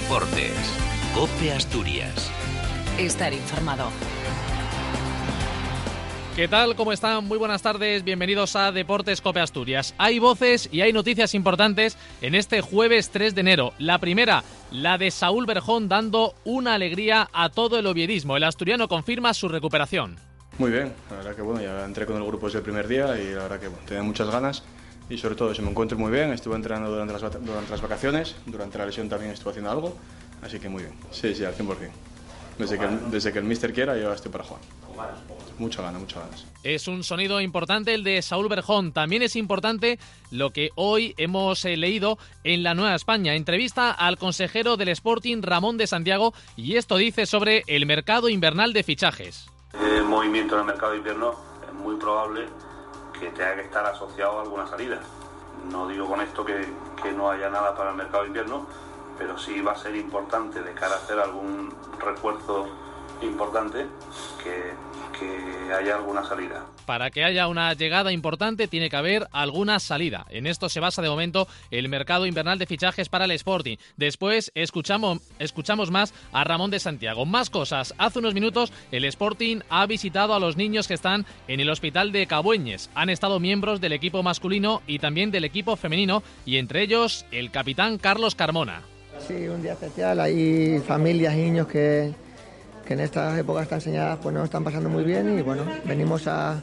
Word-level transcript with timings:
Deportes. 0.00 0.54
Cope 1.14 1.52
Asturias. 1.52 2.30
Estar 2.98 3.34
informado. 3.34 3.90
¿Qué 6.34 6.48
tal? 6.48 6.74
¿Cómo 6.74 6.92
están? 6.92 7.26
Muy 7.26 7.36
buenas 7.36 7.60
tardes. 7.60 8.02
Bienvenidos 8.02 8.56
a 8.56 8.72
Deportes 8.72 9.20
Cope 9.20 9.40
Asturias. 9.40 9.94
Hay 9.98 10.18
voces 10.18 10.70
y 10.72 10.80
hay 10.80 10.94
noticias 10.94 11.34
importantes 11.34 11.98
en 12.22 12.34
este 12.34 12.62
jueves 12.62 13.10
3 13.10 13.34
de 13.34 13.42
enero. 13.42 13.74
La 13.78 13.98
primera, 13.98 14.42
la 14.70 14.96
de 14.96 15.10
Saúl 15.10 15.44
Berjón 15.44 15.90
dando 15.90 16.34
una 16.44 16.72
alegría 16.72 17.28
a 17.34 17.50
todo 17.50 17.78
el 17.78 17.86
oviedismo. 17.86 18.38
El 18.38 18.44
asturiano 18.44 18.88
confirma 18.88 19.34
su 19.34 19.48
recuperación. 19.48 20.16
Muy 20.56 20.70
bien, 20.70 20.94
la 21.10 21.16
verdad 21.18 21.36
que 21.36 21.42
bueno, 21.42 21.60
ya 21.60 21.84
entré 21.84 22.06
con 22.06 22.16
el 22.16 22.24
grupo 22.24 22.46
desde 22.46 22.60
el 22.60 22.64
primer 22.64 22.88
día 22.88 23.20
y 23.20 23.34
la 23.34 23.42
verdad 23.42 23.60
que 23.60 23.68
tenía 23.86 24.02
muchas 24.02 24.30
ganas 24.30 24.62
y 25.10 25.18
sobre 25.18 25.34
todo 25.34 25.52
se 25.54 25.60
me 25.60 25.70
encuentro 25.70 25.98
muy 25.98 26.10
bien, 26.10 26.32
estuve 26.32 26.54
entrenando 26.54 26.90
durante 26.90 27.12
las, 27.12 27.22
durante 27.44 27.70
las 27.70 27.82
vacaciones, 27.82 28.36
durante 28.46 28.78
la 28.78 28.86
lesión 28.86 29.08
también 29.08 29.32
estuve 29.32 29.50
haciendo 29.50 29.70
algo, 29.70 29.96
así 30.40 30.60
que 30.60 30.68
muy 30.68 30.84
bien, 30.84 30.94
sí, 31.10 31.34
sí, 31.34 31.44
al 31.44 31.54
100%. 31.54 31.90
Desde 32.58 32.78
que, 32.78 32.84
el, 32.84 33.10
desde 33.10 33.32
que 33.32 33.38
el 33.38 33.44
mister 33.44 33.72
quiera 33.72 33.96
yo 33.96 34.12
estoy 34.12 34.30
para 34.30 34.44
jugar. 34.44 34.62
Mucha 35.58 35.82
ganas, 35.82 36.00
muchas 36.00 36.22
ganas. 36.22 36.46
Es 36.62 36.88
un 36.88 37.02
sonido 37.04 37.40
importante 37.40 37.94
el 37.94 38.04
de 38.04 38.20
Saúl 38.20 38.48
Berjón. 38.48 38.92
También 38.92 39.22
es 39.22 39.34
importante 39.34 39.98
lo 40.30 40.50
que 40.50 40.70
hoy 40.74 41.14
hemos 41.16 41.64
eh, 41.64 41.76
leído 41.78 42.18
en 42.44 42.62
la 42.62 42.74
Nueva 42.74 42.94
España. 42.94 43.34
Entrevista 43.34 43.90
al 43.90 44.18
consejero 44.18 44.76
del 44.76 44.88
Sporting, 44.88 45.40
Ramón 45.40 45.78
de 45.78 45.86
Santiago, 45.86 46.34
y 46.54 46.76
esto 46.76 46.96
dice 46.96 47.24
sobre 47.24 47.62
el 47.66 47.86
mercado 47.86 48.28
invernal 48.28 48.74
de 48.74 48.82
fichajes. 48.82 49.46
El 49.72 50.04
movimiento 50.04 50.54
en 50.54 50.60
el 50.60 50.66
mercado 50.66 50.92
de 50.92 50.98
invierno 50.98 51.34
es 51.66 51.74
muy 51.74 51.96
probable 51.96 52.46
que 53.20 53.30
tenga 53.30 53.54
que 53.54 53.62
estar 53.62 53.84
asociado 53.84 54.38
a 54.38 54.42
alguna 54.42 54.66
salida. 54.66 54.98
No 55.70 55.86
digo 55.86 56.08
con 56.08 56.20
esto 56.22 56.44
que, 56.44 56.66
que 57.02 57.12
no 57.12 57.30
haya 57.30 57.50
nada 57.50 57.76
para 57.76 57.90
el 57.90 57.96
mercado 57.96 58.22
de 58.22 58.28
invierno, 58.28 58.66
pero 59.18 59.38
sí 59.38 59.60
va 59.60 59.72
a 59.72 59.76
ser 59.76 59.94
importante 59.94 60.62
de 60.62 60.72
cara 60.72 60.94
a 60.94 60.98
hacer 60.98 61.18
algún 61.20 61.72
refuerzo 62.00 62.66
importante 63.22 63.86
que, 64.42 64.72
que 65.18 65.72
haya 65.72 65.96
alguna 65.96 66.24
salida. 66.24 66.66
Para 66.86 67.10
que 67.10 67.24
haya 67.24 67.46
una 67.48 67.72
llegada 67.74 68.12
importante 68.12 68.68
tiene 68.68 68.90
que 68.90 68.96
haber 68.96 69.28
alguna 69.32 69.78
salida. 69.78 70.26
En 70.30 70.46
esto 70.46 70.68
se 70.68 70.80
basa 70.80 71.02
de 71.02 71.08
momento 71.08 71.46
el 71.70 71.88
mercado 71.88 72.26
invernal 72.26 72.58
de 72.58 72.66
fichajes 72.66 73.08
para 73.08 73.26
el 73.26 73.30
Sporting. 73.32 73.76
Después 73.96 74.50
escuchamos, 74.54 75.20
escuchamos 75.38 75.90
más 75.90 76.12
a 76.32 76.44
Ramón 76.44 76.70
de 76.70 76.80
Santiago. 76.80 77.26
Más 77.26 77.50
cosas. 77.50 77.94
Hace 77.98 78.18
unos 78.18 78.34
minutos 78.34 78.72
el 78.90 79.04
Sporting 79.04 79.60
ha 79.68 79.86
visitado 79.86 80.34
a 80.34 80.40
los 80.40 80.56
niños 80.56 80.88
que 80.88 80.94
están 80.94 81.26
en 81.48 81.60
el 81.60 81.70
hospital 81.70 82.12
de 82.12 82.26
Cabueñes. 82.26 82.90
Han 82.94 83.10
estado 83.10 83.40
miembros 83.40 83.80
del 83.80 83.92
equipo 83.92 84.22
masculino 84.22 84.82
y 84.86 84.98
también 84.98 85.30
del 85.30 85.44
equipo 85.44 85.76
femenino 85.76 86.22
y 86.44 86.56
entre 86.56 86.82
ellos 86.82 87.26
el 87.30 87.50
capitán 87.50 87.98
Carlos 87.98 88.34
Carmona. 88.34 88.82
Sí, 89.26 89.48
un 89.48 89.62
día 89.62 89.72
especial. 89.72 90.18
Hay 90.20 90.80
familias 90.86 91.34
niños 91.34 91.66
que, 91.66 92.12
que 92.84 92.94
en 92.94 93.00
estas 93.00 93.38
épocas 93.38 93.68
tan 93.68 93.78
enseñadas 93.78 94.18
pues 94.22 94.34
no 94.34 94.44
están 94.44 94.64
pasando 94.64 94.88
muy 94.88 95.04
bien 95.04 95.38
y 95.38 95.42
bueno, 95.42 95.62
venimos 95.84 96.26
a, 96.26 96.60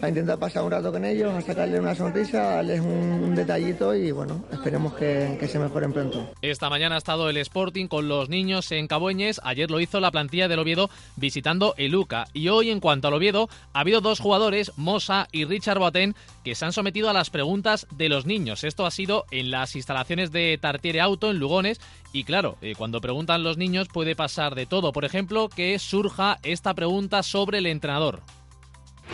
a 0.00 0.08
intentar 0.08 0.38
pasar 0.38 0.62
un 0.64 0.70
rato 0.70 0.92
con 0.92 1.04
ellos, 1.04 1.32
a 1.32 1.40
sacarles 1.40 1.80
una 1.80 1.94
sonrisa, 1.94 2.52
a 2.52 2.56
darles 2.56 2.80
un, 2.80 3.34
detallito 3.34 3.94
y 3.94 4.10
bueno, 4.10 4.44
esperemos 4.52 4.94
que, 4.94 5.36
que, 5.38 5.46
se 5.46 5.58
mejoren 5.58 5.92
pronto. 5.92 6.28
Esta 6.42 6.68
mañana 6.68 6.96
ha 6.96 6.98
estado 6.98 7.28
el 7.30 7.36
Sporting 7.36 7.86
con 7.86 8.08
los 8.08 8.28
niños 8.28 8.72
en 8.72 8.88
Cabueñes, 8.88 9.40
ayer 9.44 9.70
lo 9.70 9.80
hizo 9.80 10.00
la 10.00 10.10
plantilla 10.10 10.48
del 10.48 10.58
Oviedo 10.58 10.90
visitando 11.16 11.74
el 11.76 11.94
UCA 11.94 12.26
y 12.32 12.48
hoy 12.48 12.70
en 12.70 12.80
cuanto 12.80 13.08
al 13.08 13.14
Oviedo 13.14 13.48
ha 13.72 13.80
habido 13.80 14.00
dos 14.00 14.20
jugadores, 14.20 14.72
Mosa 14.76 15.28
y 15.30 15.44
Richard 15.44 15.78
Boateng, 15.78 16.14
que 16.44 16.54
se 16.54 16.64
han 16.64 16.72
sometido 16.72 17.10
a 17.10 17.12
las 17.12 17.30
preguntas 17.30 17.86
de 17.90 18.08
los 18.08 18.26
niños. 18.26 18.64
Esto 18.64 18.86
ha 18.86 18.90
sido 18.90 19.24
en 19.30 19.50
las 19.50 19.76
instalaciones 19.76 20.32
de 20.32 20.58
Tartiere 20.60 21.00
Auto 21.00 21.30
en 21.30 21.38
Lugones 21.38 21.80
y 22.12 22.24
claro, 22.24 22.56
eh, 22.62 22.74
cuando 22.76 23.00
preguntan 23.00 23.42
los 23.42 23.58
niños 23.58 23.88
puede 23.88 24.16
pasar 24.16 24.54
de 24.54 24.66
todo. 24.66 24.92
Por 24.92 25.04
ejemplo, 25.04 25.48
que 25.48 25.78
surja 25.78 26.38
esta 26.42 26.74
pregunta 26.74 27.22
sobre 27.22 27.58
el 27.58 27.66
entrenador. 27.66 28.22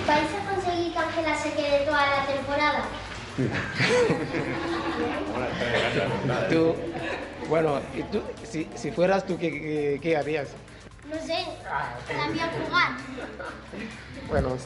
¿Vais 0.07 0.29
a 0.35 0.55
conseguir 0.55 0.93
que 0.93 0.99
Ángela 0.99 1.35
se 1.35 1.55
quede 1.55 1.87
toda 1.87 2.11
la 2.11 2.27
temporada? 2.27 2.85
tú, 6.49 6.77
bueno, 7.49 7.81
¿y 7.95 8.03
tú, 8.05 8.23
si, 8.43 8.71
si 8.75 8.91
fueras 8.91 9.27
tú, 9.27 9.39
¿qué, 9.39 9.51
qué, 9.51 10.01
qué 10.03 10.17
harías? 10.17 10.49
No 11.09 11.17
sé, 11.27 11.45
también 12.09 12.47
jugar. 12.65 12.93
Bueno, 14.29 14.57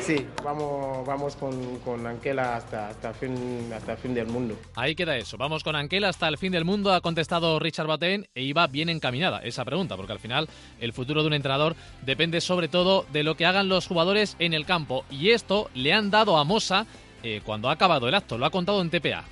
sí, 0.00 0.26
vamos, 0.44 1.06
vamos 1.06 1.34
con, 1.36 1.78
con 1.78 2.06
Anquela 2.06 2.56
hasta, 2.56 2.90
hasta, 2.90 3.14
fin, 3.14 3.70
hasta 3.74 3.92
el 3.92 3.98
fin 3.98 4.14
del 4.14 4.26
mundo. 4.26 4.58
Ahí 4.74 4.94
queda 4.94 5.16
eso. 5.16 5.38
Vamos 5.38 5.64
con 5.64 5.76
Anquela 5.76 6.10
hasta 6.10 6.28
el 6.28 6.36
fin 6.36 6.52
del 6.52 6.66
mundo, 6.66 6.92
ha 6.92 7.00
contestado 7.00 7.58
Richard 7.58 7.86
Baten 7.86 8.28
e 8.34 8.42
iba 8.42 8.66
bien 8.66 8.90
encaminada 8.90 9.40
esa 9.40 9.64
pregunta, 9.64 9.96
porque 9.96 10.12
al 10.12 10.18
final 10.18 10.48
el 10.78 10.92
futuro 10.92 11.22
de 11.22 11.28
un 11.28 11.34
entrenador 11.34 11.74
depende 12.02 12.40
sobre 12.42 12.68
todo 12.68 13.06
de 13.12 13.22
lo 13.22 13.36
que 13.36 13.46
hagan 13.46 13.68
los 13.68 13.86
jugadores 13.86 14.36
en 14.38 14.52
el 14.52 14.66
campo. 14.66 15.04
Y 15.10 15.30
esto 15.30 15.70
le 15.74 15.94
han 15.94 16.10
dado 16.10 16.36
a 16.36 16.44
Mosa 16.44 16.86
eh, 17.22 17.40
cuando 17.44 17.70
ha 17.70 17.72
acabado 17.72 18.08
el 18.08 18.14
acto, 18.14 18.36
lo 18.36 18.44
ha 18.44 18.50
contado 18.50 18.82
en 18.82 18.90
TPA. 18.90 19.24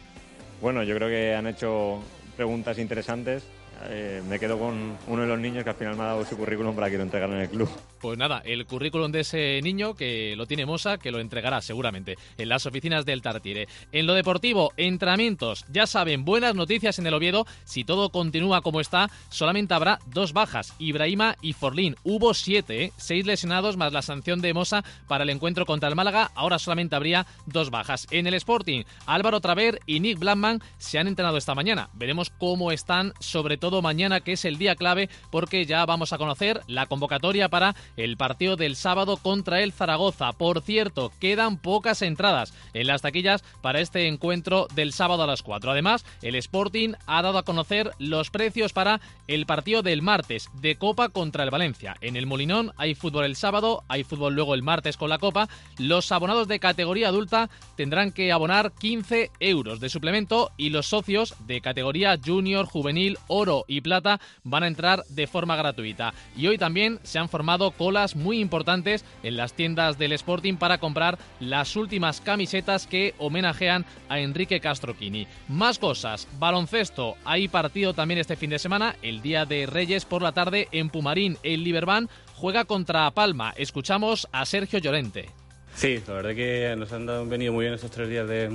Bueno, 0.63 0.83
yo 0.83 0.97
creo 0.97 1.09
que 1.09 1.35
han 1.35 1.47
hecho 1.47 2.03
preguntas 2.35 2.79
interesantes 2.79 3.45
eh, 3.85 4.23
me 4.29 4.39
quedo 4.39 4.59
con 4.59 4.97
uno 5.07 5.23
de 5.23 5.29
los 5.29 5.39
niños 5.39 5.65
que 5.65 5.71
al 5.71 5.77
final 5.77 5.97
me 5.97 6.03
ha 6.03 6.07
dado 6.07 6.25
su 6.25 6.37
currículum 6.37 6.75
para 6.75 6.91
que 6.91 6.97
lo 6.97 7.03
entregaran 7.03 7.37
en 7.37 7.43
el 7.43 7.49
club. 7.49 7.69
Pues 8.01 8.19
nada, 8.19 8.43
el 8.45 8.67
currículum 8.67 9.11
de 9.11 9.21
ese 9.21 9.61
niño 9.63 9.95
que 9.95 10.35
lo 10.37 10.47
tiene 10.47 10.67
Mosa, 10.67 10.99
que 10.99 11.11
lo 11.11 11.19
entregará 11.19 11.61
seguramente 11.61 12.17
en 12.37 12.49
las 12.49 12.67
oficinas 12.67 13.07
del 13.07 13.23
Tartiere. 13.23 13.69
En 13.93 14.07
lo 14.07 14.15
deportivo, 14.15 14.73
entrenamientos, 14.77 15.65
ya 15.71 15.87
saben, 15.87 16.25
buenas 16.25 16.55
noticias 16.55 16.99
en 16.99 17.07
el 17.07 17.15
Oviedo. 17.15 17.47
Si 17.65 17.85
todo 17.85 18.11
continúa 18.11 18.61
como 18.61 18.81
está, 18.81 19.11
solamente 19.31 19.75
habrá 19.75 19.99
dos 20.07 20.33
bajas, 20.33 20.75
Ibrahima 20.79 21.37
y 21.41 21.55
Forlín. 21.55 21.97
Hubo 22.05 22.35
siete, 22.35 22.85
¿eh? 22.85 22.93
seis 22.97 23.25
lesionados 23.25 23.77
más 23.77 23.93
la 23.93 24.03
sanción 24.03 24.41
de 24.41 24.55
Mosa 24.55 24.85
para 25.09 25.25
el 25.25 25.31
encuentro 25.31 25.67
contra 25.67 25.89
el 25.89 25.97
Málaga. 25.97 26.31
Ahora 26.35 26.59
solamente 26.59 26.97
habría 26.97 27.27
dos 27.47 27.71
bajas. 27.71 28.07
En 28.11 28.27
el 28.27 28.35
Sporting, 28.35 28.85
Álvaro 29.07 29.41
Traver 29.41 29.81
y 29.87 30.01
Nick 30.01 30.19
Blackman 30.19 30.63
se 30.79 30.99
han 30.99 31.09
entrenado 31.09 31.39
esta 31.39 31.55
mañana. 31.55 31.89
Veremos 31.95 32.31
cómo 32.31 32.73
están, 32.73 33.15
sobre 33.21 33.57
todo 33.57 33.83
mañana, 33.83 34.21
que 34.21 34.33
es 34.33 34.45
el 34.45 34.59
día 34.59 34.77
clave, 34.77 35.09
porque 35.31 35.65
ya 35.65 35.85
vamos 35.87 36.13
a 36.13 36.19
conocer 36.19 36.61
la 36.67 36.87
convocatoria 36.87 37.49
para 37.49 37.75
el 37.97 38.17
partido 38.17 38.57
del 38.57 38.77
sábado 38.77 39.17
contra 39.17 39.63
el 39.63 39.73
Zaragoza. 39.73 40.33
Por 40.33 40.63
cierto, 40.63 41.13
quedan 41.21 41.59
pocas 41.59 42.03
entradas 42.03 42.55
en 42.75 42.87
las 42.87 43.03
taquillas 43.03 43.45
para 43.63 43.81
este 43.81 44.07
encuentro 44.09 44.69
del 44.75 44.93
sábado 44.93 45.23
a 45.23 45.27
las 45.27 45.43
4. 45.43 45.71
Además, 45.71 46.05
el 46.23 46.35
Sporting 46.37 46.95
ha 47.07 47.23
dado 47.23 47.39
a 47.39 47.45
conocer 47.45 47.91
los 47.99 48.31
precios 48.31 48.73
para 48.73 49.01
el 49.29 49.47
partido 49.47 49.83
del 49.83 50.03
martes 50.03 50.49
de 50.61 50.77
Copa 50.77 51.09
contra 51.09 51.45
el 51.45 51.51
Valencia. 51.51 51.97
En 52.01 52.17
el 52.17 52.27
Molinón 52.27 52.73
hay 52.77 52.95
fútbol 52.95 53.25
el 53.25 53.37
sábado, 53.37 53.85
hay 53.89 54.05
fútbol 54.05 54.35
luego 54.35 54.55
el 54.55 54.63
martes 54.63 54.97
con 54.97 55.11
la 55.11 55.19
Copa. 55.19 55.49
Los 55.79 56.13
abonados 56.13 56.49
de 56.49 56.61
categoría 56.61 57.09
adulta 57.09 57.51
tendrán 57.77 58.13
que 58.13 58.33
abonar 58.33 58.73
15 58.73 59.31
euros 59.41 59.81
de 59.81 59.89
suplemento 59.89 60.53
y 60.57 60.71
los 60.71 60.87
socios 60.87 61.35
de 61.47 61.61
categoría 61.61 62.19
junior, 62.25 62.67
juvenil, 62.67 63.19
oro 63.27 63.65
y 63.69 63.81
plata 63.81 64.21
van 64.45 64.63
a 64.63 64.67
entrar 64.67 65.05
de 65.09 65.27
forma 65.27 65.57
gratuita. 65.57 66.15
Y 66.37 66.47
hoy 66.47 66.59
también 66.59 67.01
se 67.03 67.19
han 67.19 67.29
formado 67.29 67.71
colas 67.77 68.17
muy 68.17 68.41
importantes 68.41 69.05
en 69.23 69.37
las 69.37 69.53
tiendas 69.53 69.99
del 69.99 70.13
Sporting 70.13 70.57
para 70.57 70.79
comprar 70.79 71.19
las 71.41 71.77
últimas 71.77 72.21
camisetas 72.21 72.87
que 72.87 73.15
homenajean 73.19 73.85
a 74.09 74.21
Enrique 74.21 74.61
Castroquini. 74.61 75.27
Más 75.49 75.79
cosas, 75.79 76.27
baloncesto, 76.39 77.17
hay 77.25 77.49
partido 77.49 77.95
también 77.95 78.19
este 78.19 78.37
fin 78.37 78.51
de 78.51 78.59
semana, 78.59 78.97
el 79.03 79.23
día 79.23 79.45
de 79.45 79.67
Reyes 79.67 80.05
por 80.05 80.23
la 80.23 80.33
tarde 80.33 80.69
en 80.73 80.91
Pumarín, 80.91 81.39
el 81.43 81.65
Liberban 81.65 82.09
juega 82.35 82.65
contra 82.65 83.11
Palma. 83.11 83.53
Escuchamos 83.57 84.29
a 84.33 84.45
Sergio 84.45 84.79
Llorente. 84.79 85.31
Sí, 85.75 86.01
la 86.07 86.15
verdad 86.15 86.35
que 86.35 86.75
nos 86.79 86.93
han 86.93 87.07
dado, 87.07 87.27
venido 87.27 87.53
muy 87.53 87.65
bien 87.65 87.75
estos 87.75 87.91
tres 87.91 88.09
días 88.09 88.27
de, 88.27 88.51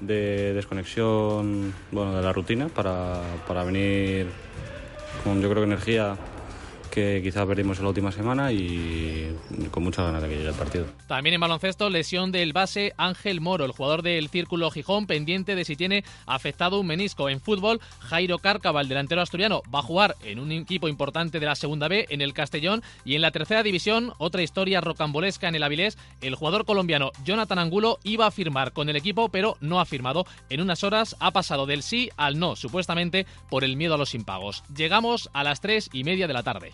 de 0.00 0.54
desconexión 0.54 1.74
bueno, 1.90 2.16
de 2.16 2.22
la 2.22 2.32
rutina 2.32 2.68
para, 2.68 3.20
para 3.46 3.64
venir 3.64 4.26
con 5.24 5.42
yo 5.42 5.50
creo 5.50 5.62
que 5.62 5.66
energía 5.70 6.16
que 6.88 7.20
quizás 7.22 7.46
perdimos 7.46 7.78
en 7.78 7.84
la 7.84 7.88
última 7.88 8.12
semana 8.12 8.52
y 8.52 9.36
con 9.70 9.82
mucha 9.82 10.02
ganas 10.02 10.22
de 10.22 10.28
que 10.28 10.36
llegue 10.36 10.48
el 10.48 10.54
partido. 10.54 10.86
También 11.06 11.34
en 11.34 11.40
baloncesto, 11.40 11.90
lesión 11.90 12.32
del 12.32 12.52
base 12.52 12.92
Ángel 12.96 13.40
Moro, 13.40 13.64
el 13.64 13.72
jugador 13.72 14.02
del 14.02 14.28
Círculo 14.28 14.70
Gijón, 14.70 15.06
pendiente 15.06 15.54
de 15.54 15.64
si 15.64 15.76
tiene 15.76 16.04
afectado 16.26 16.80
un 16.80 16.86
menisco. 16.86 17.28
En 17.28 17.40
fútbol, 17.40 17.80
Jairo 18.00 18.38
Cárcava, 18.38 18.80
el 18.80 18.88
delantero 18.88 19.20
asturiano, 19.20 19.62
va 19.74 19.80
a 19.80 19.82
jugar 19.82 20.16
en 20.24 20.38
un 20.38 20.52
equipo 20.52 20.88
importante 20.88 21.40
de 21.40 21.46
la 21.46 21.54
Segunda 21.54 21.88
B, 21.88 22.06
en 22.10 22.20
el 22.20 22.34
Castellón, 22.34 22.82
y 23.04 23.14
en 23.14 23.22
la 23.22 23.30
tercera 23.30 23.62
división, 23.62 24.12
otra 24.18 24.42
historia 24.42 24.80
rocambolesca 24.80 25.48
en 25.48 25.54
el 25.54 25.62
Avilés, 25.62 25.98
el 26.20 26.34
jugador 26.34 26.64
colombiano 26.64 27.12
Jonathan 27.24 27.58
Angulo 27.58 27.98
iba 28.04 28.26
a 28.26 28.30
firmar 28.30 28.72
con 28.72 28.88
el 28.88 28.96
equipo, 28.96 29.28
pero 29.28 29.56
no 29.60 29.80
ha 29.80 29.84
firmado. 29.84 30.26
En 30.50 30.60
unas 30.60 30.84
horas 30.84 31.16
ha 31.20 31.30
pasado 31.30 31.66
del 31.66 31.82
sí 31.82 32.10
al 32.16 32.38
no, 32.38 32.56
supuestamente 32.56 33.26
por 33.50 33.64
el 33.64 33.76
miedo 33.76 33.94
a 33.94 33.98
los 33.98 34.14
impagos. 34.14 34.64
Llegamos 34.74 35.30
a 35.32 35.44
las 35.44 35.60
tres 35.60 35.90
y 35.92 36.04
media 36.04 36.26
de 36.26 36.34
la 36.34 36.42
tarde. 36.42 36.72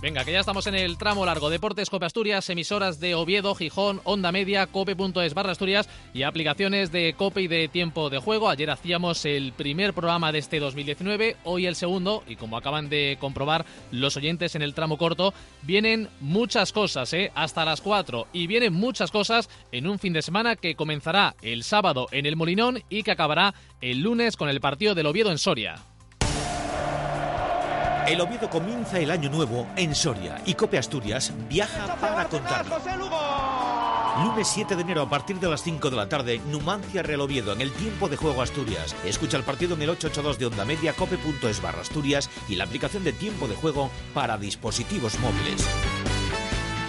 Venga, 0.00 0.24
que 0.24 0.32
ya 0.32 0.40
estamos 0.40 0.66
en 0.66 0.74
el 0.74 0.96
tramo 0.96 1.26
largo. 1.26 1.50
Deportes 1.50 1.90
Cope 1.90 2.06
Asturias, 2.06 2.48
emisoras 2.48 3.00
de 3.00 3.14
Oviedo, 3.14 3.54
Gijón, 3.54 4.00
Onda 4.04 4.32
Media, 4.32 4.66
cope.es 4.66 5.34
barra 5.34 5.52
Asturias 5.52 5.90
y 6.14 6.22
aplicaciones 6.22 6.90
de 6.90 7.12
Cope 7.12 7.42
y 7.42 7.48
de 7.48 7.68
tiempo 7.68 8.08
de 8.08 8.18
juego. 8.18 8.48
Ayer 8.48 8.70
hacíamos 8.70 9.26
el 9.26 9.52
primer 9.52 9.92
programa 9.92 10.32
de 10.32 10.38
este 10.38 10.58
2019, 10.58 11.36
hoy 11.44 11.66
el 11.66 11.76
segundo 11.76 12.24
y 12.26 12.36
como 12.36 12.56
acaban 12.56 12.88
de 12.88 13.18
comprobar 13.20 13.66
los 13.90 14.16
oyentes 14.16 14.54
en 14.54 14.62
el 14.62 14.72
tramo 14.72 14.96
corto, 14.96 15.34
vienen 15.62 16.08
muchas 16.20 16.72
cosas, 16.72 17.12
¿eh? 17.12 17.30
hasta 17.34 17.66
las 17.66 17.82
4 17.82 18.28
y 18.32 18.46
vienen 18.46 18.72
muchas 18.72 19.10
cosas 19.10 19.50
en 19.70 19.86
un 19.86 19.98
fin 19.98 20.14
de 20.14 20.22
semana 20.22 20.56
que 20.56 20.76
comenzará 20.76 21.36
el 21.42 21.62
sábado 21.62 22.06
en 22.10 22.24
el 22.24 22.36
Molinón 22.36 22.82
y 22.88 23.02
que 23.02 23.10
acabará 23.10 23.52
el 23.82 24.00
lunes 24.00 24.38
con 24.38 24.48
el 24.48 24.62
partido 24.62 24.94
del 24.94 25.08
Oviedo 25.08 25.30
en 25.30 25.36
Soria. 25.36 25.76
El 28.06 28.20
Oviedo 28.20 28.48
comienza 28.50 28.98
el 28.98 29.10
año 29.10 29.30
nuevo 29.30 29.66
en 29.76 29.94
Soria 29.94 30.40
y 30.44 30.54
Cope 30.54 30.78
Asturias 30.78 31.32
viaja 31.48 31.96
para 31.96 32.26
contarlo. 32.28 32.76
Lunes 34.24 34.48
7 34.48 34.74
de 34.74 34.82
enero 34.82 35.02
a 35.02 35.08
partir 35.08 35.38
de 35.38 35.48
las 35.48 35.62
5 35.62 35.90
de 35.90 35.96
la 35.96 36.08
tarde, 36.08 36.40
Numancia 36.50 37.02
Real 37.02 37.20
Oviedo 37.20 37.52
en 37.52 37.60
el 37.60 37.72
tiempo 37.72 38.08
de 38.08 38.16
juego 38.16 38.42
Asturias. 38.42 38.94
Escucha 39.04 39.36
el 39.36 39.44
partido 39.44 39.74
en 39.74 39.82
el 39.82 39.90
882 39.90 40.38
de 40.38 40.46
Onda 40.46 40.64
Media, 40.64 40.92
cope.es 40.92 41.62
barra 41.62 41.82
Asturias 41.82 42.28
y 42.48 42.56
la 42.56 42.64
aplicación 42.64 43.04
de 43.04 43.12
tiempo 43.12 43.46
de 43.46 43.54
juego 43.54 43.90
para 44.12 44.36
dispositivos 44.36 45.18
móviles 45.20 45.64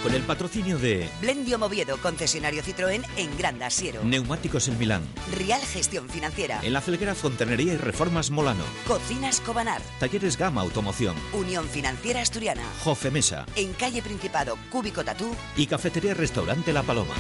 con 0.01 0.13
el 0.13 0.24
patrocinio 0.24 0.77
de 0.77 1.09
Blendio 1.21 1.59
Moviedo, 1.59 1.98
concesionario 1.98 2.63
Citroën 2.63 3.06
en 3.18 3.38
Gran 3.38 3.62
Asiero. 3.62 4.03
Neumáticos 4.03 4.68
en 4.68 4.77
Milán. 4.77 5.03
Real 5.38 5.62
Gestión 5.62 6.09
Financiera. 6.09 6.59
En 6.63 6.74
la 6.74 6.81
Felguera 6.81 7.15
Fontanería 7.15 7.74
y 7.74 7.77
Reformas 7.77 8.31
Molano. 8.31 8.63
Cocinas 8.88 9.42
Cobanar. 9.42 9.81
Talleres 10.00 10.38
Gama 10.38 10.62
Automoción. 10.62 11.15
Unión 11.33 11.68
Financiera 11.68 12.21
Asturiana. 12.21 12.63
Jofe 12.83 13.12
Mesa. 13.12 13.45
En 13.56 13.74
calle 13.74 14.01
Principado, 14.01 14.57
Cúbico 14.69 15.03
Tatú. 15.03 15.36
Y 15.56 15.68
Cafetería 15.68 16.13
Restaurante 16.13 16.74
La 16.74 16.83
Paloma. 16.83 17.13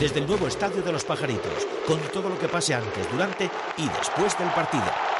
Desde 0.00 0.20
el 0.20 0.26
nuevo 0.26 0.46
Estadio 0.46 0.82
de 0.82 0.92
los 0.92 1.04
Pajaritos, 1.04 1.66
con 1.86 2.00
todo 2.12 2.28
lo 2.28 2.38
que 2.38 2.48
pase 2.48 2.74
antes, 2.74 3.10
durante 3.10 3.50
y 3.76 3.88
después 3.88 4.38
del 4.38 4.48
partido. 4.50 5.17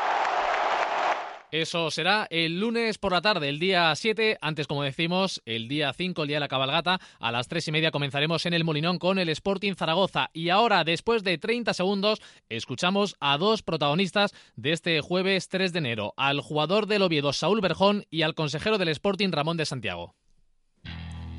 Eso 1.50 1.90
será 1.90 2.26
el 2.28 2.60
lunes 2.60 2.98
por 2.98 3.12
la 3.12 3.22
tarde, 3.22 3.48
el 3.48 3.58
día 3.58 3.94
7. 3.94 4.36
Antes, 4.42 4.66
como 4.66 4.82
decimos, 4.82 5.40
el 5.46 5.66
día 5.66 5.94
5, 5.94 6.22
el 6.22 6.28
día 6.28 6.36
de 6.36 6.40
la 6.40 6.48
cabalgata. 6.48 7.00
A 7.18 7.32
las 7.32 7.48
3 7.48 7.68
y 7.68 7.72
media 7.72 7.90
comenzaremos 7.90 8.44
en 8.44 8.52
el 8.52 8.64
Molinón 8.64 8.98
con 8.98 9.18
el 9.18 9.30
Sporting 9.30 9.74
Zaragoza. 9.74 10.28
Y 10.34 10.50
ahora, 10.50 10.84
después 10.84 11.24
de 11.24 11.38
30 11.38 11.72
segundos, 11.72 12.20
escuchamos 12.50 13.16
a 13.20 13.38
dos 13.38 13.62
protagonistas 13.62 14.34
de 14.56 14.72
este 14.72 15.00
jueves 15.00 15.48
3 15.48 15.72
de 15.72 15.78
enero: 15.78 16.12
al 16.18 16.40
jugador 16.40 16.86
del 16.86 17.02
Oviedo, 17.02 17.32
Saúl 17.32 17.62
Berjón, 17.62 18.04
y 18.10 18.22
al 18.22 18.34
consejero 18.34 18.76
del 18.76 18.88
Sporting, 18.88 19.30
Ramón 19.30 19.56
de 19.56 19.64
Santiago. 19.64 20.14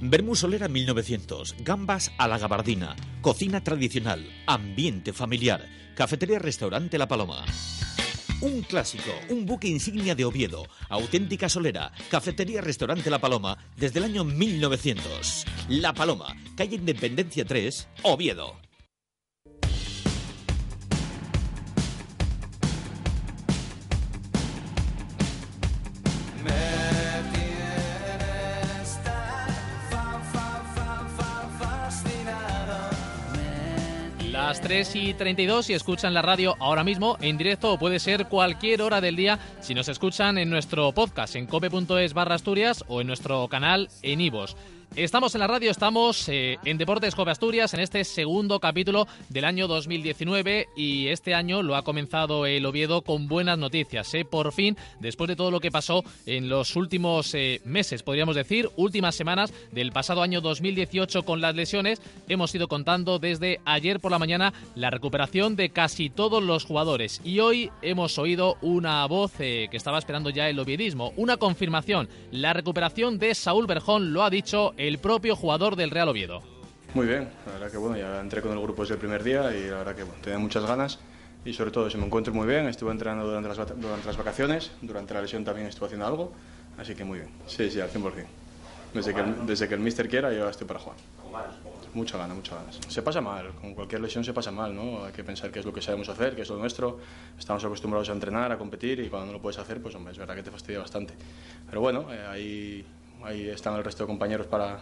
Bermú 0.02 0.36
Solera 0.36 0.70
1900, 0.70 1.56
gambas 1.60 2.12
a 2.18 2.28
la 2.28 2.38
gabardina, 2.38 2.96
cocina 3.22 3.64
tradicional, 3.64 4.26
ambiente 4.48 5.14
familiar, 5.14 5.68
cafetería 5.94 6.40
restaurante 6.40 6.98
La 6.98 7.08
Paloma. 7.08 7.46
Un 8.42 8.62
clásico, 8.62 9.12
un 9.28 9.46
buque 9.46 9.68
insignia 9.68 10.16
de 10.16 10.24
Oviedo, 10.24 10.66
auténtica 10.88 11.50
solera, 11.50 11.92
cafetería 12.10 12.62
restaurante 12.62 13.10
La 13.10 13.20
Paloma 13.20 13.58
desde 13.76 14.00
el 14.00 14.06
año 14.06 14.24
1900. 14.24 15.46
La 15.68 15.94
Paloma, 15.94 16.38
calle 16.56 16.78
Independencia 16.78 17.44
3, 17.44 17.90
Oviedo. 18.04 18.69
3 34.70 34.96
y 34.98 35.14
32 35.16 35.72
y 35.72 35.74
escuchan 35.74 36.14
la 36.14 36.22
radio 36.22 36.56
ahora 36.60 36.84
mismo 36.84 37.18
en 37.22 37.40
directo 37.40 37.74
o 37.74 37.80
puede 37.80 37.98
ser 37.98 38.28
cualquier 38.28 38.84
hora 38.84 39.02
del 39.02 39.16
día 39.16 39.40
si 39.62 39.74
nos 39.74 39.90
escuchan 39.90 40.38
en 40.38 40.52
nuestro 40.52 40.92
podcast 40.92 41.36
en 41.36 41.48
cope.es 41.48 42.14
barra 42.14 42.36
Asturias 42.36 42.86
o 42.88 43.02
en 43.02 43.08
nuestro 43.08 43.48
canal 43.48 43.90
en 44.04 44.22
Ivos. 44.22 44.56
Estamos 44.96 45.36
en 45.36 45.40
la 45.40 45.48
radio, 45.48 45.70
estamos 45.70 46.28
eh, 46.30 46.58
en 46.66 46.78
Deportes 46.80 47.14
Jove 47.14 47.30
Asturias 47.30 47.74
en 47.76 47.80
este 47.80 48.04
segundo 48.04 48.60
capítulo 48.60 49.08
del 49.30 49.46
año 49.46 49.68
2019 49.68 50.70
y 50.76 51.08
este 51.08 51.36
año 51.36 51.62
lo 51.62 51.76
ha 51.76 51.84
comenzado 51.84 52.48
el 52.48 52.66
Oviedo 52.66 53.04
con 53.04 53.28
buenas 53.28 53.58
noticias. 53.58 54.12
Eh. 54.16 54.26
Por 54.26 54.52
fin, 54.52 54.76
después 55.00 55.28
de 55.28 55.36
todo 55.36 55.52
lo 55.52 55.60
que 55.60 55.70
pasó 55.72 56.04
en 56.26 56.50
los 56.50 56.76
últimos 56.76 57.34
eh, 57.36 57.62
meses, 57.66 58.02
podríamos 58.02 58.36
decir, 58.36 58.68
últimas 58.78 59.14
semanas 59.16 59.54
del 59.72 59.92
pasado 59.92 60.24
año 60.24 60.42
2018 60.42 61.24
con 61.24 61.40
las 61.40 61.56
lesiones, 61.56 62.02
hemos 62.28 62.54
ido 62.56 62.68
contando 62.68 63.20
desde 63.20 63.62
ayer 63.66 64.00
por 64.00 64.12
la 64.12 64.20
mañana 64.20 64.54
la 64.76 64.90
recuperación 64.90 65.56
de 65.56 65.70
casi 65.70 66.10
todos 66.10 66.44
los 66.44 66.66
jugadores 66.66 67.22
y 67.24 67.40
hoy 67.40 67.72
hemos 67.84 68.18
oído 68.18 68.58
una 68.62 69.06
voz 69.06 69.34
que 69.34 69.70
estaba 69.72 70.00
esperando 70.00 70.32
ya 70.32 70.50
el 70.50 70.60
oviedismo, 70.60 71.14
una 71.16 71.38
confirmación, 71.38 72.10
la 72.32 72.54
recuperación 72.54 73.20
de 73.20 73.36
Saúl 73.36 73.68
Berjón 73.68 74.14
lo 74.14 74.24
ha 74.24 74.30
dicho 74.32 74.74
el 74.80 74.98
propio 74.98 75.36
jugador 75.36 75.76
del 75.76 75.92
Real 75.92 76.08
Oviedo. 76.08 76.42
Muy 76.94 77.06
bien, 77.06 77.28
la 77.46 77.52
verdad 77.52 77.70
que 77.70 77.78
bueno, 77.78 77.98
ya 77.98 78.22
entré 78.22 78.42
con 78.42 78.54
el 78.54 78.62
grupo 78.62 78.84
desde 78.84 78.94
el 78.94 79.00
primer 79.00 79.24
día 79.24 79.54
y 79.54 79.70
la 79.70 79.80
verdad 79.80 79.94
que 79.94 80.04
bueno, 80.04 80.22
tenía 80.24 80.40
muchas 80.40 80.66
ganas 80.66 81.00
y 81.44 81.52
sobre 81.54 81.70
todo 81.70 81.90
se 81.90 81.98
me 81.98 82.06
encuentro 82.06 82.34
muy 82.34 82.48
bien, 82.48 82.66
estuve 82.66 82.92
entrenando 82.92 83.28
durante 83.28 83.50
las, 83.50 83.58
durante 83.58 84.08
las 84.08 84.16
vacaciones, 84.16 84.72
durante 84.82 85.14
la 85.14 85.22
lesión 85.22 85.44
también 85.44 85.68
estuve 85.68 85.88
haciendo 85.88 86.08
algo, 86.08 86.32
así 86.78 86.96
que 86.96 87.04
muy 87.04 87.20
bien, 87.20 87.30
sí, 87.46 87.70
sí, 87.70 87.82
al 87.82 87.92
100%. 87.92 88.26
Desde 88.94 89.14
que, 89.14 89.20
el, 89.20 89.46
desde 89.46 89.68
que 89.68 89.74
el 89.76 89.82
mister 89.82 90.08
quiera 90.08 90.32
yo 90.32 90.50
estoy 90.50 90.66
para 90.66 90.80
jugar. 90.80 90.98
Mucha 91.94 92.18
ganas, 92.18 92.38
muchas 92.38 92.58
ganas. 92.58 92.80
Se 92.88 93.02
pasa 93.02 93.20
mal, 93.20 93.52
con 93.62 93.76
cualquier 93.76 94.02
lesión 94.02 94.24
se 94.24 94.34
pasa 94.34 94.52
mal, 94.52 94.74
¿no? 94.74 95.04
Hay 95.04 95.12
que 95.12 95.24
pensar 95.24 95.52
qué 95.52 95.60
es 95.60 95.66
lo 95.66 95.74
que 95.74 95.82
sabemos 95.82 96.08
hacer, 96.08 96.36
qué 96.36 96.44
es 96.44 96.50
lo 96.50 96.58
nuestro. 96.58 97.00
Estamos 97.38 97.64
acostumbrados 97.66 98.10
a 98.10 98.14
entrenar, 98.14 98.52
a 98.52 98.58
competir 98.58 99.00
y 99.00 99.10
cuando 99.10 99.28
no 99.28 99.34
lo 99.34 99.42
puedes 99.42 99.60
hacer, 99.60 99.82
pues 99.82 99.94
hombre, 99.96 100.14
es 100.14 100.18
verdad 100.18 100.36
que 100.36 100.44
te 100.44 100.52
fastidia 100.52 100.80
bastante. 100.80 101.14
Pero 101.68 101.82
bueno, 101.82 102.12
eh, 102.12 102.26
ahí 102.28 102.86
ahí 103.24 103.50
están 103.50 103.76
el 103.76 103.84
resto 103.84 104.04
de 104.04 104.08
compañeros 104.08 104.48
para, 104.48 104.80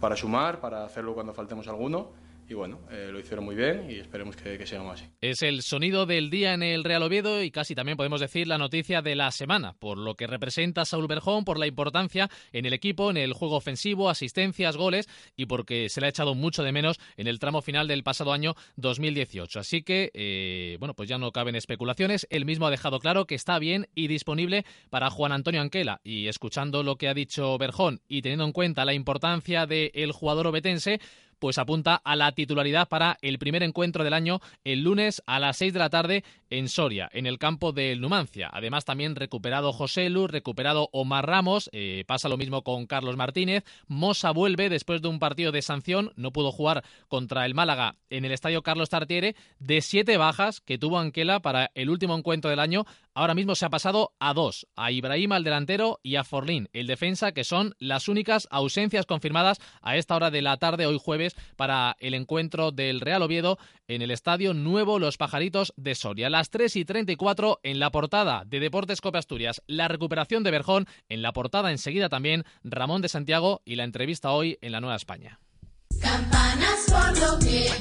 para 0.00 0.16
sumar, 0.16 0.60
para 0.60 0.84
hacerlo 0.84 1.14
cuando 1.14 1.34
faltemos 1.34 1.68
alguno 1.68 2.08
y 2.48 2.54
bueno, 2.54 2.80
eh, 2.90 3.10
lo 3.12 3.20
hicieron 3.20 3.44
muy 3.44 3.54
bien 3.54 3.90
y 3.90 3.96
esperemos 3.96 4.34
que, 4.34 4.56
que 4.56 4.64
así. 4.64 5.04
Es 5.20 5.42
el 5.42 5.62
sonido 5.62 6.06
del 6.06 6.30
día 6.30 6.54
en 6.54 6.62
el 6.62 6.82
Real 6.82 7.02
Oviedo 7.02 7.42
y 7.42 7.50
casi 7.50 7.74
también 7.74 7.98
podemos 7.98 8.20
decir 8.20 8.48
la 8.48 8.56
noticia 8.56 9.02
de 9.02 9.14
la 9.16 9.30
semana, 9.32 9.74
por 9.74 9.98
lo 9.98 10.14
que 10.14 10.26
representa 10.26 10.86
Saúl 10.86 11.08
Berjón, 11.08 11.44
por 11.44 11.58
la 11.58 11.66
importancia 11.66 12.30
en 12.52 12.64
el 12.64 12.72
equipo, 12.72 13.10
en 13.10 13.18
el 13.18 13.34
juego 13.34 13.56
ofensivo, 13.56 14.08
asistencias, 14.08 14.78
goles 14.78 15.08
y 15.36 15.44
porque 15.44 15.90
se 15.90 16.00
le 16.00 16.06
ha 16.06 16.10
echado 16.10 16.34
mucho 16.34 16.62
de 16.62 16.72
menos 16.72 16.98
en 17.18 17.26
el 17.26 17.38
tramo 17.38 17.60
final 17.60 17.86
del 17.86 18.02
pasado 18.02 18.32
año 18.32 18.54
2018. 18.76 19.60
Así 19.60 19.82
que, 19.82 20.10
eh, 20.14 20.76
bueno, 20.78 20.94
pues 20.94 21.08
ya 21.08 21.18
no 21.18 21.32
caben 21.32 21.54
especulaciones. 21.54 22.26
Él 22.30 22.46
mismo 22.46 22.66
ha 22.66 22.70
dejado 22.70 22.98
claro 22.98 23.26
que 23.26 23.34
está 23.34 23.58
bien 23.58 23.88
y 23.94 24.08
disponible 24.08 24.64
para 24.88 25.10
Juan 25.10 25.32
Antonio 25.32 25.60
Anquela. 25.60 26.00
Y 26.02 26.28
escuchando 26.28 26.82
lo 26.82 26.96
que 26.96 27.08
ha 27.08 27.14
dicho 27.14 27.58
Berjón 27.58 28.00
y 28.08 28.22
teniendo 28.22 28.44
en 28.44 28.52
cuenta 28.52 28.86
la 28.86 28.94
importancia 28.94 29.66
del 29.66 30.12
jugador 30.12 30.46
obetense, 30.46 31.00
pues 31.38 31.58
apunta 31.58 31.94
a 31.96 32.16
la 32.16 32.32
titularidad 32.32 32.88
para 32.88 33.18
el 33.22 33.38
primer 33.38 33.62
encuentro 33.62 34.04
del 34.04 34.14
año 34.14 34.40
el 34.64 34.82
lunes 34.82 35.22
a 35.26 35.38
las 35.38 35.56
6 35.56 35.72
de 35.72 35.78
la 35.78 35.90
tarde 35.90 36.24
en 36.50 36.68
Soria, 36.68 37.08
en 37.12 37.26
el 37.26 37.38
campo 37.38 37.72
del 37.72 38.00
Numancia. 38.00 38.50
Además, 38.52 38.84
también 38.84 39.16
recuperado 39.16 39.72
José 39.72 40.08
Lu, 40.10 40.26
recuperado 40.26 40.88
Omar 40.92 41.26
Ramos, 41.26 41.68
eh, 41.72 42.04
pasa 42.06 42.28
lo 42.28 42.36
mismo 42.36 42.62
con 42.62 42.86
Carlos 42.86 43.16
Martínez. 43.16 43.64
Mosa 43.86 44.30
vuelve 44.30 44.68
después 44.68 45.02
de 45.02 45.08
un 45.08 45.18
partido 45.18 45.52
de 45.52 45.62
sanción, 45.62 46.12
no 46.16 46.32
pudo 46.32 46.52
jugar 46.52 46.84
contra 47.08 47.46
el 47.46 47.54
Málaga 47.54 47.96
en 48.10 48.24
el 48.24 48.32
estadio 48.32 48.62
Carlos 48.62 48.88
Tartiere, 48.88 49.36
de 49.58 49.80
siete 49.80 50.16
bajas 50.16 50.60
que 50.60 50.78
tuvo 50.78 50.98
Anquela 50.98 51.40
para 51.40 51.70
el 51.74 51.90
último 51.90 52.16
encuentro 52.16 52.50
del 52.50 52.60
año. 52.60 52.84
Ahora 53.14 53.34
mismo 53.34 53.54
se 53.54 53.66
ha 53.66 53.70
pasado 53.70 54.12
a 54.20 54.32
dos, 54.32 54.68
a 54.76 54.92
Ibrahim 54.92 55.32
al 55.32 55.44
delantero 55.44 55.98
y 56.02 56.16
a 56.16 56.24
Forlín, 56.24 56.68
el 56.72 56.86
defensa, 56.86 57.32
que 57.32 57.42
son 57.42 57.74
las 57.78 58.08
únicas 58.08 58.46
ausencias 58.50 59.06
confirmadas 59.06 59.58
a 59.82 59.96
esta 59.96 60.14
hora 60.14 60.30
de 60.30 60.42
la 60.42 60.56
tarde 60.58 60.86
hoy 60.86 60.98
jueves 61.00 61.34
para 61.56 61.96
el 61.98 62.14
encuentro 62.14 62.70
del 62.70 63.00
Real 63.00 63.22
Oviedo 63.22 63.58
en 63.88 64.02
el 64.02 64.10
estadio 64.10 64.54
nuevo 64.54 64.98
Los 64.98 65.16
Pajaritos 65.16 65.72
de 65.76 65.94
Soria. 65.94 66.30
Las 66.38 66.50
3 66.50 66.76
y 66.76 66.84
34 66.84 67.58
en 67.64 67.80
la 67.80 67.90
portada 67.90 68.44
de 68.46 68.60
Deportes 68.60 69.00
Copa 69.00 69.18
Asturias. 69.18 69.60
La 69.66 69.88
recuperación 69.88 70.44
de 70.44 70.52
Berjón 70.52 70.86
en 71.08 71.20
la 71.20 71.32
portada 71.32 71.72
enseguida 71.72 72.08
también 72.08 72.44
Ramón 72.62 73.02
de 73.02 73.08
Santiago 73.08 73.60
y 73.64 73.74
la 73.74 73.82
entrevista 73.82 74.30
hoy 74.30 74.56
en 74.60 74.70
la 74.70 74.80
Nueva 74.80 74.94
España. 74.94 75.40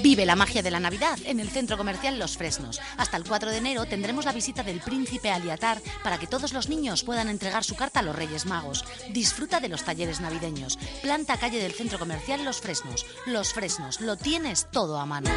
Vive 0.02 0.26
la 0.26 0.36
magia 0.36 0.64
de 0.64 0.72
la 0.72 0.80
Navidad 0.80 1.20
en 1.26 1.40
el 1.40 1.50
Centro 1.50 1.78
Comercial 1.78 2.18
Los 2.18 2.36
Fresnos. 2.36 2.82
Hasta 2.98 3.18
el 3.18 3.26
4 3.26 3.52
de 3.52 3.58
enero 3.58 3.86
tendremos 3.86 4.26
la 4.26 4.34
visita 4.34 4.64
del 4.64 4.80
príncipe 4.80 5.30
Aliatar 5.30 5.78
para 6.04 6.18
que 6.18 6.26
todos 6.26 6.52
los 6.52 6.68
niños 6.68 7.04
puedan 7.04 7.30
entregar 7.30 7.64
su 7.64 7.76
carta 7.76 8.00
a 8.00 8.04
los 8.04 8.16
Reyes 8.16 8.48
Magos. 8.48 8.86
Disfruta 9.12 9.60
de 9.60 9.70
los 9.70 9.84
talleres 9.84 10.20
navideños. 10.20 10.80
Planta 11.04 11.38
calle 11.38 11.62
del 11.62 11.74
Centro 11.74 12.00
Comercial 12.00 12.44
Los 12.44 12.60
Fresnos. 12.60 13.06
Los 13.28 13.54
Fresnos, 13.54 14.02
lo 14.02 14.18
tienes 14.18 14.66
todo 14.72 14.98
a 14.98 15.06
mano. 15.06 15.30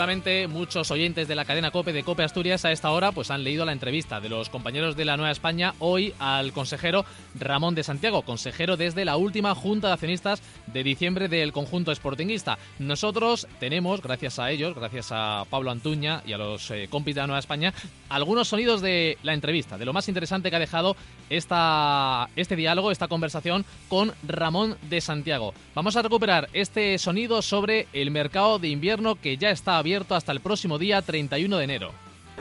Muchos 0.00 0.90
oyentes 0.90 1.28
de 1.28 1.34
la 1.34 1.44
cadena 1.44 1.70
COPE 1.70 1.92
de 1.92 2.04
COPE 2.04 2.22
Asturias 2.22 2.64
a 2.64 2.72
esta 2.72 2.90
hora 2.90 3.12
pues 3.12 3.30
han 3.30 3.44
leído 3.44 3.66
la 3.66 3.72
entrevista 3.72 4.18
de 4.18 4.30
los 4.30 4.48
compañeros 4.48 4.96
de 4.96 5.04
la 5.04 5.18
Nueva 5.18 5.30
España 5.30 5.74
hoy 5.78 6.14
al 6.18 6.52
consejero 6.52 7.04
Ramón 7.38 7.74
de 7.74 7.82
Santiago, 7.82 8.22
consejero 8.22 8.78
desde 8.78 9.04
la 9.04 9.18
última 9.18 9.54
Junta 9.54 9.88
de 9.88 9.92
Accionistas 9.92 10.40
de 10.68 10.84
diciembre 10.84 11.28
del 11.28 11.52
conjunto 11.52 11.94
sportinguista. 11.94 12.56
Nosotros 12.78 13.46
tenemos, 13.58 14.00
gracias 14.00 14.38
a 14.38 14.50
ellos, 14.50 14.74
gracias 14.74 15.08
a 15.10 15.44
Pablo 15.50 15.70
Antuña 15.70 16.22
y 16.24 16.32
a 16.32 16.38
los 16.38 16.70
eh, 16.70 16.88
compis 16.88 17.14
de 17.14 17.20
la 17.20 17.26
Nueva 17.26 17.40
España, 17.40 17.74
algunos 18.10 18.48
sonidos 18.48 18.82
de 18.82 19.16
la 19.22 19.32
entrevista, 19.32 19.78
de 19.78 19.86
lo 19.86 19.92
más 19.92 20.08
interesante 20.08 20.50
que 20.50 20.56
ha 20.56 20.60
dejado 20.60 20.96
este 21.30 22.56
diálogo, 22.56 22.90
esta 22.90 23.08
conversación 23.08 23.64
con 23.88 24.12
Ramón 24.26 24.76
de 24.82 25.00
Santiago. 25.00 25.54
Vamos 25.74 25.96
a 25.96 26.02
recuperar 26.02 26.48
este 26.52 26.98
sonido 26.98 27.40
sobre 27.40 27.86
el 27.92 28.10
mercado 28.10 28.58
de 28.58 28.68
invierno 28.68 29.14
que 29.14 29.36
ya 29.36 29.50
está 29.50 29.78
abierto 29.78 30.14
hasta 30.14 30.32
el 30.32 30.40
próximo 30.40 30.76
día 30.78 31.00
31 31.00 31.56
de 31.56 31.64
enero. 31.64 31.92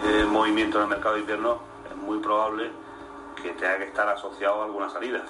El 0.03 0.25
movimiento 0.25 0.77
en 0.77 0.83
el 0.83 0.89
mercado 0.89 1.15
de 1.15 1.21
invierno 1.21 1.59
es 1.89 1.95
muy 1.95 2.19
probable 2.19 2.71
que 3.41 3.49
tenga 3.51 3.77
que 3.77 3.85
estar 3.85 4.09
asociado 4.09 4.61
a 4.61 4.65
alguna 4.65 4.89
salida. 4.89 5.23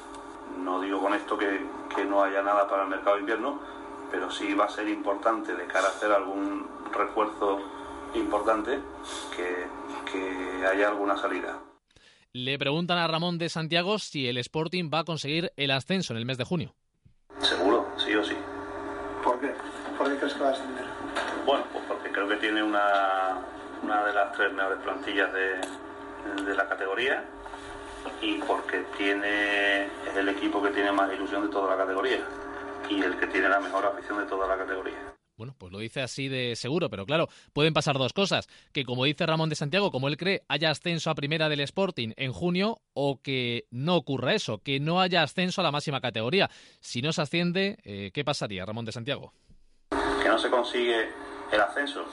No 0.64 0.82
digo 0.82 1.02
con 1.02 1.14
esto 1.14 1.38
que, 1.38 1.66
que 1.96 2.06
no 2.06 2.24
haya 2.24 2.42
nada 2.42 2.68
para 2.68 2.84
el 2.84 2.90
mercado 2.90 3.16
de 3.16 3.22
invierno, 3.22 3.60
pero 4.10 4.32
sí 4.32 4.54
va 4.54 4.66
a 4.66 4.70
ser 4.70 4.88
importante 4.88 5.54
de 5.54 5.66
cara 5.66 5.88
a 5.88 5.92
hacer 5.92 6.12
algún 6.12 6.66
refuerzo 6.92 7.60
importante 8.16 8.80
que, 9.36 9.68
que 10.12 10.66
haya 10.66 10.90
alguna 10.90 11.18
salida. 11.18 11.60
Le 12.32 12.60
preguntan 12.60 12.98
a 12.98 13.08
Ramón 13.08 13.38
de 13.38 13.50
Santiago 13.50 13.98
si 13.98 14.28
el 14.28 14.38
Sporting 14.38 14.90
va 14.94 15.00
a 15.00 15.04
conseguir 15.04 15.52
el 15.58 15.72
ascenso 15.72 16.14
en 16.14 16.18
el 16.20 16.26
mes 16.26 16.38
de 16.38 16.44
junio. 16.44 16.76
Seguro, 17.40 17.88
sí 17.98 18.14
o 18.16 18.24
sí. 18.24 18.36
¿Por 19.24 19.40
qué? 19.40 19.54
¿Por 19.98 20.10
qué 20.10 20.18
crees 20.18 20.34
que 20.34 20.44
va 20.44 20.50
a 20.50 20.52
ascender? 20.52 20.86
Bueno, 21.46 21.66
pues 21.72 21.84
porque 21.88 22.12
creo 22.12 22.28
que 22.28 22.36
tiene 22.38 22.62
una, 22.62 23.40
una 23.82 24.06
de 24.06 24.14
las 24.14 24.32
tres 24.34 24.54
mejores 24.54 24.80
plantillas 24.80 25.34
de, 25.34 25.62
de 26.44 26.56
la 26.56 26.68
categoría 26.68 27.26
y 28.22 28.36
porque 28.36 28.86
tiene 28.98 29.86
es 29.86 30.16
el 30.16 30.30
equipo 30.30 30.62
que 30.62 30.70
tiene 30.70 30.92
más 30.92 31.12
ilusión 31.14 31.44
de 31.44 31.50
toda 31.50 31.76
la 31.76 31.84
categoría 31.84 32.20
y 32.90 33.02
el 33.02 33.18
que 33.18 33.28
tiene 33.28 33.50
la 33.50 33.60
mejor 33.60 33.86
afición 33.86 34.20
de 34.20 34.26
toda 34.26 34.48
la 34.48 34.58
categoría. 34.58 35.09
Bueno, 35.40 35.56
pues 35.58 35.72
lo 35.72 35.80
dice 35.80 36.02
así 36.02 36.28
de 36.28 36.58
seguro, 36.58 36.90
pero 36.90 37.06
claro, 37.06 37.30
pueden 37.54 37.74
pasar 37.74 37.98
dos 37.98 38.12
cosas. 38.12 38.50
Que 38.74 38.84
como 38.84 39.06
dice 39.06 39.26
Ramón 39.26 39.48
de 39.48 39.56
Santiago, 39.56 39.90
como 39.90 40.10
él 40.10 40.18
cree, 40.18 40.44
haya 40.50 40.70
ascenso 40.70 41.10
a 41.10 41.16
primera 41.16 41.48
del 41.48 41.62
Sporting 41.62 42.10
en 42.18 42.34
junio 42.34 42.82
o 42.94 43.22
que 43.22 43.66
no 43.72 43.96
ocurra 43.96 44.34
eso, 44.34 44.62
que 44.62 44.82
no 44.82 45.00
haya 45.00 45.24
ascenso 45.24 45.62
a 45.62 45.64
la 45.64 45.72
máxima 45.72 46.02
categoría. 46.02 46.50
Si 46.82 47.02
no 47.02 47.14
se 47.14 47.22
asciende, 47.22 47.78
eh, 47.86 48.12
¿qué 48.14 48.26
pasaría, 48.26 48.66
Ramón 48.66 48.84
de 48.84 48.92
Santiago? 48.92 49.32
Que 50.22 50.28
no 50.28 50.38
se 50.38 50.50
consigue 50.50 51.08
el 51.54 51.62
ascenso, 51.62 52.04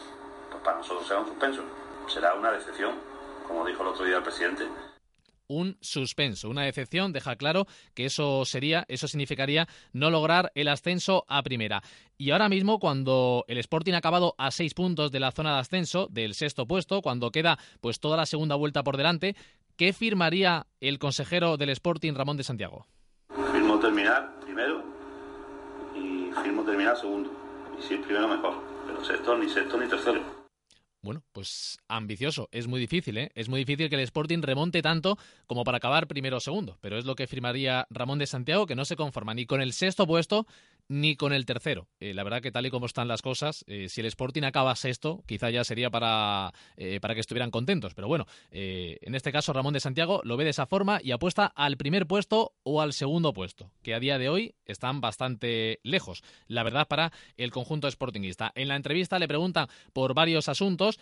pues 0.49 0.63
para 0.63 0.79
nosotros 0.79 1.09
será 1.09 1.19
un 1.19 1.27
suspenso. 1.27 1.65
Será 2.07 2.33
una 2.35 2.53
decepción, 2.53 2.95
como 3.49 3.67
dijo 3.67 3.83
el 3.83 3.89
otro 3.89 4.05
día 4.05 4.19
el 4.19 4.23
presidente 4.23 4.69
un 5.49 5.77
suspenso, 5.81 6.49
una 6.49 6.63
decepción, 6.63 7.13
deja 7.13 7.37
claro 7.37 7.67
que 7.95 8.07
eso 8.07 8.45
sería, 8.45 8.85
eso 8.89 9.09
significaría 9.09 9.69
no 9.93 10.11
lograr 10.11 10.53
el 10.55 10.69
ascenso 10.69 11.25
a 11.29 11.43
primera. 11.43 11.83
Y 12.19 12.31
ahora 12.31 12.49
mismo, 12.49 12.79
cuando 12.79 13.45
el 13.49 13.59
Sporting 13.59 13.93
ha 13.93 13.99
acabado 13.99 14.35
a 14.39 14.51
seis 14.51 14.75
puntos 14.75 15.13
de 15.13 15.21
la 15.21 15.33
zona 15.33 15.55
de 15.55 15.61
ascenso, 15.61 16.09
del 16.11 16.35
sexto 16.35 16.67
puesto, 16.67 17.03
cuando 17.03 17.31
queda 17.31 17.59
pues 17.81 18.01
toda 18.01 18.17
la 18.17 18.27
segunda 18.27 18.55
vuelta 18.55 18.83
por 18.83 18.97
delante, 18.97 19.37
¿qué 19.77 19.93
firmaría 19.93 20.67
el 20.81 20.99
consejero 20.99 21.57
del 21.57 21.71
Sporting, 21.71 22.15
Ramón 22.15 22.37
de 22.37 22.45
Santiago? 22.45 22.87
Firmo 23.53 23.79
terminar 23.79 24.41
primero 24.41 24.83
y 25.95 26.31
firmo 26.43 26.65
terminar 26.65 26.97
segundo. 26.97 27.31
Y 27.79 27.83
si 27.83 27.95
es 27.95 28.01
primero 28.01 28.29
mejor, 28.29 28.63
pero 28.87 29.05
sexto 29.05 29.37
ni 29.37 29.49
sexto 29.49 29.79
ni 29.79 29.89
tercero. 29.89 30.36
Bueno, 31.07 31.23
pues 31.31 31.79
ambicioso. 31.87 32.49
Es 32.51 32.67
muy 32.67 32.81
difícil, 32.81 33.17
¿eh? 33.17 33.31
Es 33.37 33.49
muy 33.49 33.61
difícil 33.61 33.89
que 33.89 33.95
el 33.95 34.01
Sporting 34.01 34.43
remonte 34.43 34.83
tanto 34.83 35.17
como 35.47 35.63
para 35.63 35.77
acabar 35.77 36.09
primero 36.09 36.39
o 36.39 36.41
segundo. 36.41 36.79
Pero 36.81 36.99
es 36.99 37.05
lo 37.05 37.15
que 37.15 37.29
firmaría 37.29 37.87
Ramón 37.91 38.19
de 38.19 38.27
Santiago, 38.27 38.67
que 38.67 38.75
no 38.75 38.85
se 38.85 38.97
conforma 38.97 39.33
ni 39.33 39.47
con 39.47 39.61
el 39.61 39.73
sexto 39.73 40.05
puesto 40.05 40.49
ni 40.89 41.17
con 41.17 41.33
el 41.33 41.47
tercero. 41.47 41.89
Eh, 42.01 42.15
la 42.15 42.25
verdad 42.25 42.41
que 42.41 42.53
tal 42.53 42.67
y 42.67 42.71
como 42.71 42.87
están 42.87 43.09
las 43.09 43.23
cosas, 43.23 43.65
eh, 43.67 43.89
si 43.89 44.01
el 44.01 44.07
Sporting 44.07 44.43
acaba 44.43 44.75
sexto, 44.77 45.23
quizá 45.27 45.51
ya 45.51 45.65
sería 45.65 45.91
para, 45.91 46.53
eh, 46.77 47.01
para 47.01 47.15
que 47.15 47.21
estuvieran 47.21 47.51
contentos. 47.51 47.95
Pero 47.95 48.09
bueno, 48.09 48.27
en 48.51 49.15
este 49.15 49.33
caso 49.33 49.53
Ramón 49.53 49.75
de 49.75 49.81
Santiago 49.81 50.21
lo 50.25 50.37
ve 50.37 50.45
de 50.45 50.51
esa 50.51 50.67
forma 50.67 51.01
y 51.03 51.11
apuesta 51.11 51.47
al 51.47 51.77
primer 51.77 52.07
puesto 52.07 52.55
o 52.63 52.81
al 52.81 52.93
segundo 52.93 53.33
puesto, 53.33 53.71
que 53.83 53.95
a 53.95 54.01
día 54.01 54.19
de 54.19 54.29
hoy 54.29 54.55
están 54.65 55.01
bastante 55.01 55.81
lejos, 55.83 56.23
la 56.47 56.63
verdad, 56.63 56.89
para 56.89 57.13
el 57.37 57.51
conjunto 57.51 57.91
sportinguista. 57.91 58.53
En 58.55 58.69
la 58.69 58.77
entrevista 58.77 59.19
le 59.19 59.29
preguntan 59.29 59.69
por 59.93 60.15
varios 60.15 60.49
asuntos, 60.49 60.99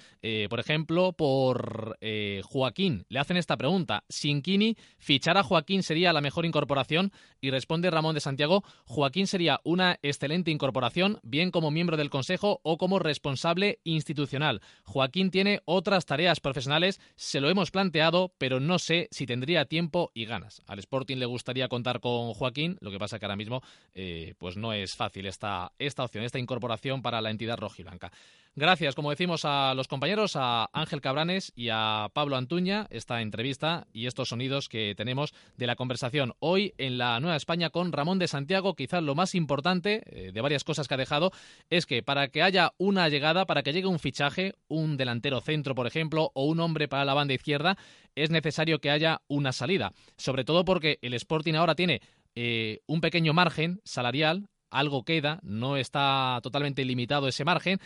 por 0.48 0.60
ejemplo, 0.60 1.12
por 1.12 1.98
Joaquín. 2.44 3.04
Le 3.08 3.18
hacen 3.18 3.36
esta 3.36 3.56
pregunta, 3.56 4.04
¿sin 4.08 4.42
Kini 4.42 4.76
fichar 4.98 5.36
a 5.38 5.42
Joaquín 5.42 5.82
sería 5.82 6.12
la 6.12 6.20
mejor 6.20 6.46
incorporación? 6.46 7.12
Y 7.40 7.50
responde 7.50 7.90
Ramón 7.90 8.14
de 8.14 8.20
Santiago, 8.20 8.64
Joaquín 8.84 9.26
sería 9.26 9.60
un 9.64 9.73
una 9.74 9.98
excelente 10.02 10.50
incorporación, 10.50 11.18
bien 11.22 11.50
como 11.50 11.70
miembro 11.70 11.96
del 11.96 12.08
Consejo 12.08 12.60
o 12.62 12.78
como 12.78 12.98
responsable 12.98 13.80
institucional. 13.84 14.62
Joaquín 14.84 15.30
tiene 15.30 15.60
otras 15.66 16.06
tareas 16.06 16.40
profesionales, 16.40 17.00
se 17.16 17.40
lo 17.40 17.50
hemos 17.50 17.70
planteado, 17.70 18.32
pero 18.38 18.60
no 18.60 18.78
sé 18.78 19.08
si 19.10 19.26
tendría 19.26 19.66
tiempo 19.66 20.10
y 20.14 20.24
ganas. 20.24 20.62
Al 20.66 20.78
Sporting 20.78 21.16
le 21.16 21.26
gustaría 21.26 21.68
contar 21.68 22.00
con 22.00 22.32
Joaquín, 22.32 22.78
lo 22.80 22.90
que 22.90 22.98
pasa 22.98 23.18
que 23.18 23.26
ahora 23.26 23.36
mismo 23.36 23.62
eh, 23.92 24.34
pues 24.38 24.56
no 24.56 24.72
es 24.72 24.94
fácil 24.94 25.26
esta, 25.26 25.72
esta 25.78 26.04
opción, 26.04 26.24
esta 26.24 26.38
incorporación 26.38 27.02
para 27.02 27.20
la 27.20 27.30
entidad 27.30 27.58
rojiblanca. 27.58 28.12
Gracias, 28.56 28.94
como 28.94 29.10
decimos, 29.10 29.44
a 29.44 29.74
los 29.74 29.88
compañeros, 29.88 30.36
a 30.36 30.70
Ángel 30.72 31.00
Cabranes 31.00 31.52
y 31.56 31.70
a 31.72 32.08
Pablo 32.12 32.36
Antuña, 32.36 32.86
esta 32.90 33.20
entrevista 33.20 33.88
y 33.92 34.06
estos 34.06 34.28
sonidos 34.28 34.68
que 34.68 34.94
tenemos 34.96 35.34
de 35.56 35.66
la 35.66 35.74
conversación 35.74 36.34
hoy 36.38 36.72
en 36.78 36.96
la 36.96 37.18
Nueva 37.18 37.36
España 37.36 37.70
con 37.70 37.90
Ramón 37.90 38.20
de 38.20 38.28
Santiago. 38.28 38.76
Quizás 38.76 39.02
lo 39.02 39.16
más 39.16 39.34
importante 39.34 40.02
eh, 40.06 40.30
de 40.30 40.40
varias 40.40 40.62
cosas 40.62 40.86
que 40.86 40.94
ha 40.94 40.98
dejado 40.98 41.32
es 41.68 41.84
que 41.84 42.04
para 42.04 42.28
que 42.28 42.42
haya 42.42 42.74
una 42.78 43.08
llegada, 43.08 43.44
para 43.44 43.64
que 43.64 43.72
llegue 43.72 43.88
un 43.88 43.98
fichaje, 43.98 44.54
un 44.68 44.96
delantero 44.96 45.40
centro, 45.40 45.74
por 45.74 45.88
ejemplo, 45.88 46.30
o 46.34 46.44
un 46.44 46.60
hombre 46.60 46.86
para 46.86 47.04
la 47.04 47.14
banda 47.14 47.34
izquierda, 47.34 47.76
es 48.14 48.30
necesario 48.30 48.78
que 48.78 48.90
haya 48.90 49.22
una 49.26 49.50
salida. 49.50 49.92
Sobre 50.16 50.44
todo 50.44 50.64
porque 50.64 51.00
el 51.02 51.14
Sporting 51.14 51.54
ahora 51.54 51.74
tiene 51.74 52.02
eh, 52.36 52.82
un 52.86 53.00
pequeño 53.00 53.32
margen 53.32 53.80
salarial, 53.82 54.46
algo 54.70 55.04
queda, 55.04 55.40
no 55.42 55.76
está 55.76 56.38
totalmente 56.40 56.84
limitado 56.84 57.26
ese 57.26 57.44
margen, 57.44 57.80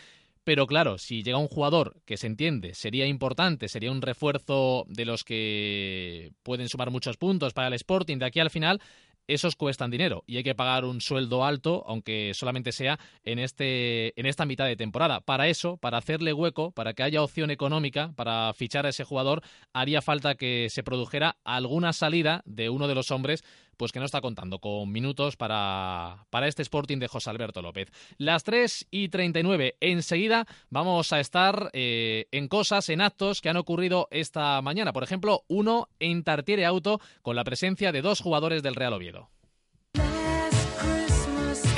pero 0.49 0.65
claro, 0.65 0.97
si 0.97 1.21
llega 1.21 1.37
un 1.37 1.47
jugador 1.47 2.01
que 2.07 2.17
se 2.17 2.25
entiende, 2.25 2.73
sería 2.73 3.05
importante, 3.05 3.67
sería 3.67 3.91
un 3.91 4.01
refuerzo 4.01 4.83
de 4.87 5.05
los 5.05 5.23
que 5.23 6.31
pueden 6.41 6.69
sumar 6.69 6.89
muchos 6.89 7.17
puntos 7.17 7.53
para 7.53 7.67
el 7.67 7.75
Sporting 7.75 8.17
de 8.17 8.25
aquí 8.25 8.39
al 8.39 8.49
final, 8.49 8.81
esos 9.27 9.55
cuestan 9.55 9.91
dinero 9.91 10.23
y 10.25 10.37
hay 10.37 10.43
que 10.43 10.55
pagar 10.55 10.85
un 10.85 11.01
sueldo 11.01 11.45
alto, 11.45 11.83
aunque 11.85 12.31
solamente 12.33 12.71
sea 12.71 12.99
en, 13.23 13.37
este, 13.37 14.19
en 14.19 14.25
esta 14.25 14.47
mitad 14.47 14.65
de 14.65 14.75
temporada. 14.75 15.21
Para 15.21 15.47
eso, 15.49 15.77
para 15.77 15.99
hacerle 15.99 16.33
hueco, 16.33 16.71
para 16.71 16.93
que 16.93 17.03
haya 17.03 17.21
opción 17.21 17.51
económica 17.51 18.11
para 18.15 18.51
fichar 18.53 18.87
a 18.87 18.89
ese 18.89 19.03
jugador, 19.03 19.43
haría 19.71 20.01
falta 20.01 20.33
que 20.33 20.67
se 20.71 20.81
produjera 20.81 21.37
alguna 21.43 21.93
salida 21.93 22.41
de 22.45 22.71
uno 22.71 22.87
de 22.87 22.95
los 22.95 23.11
hombres 23.11 23.43
pues 23.79 23.93
que 23.93 23.99
no 23.99 24.05
está 24.05 24.19
contando 24.19 24.59
con 24.59 24.91
minutos 24.91 25.37
para, 25.37 26.25
para 26.29 26.49
este 26.49 26.61
Sporting 26.61 26.97
de 26.99 27.07
José 27.07 27.29
Alberto 27.29 27.61
López. 27.61 27.89
Las 28.17 28.43
3 28.43 28.87
y 28.91 29.07
39. 29.07 29.77
Enseguida 29.79 30.45
vamos 30.69 31.13
a 31.13 31.21
estar 31.21 31.69
eh, 31.71 32.27
en 32.31 32.49
cosas, 32.49 32.89
en 32.89 32.99
actos 32.99 33.39
que 33.39 33.47
han 33.47 33.55
ocurrido 33.55 34.09
esta 34.11 34.61
mañana. 34.61 34.91
Por 34.91 35.03
ejemplo, 35.03 35.45
uno 35.47 35.87
en 35.99 36.25
Tartiere 36.25 36.65
Auto 36.65 36.99
con 37.21 37.37
la 37.37 37.45
presencia 37.45 37.93
de 37.93 38.01
dos 38.01 38.19
jugadores 38.19 38.63
del 38.63 38.75
Real 38.75 38.91
Oviedo. 38.91 39.29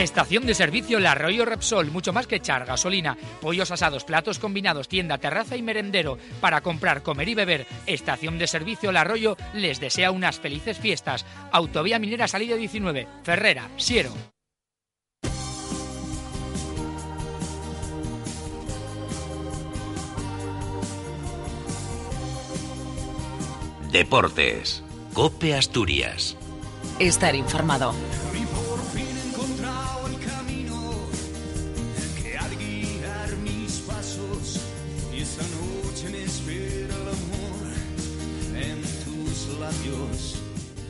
Estación 0.01 0.47
de 0.47 0.55
servicio 0.55 0.99
La 0.99 1.11
Arroyo 1.11 1.45
Repsol, 1.45 1.91
mucho 1.91 2.11
más 2.11 2.25
que 2.25 2.37
echar 2.37 2.65
gasolina, 2.65 3.15
pollos 3.39 3.69
asados, 3.69 4.03
platos 4.03 4.39
combinados, 4.39 4.87
tienda, 4.87 5.19
terraza 5.19 5.55
y 5.55 5.61
merendero. 5.61 6.17
Para 6.39 6.61
comprar, 6.61 7.03
comer 7.03 7.29
y 7.29 7.35
beber, 7.35 7.67
Estación 7.85 8.39
de 8.39 8.47
servicio 8.47 8.91
La 8.91 9.01
Arroyo 9.01 9.37
les 9.53 9.79
desea 9.79 10.09
unas 10.09 10.39
felices 10.39 10.79
fiestas. 10.79 11.23
Autovía 11.51 11.99
Minera 11.99 12.27
Salida 12.27 12.55
19, 12.55 13.07
Ferrera, 13.21 13.69
Siero. 13.77 14.11
Deportes. 23.91 24.83
Cope 25.13 25.53
Asturias. 25.53 26.35
Estar 26.97 27.35
informado. 27.35 27.93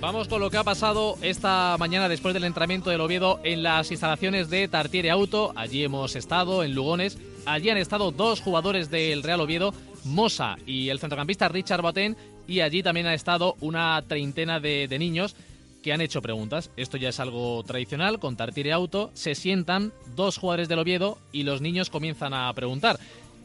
Vamos 0.01 0.27
con 0.27 0.41
lo 0.41 0.49
que 0.49 0.57
ha 0.57 0.63
pasado 0.63 1.15
esta 1.21 1.77
mañana 1.79 2.09
después 2.09 2.33
del 2.33 2.43
entrenamiento 2.43 2.89
del 2.89 3.01
Oviedo 3.01 3.39
en 3.43 3.61
las 3.61 3.91
instalaciones 3.91 4.49
de 4.49 4.67
Tartiere 4.67 5.11
Auto. 5.11 5.53
Allí 5.55 5.83
hemos 5.83 6.15
estado 6.15 6.63
en 6.63 6.73
Lugones 6.73 7.19
Allí 7.45 7.69
han 7.69 7.77
estado 7.77 8.11
dos 8.11 8.39
jugadores 8.41 8.89
del 8.91 9.23
Real 9.23 9.41
Oviedo, 9.41 9.73
Mosa 10.03 10.57
y 10.65 10.89
el 10.89 10.99
centrocampista 10.99 11.47
Richard 11.49 11.81
Boateng, 11.81 12.15
y 12.47 12.59
allí 12.59 12.83
también 12.83 13.07
ha 13.07 13.13
estado 13.13 13.55
una 13.61 14.01
treintena 14.07 14.59
de, 14.59 14.87
de 14.87 14.99
niños 14.99 15.35
que 15.81 15.91
han 15.91 16.01
hecho 16.01 16.21
preguntas. 16.21 16.69
Esto 16.77 16.97
ya 16.97 17.09
es 17.09 17.19
algo 17.19 17.63
tradicional, 17.63 18.19
con 18.19 18.35
Tartire 18.35 18.71
Auto 18.71 19.09
se 19.15 19.33
sientan 19.33 19.91
dos 20.15 20.37
jugadores 20.37 20.69
del 20.69 20.79
Oviedo 20.79 21.17
y 21.31 21.43
los 21.43 21.61
niños 21.61 21.89
comienzan 21.89 22.33
a 22.33 22.53
preguntar 22.53 22.99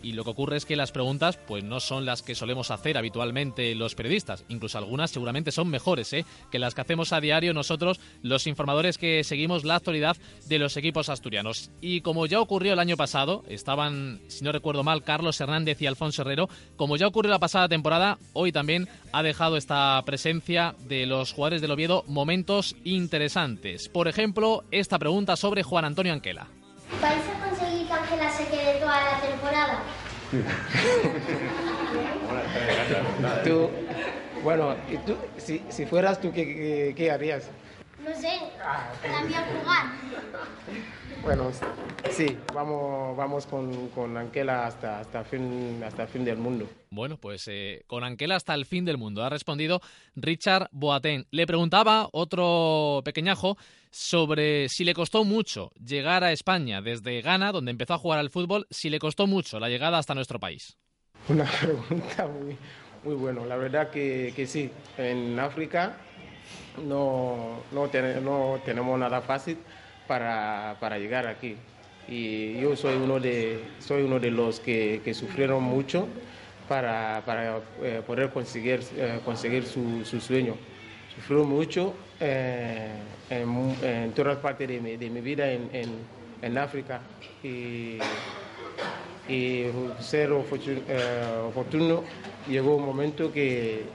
y 0.06 0.12
lo 0.12 0.22
que 0.22 0.30
ocurre 0.30 0.56
es 0.56 0.64
que 0.64 0.76
las 0.76 0.92
preguntas 0.92 1.36
pues 1.36 1.64
no 1.64 1.80
son 1.80 2.04
las 2.06 2.22
que 2.22 2.36
solemos 2.36 2.70
hacer 2.70 2.96
habitualmente 2.96 3.74
los 3.74 3.96
periodistas, 3.96 4.44
incluso 4.48 4.78
algunas 4.78 5.10
seguramente 5.10 5.50
son 5.50 5.66
mejores 5.66 6.12
¿eh? 6.12 6.24
que 6.52 6.60
las 6.60 6.76
que 6.76 6.82
hacemos 6.82 7.12
a 7.12 7.20
diario 7.20 7.52
nosotros 7.52 7.98
los 8.22 8.46
informadores 8.46 8.98
que 8.98 9.24
seguimos 9.24 9.64
la 9.64 9.74
actualidad 9.74 10.16
de 10.46 10.60
los 10.60 10.76
equipos 10.76 11.08
asturianos. 11.08 11.72
Y 11.80 12.02
como 12.02 12.26
ya 12.26 12.40
ocurrió 12.40 12.74
el 12.74 12.78
año 12.78 12.96
pasado, 12.96 13.42
estaban, 13.48 14.20
si 14.28 14.44
no 14.44 14.52
recuerdo 14.52 14.84
mal, 14.84 15.02
Carlos 15.02 15.40
Hernández 15.40 15.82
y 15.82 15.86
Alfonso 15.86 16.22
Herrero, 16.22 16.48
como 16.76 16.96
ya 16.96 17.08
ocurrió 17.08 17.32
la 17.32 17.40
pasada 17.40 17.68
temporada, 17.68 18.18
hoy 18.32 18.52
también 18.52 18.88
ha 19.10 19.24
dejado 19.24 19.56
esta 19.56 20.00
presencia 20.06 20.76
de 20.86 21.06
los 21.06 21.32
jugadores 21.32 21.60
del 21.60 21.72
Oviedo 21.72 22.04
momentos 22.06 22.76
interesantes. 22.84 23.88
Por 23.88 24.06
ejemplo, 24.06 24.62
esta 24.70 25.00
pregunta 25.00 25.34
sobre 25.34 25.64
Juan 25.64 25.84
Antonio 25.84 26.12
Anquela. 26.12 26.46
¿Vais 27.02 27.20
conseguir 27.48 27.75
Ángela 28.06 28.30
se 28.30 28.46
quede 28.46 28.78
toda 28.78 29.00
la 29.00 29.20
temporada? 29.20 29.78
Tú, 33.44 33.70
bueno, 34.42 34.74
tú, 35.04 35.16
si, 35.38 35.62
si 35.68 35.84
fueras 35.86 36.20
tú, 36.20 36.32
¿qué, 36.32 36.46
qué, 36.46 36.94
qué 36.96 37.10
harías? 37.10 37.48
No 38.06 38.14
sé, 38.14 38.38
también 39.02 39.42
jugar. 39.60 39.86
Bueno, 41.22 41.50
sí, 42.12 42.38
vamos, 42.54 43.16
vamos 43.16 43.46
con, 43.46 43.88
con 43.88 44.16
Anquela 44.16 44.64
hasta, 44.64 45.00
hasta, 45.00 45.24
fin, 45.24 45.82
hasta 45.84 46.06
fin 46.06 46.24
del 46.24 46.36
mundo. 46.36 46.68
Bueno, 46.90 47.16
pues 47.16 47.48
eh, 47.48 47.82
con 47.88 48.04
Anquela 48.04 48.36
hasta 48.36 48.54
el 48.54 48.64
fin 48.64 48.84
del 48.84 48.96
mundo, 48.96 49.24
ha 49.24 49.28
respondido 49.28 49.80
Richard 50.14 50.68
Boateng. 50.70 51.26
Le 51.32 51.48
preguntaba 51.48 52.08
otro 52.12 53.02
pequeñajo 53.04 53.58
sobre 53.90 54.68
si 54.68 54.84
le 54.84 54.94
costó 54.94 55.24
mucho 55.24 55.72
llegar 55.84 56.22
a 56.22 56.30
España 56.30 56.80
desde 56.80 57.20
Ghana, 57.22 57.50
donde 57.50 57.72
empezó 57.72 57.94
a 57.94 57.98
jugar 57.98 58.20
al 58.20 58.30
fútbol, 58.30 58.68
si 58.70 58.88
le 58.88 59.00
costó 59.00 59.26
mucho 59.26 59.58
la 59.58 59.68
llegada 59.68 59.98
hasta 59.98 60.14
nuestro 60.14 60.38
país. 60.38 60.76
Una 61.28 61.44
pregunta 61.60 62.28
muy, 62.28 62.56
muy 63.02 63.14
buena. 63.16 63.44
La 63.46 63.56
verdad 63.56 63.90
que, 63.90 64.32
que 64.36 64.46
sí, 64.46 64.70
en 64.96 65.40
África 65.40 65.96
no, 66.82 67.62
no, 67.72 67.88
ten- 67.88 68.24
no 68.24 68.60
tenemos 68.64 68.98
nada 68.98 69.20
fácil 69.20 69.58
para, 70.06 70.76
para 70.80 70.98
llegar 70.98 71.26
aquí. 71.26 71.56
Y 72.08 72.58
yo 72.60 72.76
soy 72.76 72.94
uno 72.96 73.18
de, 73.18 73.60
soy 73.80 74.02
uno 74.02 74.18
de 74.20 74.30
los 74.30 74.60
que, 74.60 75.00
sufrieron 75.14 75.62
mucho 75.62 76.06
para, 76.68 77.22
para 77.26 77.60
eh, 77.82 78.02
poder 78.06 78.30
conseguir, 78.30 78.80
eh, 78.96 79.20
conseguir 79.24 79.64
su, 79.64 80.04
su 80.04 80.20
sueño. 80.20 80.54
Sufrió 81.14 81.44
mucho 81.44 81.94
eh, 82.20 82.92
en, 83.30 84.12
todas 84.12 84.36
partes 84.38 84.68
de 84.68 84.80
mi, 84.80 84.96
de 84.96 85.10
mi 85.10 85.20
vida 85.20 85.50
en, 85.50 85.68
en, 85.72 85.88
África. 86.58 87.00
Y, 87.42 87.98
y 89.28 89.64
ser 90.00 90.30
oportun- 90.30 90.82
oportuno, 91.48 92.02
llegó 92.48 92.76
un 92.76 92.84
momento 92.86 93.32
que, 93.32 93.86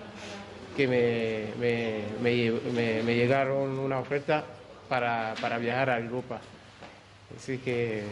que 0.76 0.88
me, 0.88 1.46
me, 1.60 2.02
me 2.22 2.52
me- 2.74 3.04
me 3.04 3.16
llegaron 3.16 3.78
una 3.80 4.00
oferta 4.00 4.44
para, 4.90 5.34
para 5.42 5.58
viajar 5.58 5.90
a 5.90 6.00
Europa. 6.00 6.40
Así 7.36 7.58
que 7.60 8.04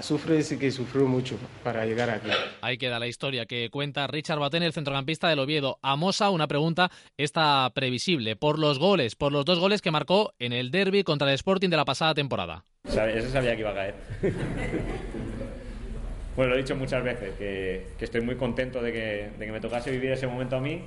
sufre, 0.00 0.42
sí 0.42 0.58
que 0.58 0.70
sufrió 0.70 1.06
mucho 1.06 1.38
para 1.64 1.84
llegar 1.86 2.10
aquí. 2.10 2.28
Ahí 2.60 2.76
queda 2.76 2.98
la 2.98 3.06
historia 3.06 3.46
que 3.46 3.70
cuenta 3.70 4.06
Richard 4.06 4.38
Boateng, 4.38 4.62
el 4.62 4.72
centrocampista 4.72 5.28
del 5.28 5.38
Oviedo. 5.38 5.78
A 5.82 5.96
Mosa, 5.96 6.30
una 6.30 6.46
pregunta 6.46 6.90
esta 7.16 7.70
previsible. 7.74 8.36
Por 8.36 8.58
los 8.58 8.78
goles, 8.78 9.14
por 9.14 9.32
los 9.32 9.44
dos 9.44 9.58
goles 9.58 9.80
que 9.80 9.90
marcó 9.90 10.34
en 10.38 10.52
el 10.52 10.70
derby 10.70 11.04
contra 11.04 11.28
el 11.28 11.34
Sporting 11.34 11.70
de 11.70 11.76
la 11.76 11.84
pasada 11.84 12.14
temporada. 12.14 12.64
Ese 12.84 13.30
sabía 13.30 13.54
que 13.54 13.60
iba 13.60 13.70
a 13.70 13.74
caer. 13.74 13.94
bueno, 16.36 16.50
lo 16.50 16.58
he 16.58 16.62
dicho 16.62 16.76
muchas 16.76 17.02
veces, 17.04 17.34
que, 17.38 17.86
que 17.98 18.04
estoy 18.04 18.20
muy 18.20 18.36
contento 18.36 18.82
de 18.82 18.92
que, 18.92 19.30
de 19.38 19.46
que 19.46 19.52
me 19.52 19.60
tocase 19.60 19.90
vivir 19.90 20.10
ese 20.12 20.26
momento 20.26 20.56
a 20.56 20.60
mí, 20.60 20.82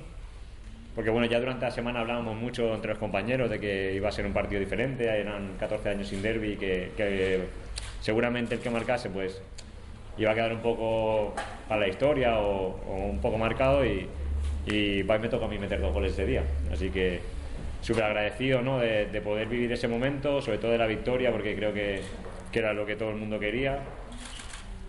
porque 0.96 1.10
bueno, 1.10 1.26
ya 1.26 1.38
durante 1.38 1.66
la 1.66 1.70
semana 1.70 2.00
hablábamos 2.00 2.34
mucho 2.36 2.74
entre 2.74 2.92
los 2.92 2.98
compañeros 2.98 3.50
de 3.50 3.60
que 3.60 3.92
iba 3.94 4.08
a 4.08 4.12
ser 4.12 4.24
un 4.24 4.32
partido 4.32 4.58
diferente, 4.58 5.04
eran 5.04 5.56
14 5.58 5.90
años 5.90 6.08
sin 6.08 6.22
derby, 6.22 6.56
que, 6.56 6.92
que 6.96 7.40
seguramente 8.00 8.54
el 8.54 8.62
que 8.62 8.70
marcase 8.70 9.10
pues 9.10 9.42
iba 10.16 10.30
a 10.30 10.34
quedar 10.34 10.54
un 10.54 10.60
poco 10.60 11.34
para 11.68 11.82
la 11.82 11.88
historia 11.88 12.38
o, 12.38 12.80
o 12.88 13.06
un 13.10 13.20
poco 13.20 13.36
marcado 13.36 13.84
y, 13.84 14.08
y 14.66 15.04
me 15.04 15.28
toca 15.28 15.44
a 15.44 15.48
mí 15.48 15.58
meter 15.58 15.82
dos 15.82 15.92
goles 15.92 16.12
ese 16.12 16.24
día. 16.24 16.42
Así 16.72 16.88
que 16.88 17.20
súper 17.82 18.04
agradecido 18.04 18.62
¿no? 18.62 18.78
de, 18.78 19.04
de 19.06 19.20
poder 19.20 19.48
vivir 19.48 19.70
ese 19.72 19.88
momento, 19.88 20.40
sobre 20.40 20.56
todo 20.56 20.70
de 20.72 20.78
la 20.78 20.86
victoria, 20.86 21.30
porque 21.30 21.54
creo 21.54 21.74
que, 21.74 22.00
que 22.50 22.58
era 22.58 22.72
lo 22.72 22.86
que 22.86 22.96
todo 22.96 23.10
el 23.10 23.16
mundo 23.16 23.38
quería. 23.38 23.80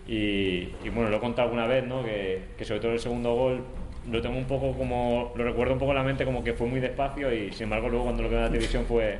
Y, 0.06 0.70
y, 0.82 0.88
bueno, 0.90 1.10
lo 1.10 1.18
he 1.18 1.20
contado 1.20 1.48
alguna 1.48 1.66
vez, 1.66 1.84
¿no? 1.84 2.02
que, 2.02 2.44
que 2.56 2.64
sobre 2.64 2.80
todo 2.80 2.92
el 2.92 2.98
segundo 2.98 3.34
gol 3.34 3.62
lo 4.10 4.20
tengo 4.22 4.36
un 4.36 4.46
poco 4.46 4.72
como, 4.76 5.32
lo 5.36 5.44
recuerdo 5.44 5.74
un 5.74 5.78
poco 5.78 5.92
en 5.92 5.98
la 5.98 6.04
mente 6.04 6.24
como 6.24 6.42
que 6.42 6.54
fue 6.54 6.66
muy 6.66 6.80
despacio 6.80 7.32
y 7.32 7.52
sin 7.52 7.64
embargo 7.64 7.88
luego 7.88 8.04
cuando 8.04 8.22
lo 8.22 8.28
veo 8.28 8.38
en 8.38 8.44
la 8.44 8.50
televisión 8.50 8.84
fue, 8.86 9.18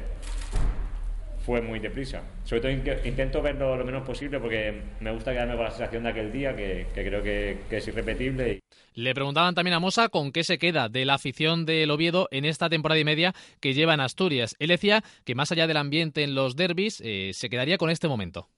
fue 1.44 1.60
muy 1.62 1.78
deprisa. 1.78 2.22
Sobre 2.44 2.60
todo 2.60 2.70
in- 2.72 2.84
intento 3.04 3.40
verlo 3.40 3.76
lo 3.76 3.84
menos 3.84 4.06
posible 4.06 4.38
porque 4.38 4.82
me 5.00 5.10
gusta 5.12 5.32
quedarme 5.32 5.54
con 5.56 5.64
la 5.64 5.70
sensación 5.70 6.02
de 6.02 6.08
aquel 6.10 6.32
día 6.32 6.54
que, 6.54 6.86
creo 6.94 7.22
que, 7.22 7.56
es 7.70 7.88
irrepetible. 7.88 8.60
Le 8.94 9.14
preguntaban 9.14 9.54
también 9.54 9.74
a 9.74 9.80
Mosa 9.80 10.08
con 10.08 10.32
qué 10.32 10.44
se 10.44 10.58
queda 10.58 10.88
de 10.88 11.04
la 11.04 11.14
afición 11.14 11.64
del 11.64 11.90
Oviedo 11.90 12.28
en 12.32 12.44
esta 12.44 12.68
temporada 12.68 13.00
y 13.00 13.04
media 13.04 13.34
que 13.60 13.72
lleva 13.72 13.94
en 13.94 14.00
Asturias. 14.00 14.56
Él 14.58 14.68
decía 14.68 15.02
que 15.24 15.34
más 15.34 15.52
allá 15.52 15.66
del 15.66 15.76
ambiente 15.76 16.22
en 16.24 16.34
los 16.34 16.56
derbis, 16.56 17.00
eh, 17.04 17.30
se 17.32 17.48
quedaría 17.48 17.78
con 17.78 17.90
este 17.90 18.08
momento. 18.08 18.48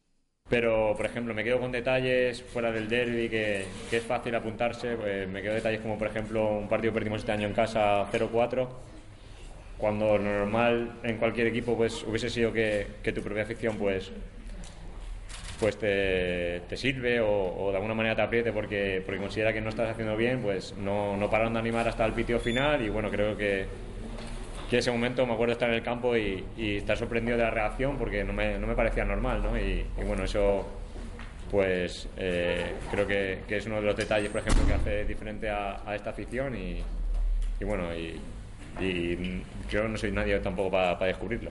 Pero, 0.50 0.94
por 0.96 1.06
ejemplo, 1.06 1.32
me 1.32 1.44
quedo 1.44 1.60
con 1.60 1.70
detalles 1.70 2.42
fuera 2.42 2.72
del 2.72 2.88
derby 2.88 3.28
que, 3.28 3.64
que 3.88 3.98
es 3.98 4.02
fácil 4.02 4.34
apuntarse. 4.34 4.96
Pues 4.96 5.28
me 5.28 5.40
quedo 5.40 5.54
detalles 5.54 5.80
como, 5.80 5.96
por 5.96 6.08
ejemplo, 6.08 6.50
un 6.58 6.68
partido 6.68 6.92
que 6.92 6.98
perdimos 6.98 7.20
este 7.20 7.30
año 7.30 7.46
en 7.46 7.54
casa 7.54 8.04
0-4, 8.10 8.68
cuando 9.78 10.18
lo 10.18 10.24
normal 10.24 10.94
en 11.04 11.18
cualquier 11.18 11.46
equipo 11.46 11.76
pues 11.76 12.02
hubiese 12.02 12.28
sido 12.28 12.52
que, 12.52 12.86
que 13.02 13.12
tu 13.12 13.22
propia 13.22 13.44
afición 13.44 13.78
pues 13.78 14.12
pues 15.60 15.78
te, 15.78 16.60
te 16.68 16.76
sirve 16.76 17.20
o, 17.20 17.28
o 17.30 17.70
de 17.70 17.76
alguna 17.76 17.94
manera 17.94 18.16
te 18.16 18.22
apriete 18.22 18.50
porque, 18.50 19.02
porque 19.04 19.20
considera 19.20 19.52
que 19.52 19.60
no 19.60 19.68
estás 19.68 19.90
haciendo 19.90 20.16
bien, 20.16 20.40
pues 20.40 20.74
no, 20.78 21.18
no 21.18 21.28
pararon 21.28 21.52
de 21.52 21.58
animar 21.58 21.86
hasta 21.86 22.04
el 22.06 22.12
pitio 22.12 22.40
final 22.40 22.82
y 22.82 22.88
bueno, 22.88 23.10
creo 23.10 23.36
que, 23.36 23.66
que 24.70 24.78
ese 24.78 24.92
momento 24.92 25.26
me 25.26 25.32
acuerdo 25.32 25.52
estar 25.52 25.68
en 25.68 25.74
el 25.74 25.82
campo 25.82 26.16
y, 26.16 26.44
estar 26.56 26.96
sorprendido 26.96 27.36
de 27.36 27.42
la 27.42 27.50
reacción 27.50 27.98
porque 27.98 28.22
no 28.22 28.32
me, 28.32 28.56
no 28.56 28.68
me 28.68 28.76
parecía 28.76 29.04
normal, 29.04 29.42
¿no? 29.42 29.58
Y, 29.58 29.84
bueno, 30.06 30.22
eso 30.22 30.64
pues 31.50 32.08
eh, 32.16 32.74
creo 32.92 33.04
que, 33.04 33.42
es 33.48 33.66
uno 33.66 33.76
de 33.76 33.82
los 33.82 33.96
detalles, 33.96 34.30
por 34.30 34.40
ejemplo, 34.40 34.64
que 34.64 34.74
hace 34.74 35.04
diferente 35.04 35.50
a, 35.50 35.82
esta 35.92 36.10
afición 36.10 36.54
y, 36.56 36.84
bueno, 37.64 37.92
y, 37.92 38.20
y 38.80 39.42
creo 39.68 39.82
que 39.82 39.88
no 39.88 39.98
soy 39.98 40.12
nadie 40.12 40.38
tampoco 40.38 40.70
para 40.70 41.06
descubrirlo. 41.06 41.50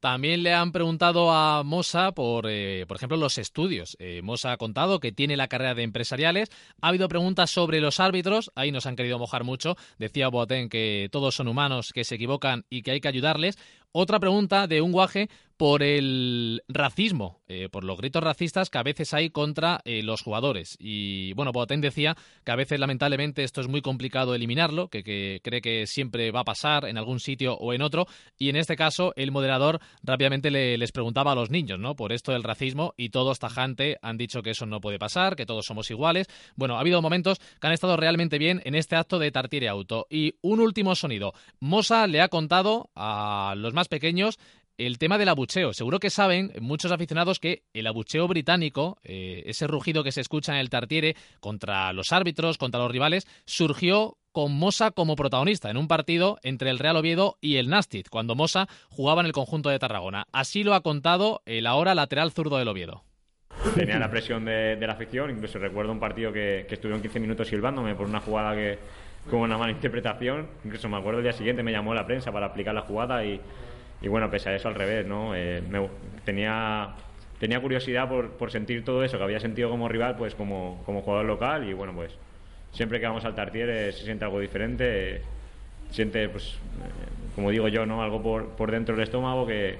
También 0.00 0.44
le 0.44 0.54
han 0.54 0.70
preguntado 0.70 1.32
a 1.32 1.64
Mosa 1.64 2.12
por, 2.12 2.46
eh, 2.48 2.84
por 2.86 2.96
ejemplo, 2.96 3.16
los 3.16 3.36
estudios. 3.36 3.96
Eh, 3.98 4.22
Mosa 4.22 4.52
ha 4.52 4.56
contado 4.56 5.00
que 5.00 5.10
tiene 5.10 5.36
la 5.36 5.48
carrera 5.48 5.74
de 5.74 5.82
empresariales. 5.82 6.50
Ha 6.80 6.88
habido 6.88 7.08
preguntas 7.08 7.50
sobre 7.50 7.80
los 7.80 7.98
árbitros. 7.98 8.52
Ahí 8.54 8.70
nos 8.70 8.86
han 8.86 8.94
querido 8.94 9.18
mojar 9.18 9.42
mucho. 9.42 9.76
Decía 9.98 10.28
Boateng 10.28 10.68
que 10.68 11.08
todos 11.10 11.34
son 11.34 11.48
humanos, 11.48 11.92
que 11.92 12.04
se 12.04 12.14
equivocan 12.14 12.64
y 12.70 12.82
que 12.82 12.92
hay 12.92 13.00
que 13.00 13.08
ayudarles. 13.08 13.58
Otra 13.92 14.20
pregunta 14.20 14.66
de 14.66 14.80
un 14.80 14.92
guaje 14.92 15.28
por 15.56 15.82
el 15.82 16.62
racismo, 16.68 17.40
eh, 17.48 17.68
por 17.68 17.82
los 17.82 17.98
gritos 17.98 18.22
racistas 18.22 18.70
que 18.70 18.78
a 18.78 18.84
veces 18.84 19.12
hay 19.12 19.30
contra 19.30 19.80
eh, 19.84 20.04
los 20.04 20.22
jugadores. 20.22 20.76
Y 20.78 21.32
bueno, 21.32 21.50
Boateng 21.50 21.80
decía 21.80 22.16
que 22.44 22.52
a 22.52 22.56
veces 22.56 22.78
lamentablemente 22.78 23.42
esto 23.42 23.60
es 23.60 23.66
muy 23.66 23.82
complicado 23.82 24.36
eliminarlo, 24.36 24.86
que, 24.88 25.40
cree 25.42 25.60
que 25.60 25.88
siempre 25.88 26.30
va 26.30 26.40
a 26.40 26.44
pasar 26.44 26.84
en 26.84 26.96
algún 26.96 27.18
sitio 27.18 27.54
o 27.54 27.72
en 27.72 27.82
otro. 27.82 28.06
Y 28.38 28.50
en 28.50 28.56
este 28.56 28.76
caso, 28.76 29.12
el 29.16 29.32
moderador 29.32 29.80
rápidamente 30.04 30.52
le- 30.52 30.78
les 30.78 30.92
preguntaba 30.92 31.32
a 31.32 31.34
los 31.34 31.50
niños, 31.50 31.80
¿no? 31.80 31.96
Por 31.96 32.12
esto 32.12 32.30
del 32.30 32.44
racismo 32.44 32.94
y 32.96 33.08
todos 33.08 33.40
tajante 33.40 33.98
han 34.00 34.16
dicho 34.16 34.42
que 34.42 34.50
eso 34.50 34.64
no 34.64 34.80
puede 34.80 35.00
pasar, 35.00 35.34
que 35.34 35.46
todos 35.46 35.66
somos 35.66 35.90
iguales. 35.90 36.28
Bueno, 36.54 36.76
ha 36.76 36.80
habido 36.80 37.02
momentos 37.02 37.40
que 37.60 37.66
han 37.66 37.72
estado 37.72 37.96
realmente 37.96 38.38
bien 38.38 38.62
en 38.64 38.76
este 38.76 38.94
acto 38.94 39.18
de 39.18 39.32
Tartire 39.32 39.68
Auto. 39.68 40.06
Y 40.08 40.34
un 40.40 40.60
último 40.60 40.94
sonido. 40.94 41.32
Mosa 41.58 42.06
le 42.06 42.20
ha 42.20 42.28
contado 42.28 42.90
a 42.94 43.54
los 43.56 43.74
más 43.78 43.88
pequeños 43.88 44.38
el 44.76 44.98
tema 44.98 45.18
del 45.18 45.28
abucheo. 45.28 45.72
Seguro 45.72 46.00
que 46.00 46.10
saben 46.10 46.52
muchos 46.60 46.90
aficionados 46.90 47.38
que 47.38 47.62
el 47.72 47.86
abucheo 47.86 48.26
británico, 48.26 48.98
eh, 49.02 49.44
ese 49.46 49.66
rugido 49.66 50.02
que 50.02 50.12
se 50.12 50.20
escucha 50.20 50.52
en 50.52 50.58
el 50.58 50.70
Tartiere 50.70 51.14
contra 51.40 51.92
los 51.92 52.12
árbitros, 52.12 52.58
contra 52.58 52.80
los 52.80 52.90
rivales, 52.90 53.26
surgió 53.44 54.18
con 54.32 54.56
Mosa 54.56 54.90
como 54.90 55.16
protagonista 55.16 55.70
en 55.70 55.76
un 55.76 55.88
partido 55.88 56.38
entre 56.42 56.70
el 56.70 56.78
Real 56.78 56.96
Oviedo 56.96 57.38
y 57.40 57.56
el 57.56 57.68
Nastic, 57.68 58.08
cuando 58.08 58.34
Mosa 58.34 58.68
jugaba 58.88 59.20
en 59.20 59.26
el 59.26 59.32
conjunto 59.32 59.68
de 59.68 59.78
Tarragona. 59.78 60.26
Así 60.32 60.64
lo 60.64 60.74
ha 60.74 60.82
contado 60.82 61.42
el 61.46 61.66
ahora 61.66 61.94
lateral 61.94 62.32
zurdo 62.32 62.58
del 62.58 62.68
Oviedo. 62.68 63.04
tenía 63.74 63.98
la 63.98 64.10
presión 64.10 64.44
de, 64.44 64.76
la 64.80 64.92
afición. 64.92 65.30
Incluso 65.30 65.58
recuerdo 65.58 65.92
un 65.92 66.00
partido 66.00 66.32
que, 66.32 66.66
que 66.68 66.74
estuvieron 66.74 67.00
15 67.00 67.20
minutos 67.20 67.48
silbándome 67.48 67.94
por 67.94 68.06
una 68.06 68.20
jugada 68.20 68.54
que 68.54 68.78
con 69.28 69.40
una 69.40 69.58
mala 69.58 69.72
interpretación. 69.72 70.48
Incluso 70.64 70.88
me 70.88 70.96
acuerdo 70.96 71.18
el 71.18 71.24
día 71.24 71.32
siguiente 71.32 71.62
me 71.62 71.72
llamó 71.72 71.94
la 71.94 72.06
prensa 72.06 72.32
para 72.32 72.46
aplicar 72.46 72.74
la 72.74 72.82
jugada 72.82 73.24
y, 73.24 73.40
y 74.00 74.08
bueno, 74.08 74.30
pese 74.30 74.50
a 74.50 74.56
eso 74.56 74.68
al 74.68 74.74
revés, 74.74 75.06
¿no? 75.06 75.34
Eh, 75.34 75.62
tenía, 76.24 76.94
tenía 77.40 77.60
curiosidad 77.60 78.08
por, 78.08 78.30
por, 78.32 78.50
sentir 78.50 78.84
todo 78.84 79.02
eso 79.02 79.18
que 79.18 79.24
había 79.24 79.40
sentido 79.40 79.70
como 79.70 79.88
rival, 79.88 80.16
pues 80.16 80.34
como, 80.34 80.82
como 80.86 81.02
jugador 81.02 81.26
local 81.26 81.68
y 81.68 81.72
bueno, 81.72 81.92
pues 81.94 82.16
siempre 82.72 83.00
que 83.00 83.06
vamos 83.06 83.24
al 83.24 83.34
Tartier 83.34 83.92
se 83.92 84.04
siente 84.04 84.24
algo 84.24 84.40
diferente, 84.40 85.22
siente, 85.90 86.28
pues, 86.28 86.54
eh, 86.54 87.34
como 87.34 87.50
digo 87.50 87.68
yo, 87.68 87.86
¿no? 87.86 88.02
Algo 88.02 88.22
por, 88.22 88.50
por 88.50 88.70
dentro 88.70 88.94
del 88.94 89.04
estómago 89.04 89.46
que, 89.46 89.78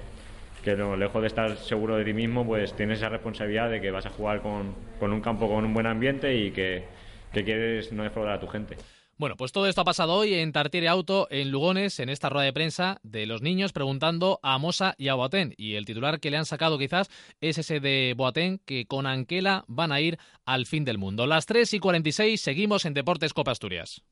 que 0.63 0.75
no, 0.75 0.97
lejos 0.97 1.21
de 1.21 1.27
estar 1.27 1.55
seguro 1.57 1.95
de 1.95 2.03
ti 2.03 2.13
mismo, 2.13 2.45
pues 2.45 2.73
tienes 2.73 2.99
esa 2.99 3.09
responsabilidad 3.09 3.69
de 3.69 3.79
que 3.79 3.91
vas 3.91 4.05
a 4.05 4.09
jugar 4.09 4.41
con, 4.41 4.73
con 4.99 5.13
un 5.13 5.21
campo 5.21 5.47
con 5.47 5.65
un 5.65 5.73
buen 5.73 5.87
ambiente 5.87 6.35
y 6.35 6.51
que, 6.51 6.83
que 7.31 7.43
quieres 7.43 7.91
no 7.93 8.03
defraudar 8.03 8.35
a 8.35 8.39
tu 8.39 8.47
gente. 8.47 8.75
Bueno, 9.19 9.35
pues 9.35 9.51
todo 9.51 9.67
esto 9.67 9.81
ha 9.81 9.83
pasado 9.83 10.13
hoy 10.13 10.33
en 10.33 10.53
Tartiere 10.53 10.87
Auto, 10.87 11.27
en 11.29 11.51
Lugones, 11.51 11.99
en 11.99 12.07
esta 12.07 12.29
rueda 12.29 12.45
de 12.45 12.53
prensa 12.53 13.01
de 13.03 13.25
los 13.25 13.41
niños, 13.41 13.73
preguntando 13.73 14.39
a 14.43 14.57
Mosa 14.57 14.95
y 14.97 15.09
a 15.09 15.13
Boateng. 15.13 15.53
Y 15.57 15.75
el 15.75 15.83
titular 15.83 16.21
que 16.21 16.31
le 16.31 16.37
han 16.37 16.45
sacado 16.45 16.77
quizás 16.77 17.09
es 17.41 17.57
ese 17.57 17.81
de 17.81 18.13
Boateng, 18.15 18.59
que 18.65 18.85
con 18.85 19.05
Anquela 19.05 19.65
van 19.67 19.91
a 19.91 19.99
ir 19.99 20.17
al 20.45 20.65
fin 20.65 20.85
del 20.85 20.97
mundo. 20.97 21.27
Las 21.27 21.47
3 21.47 21.73
y 21.73 21.79
46 21.79 22.39
seguimos 22.39 22.85
en 22.85 22.93
Deportes 22.93 23.33
Copa 23.33 23.51
Asturias. 23.51 24.03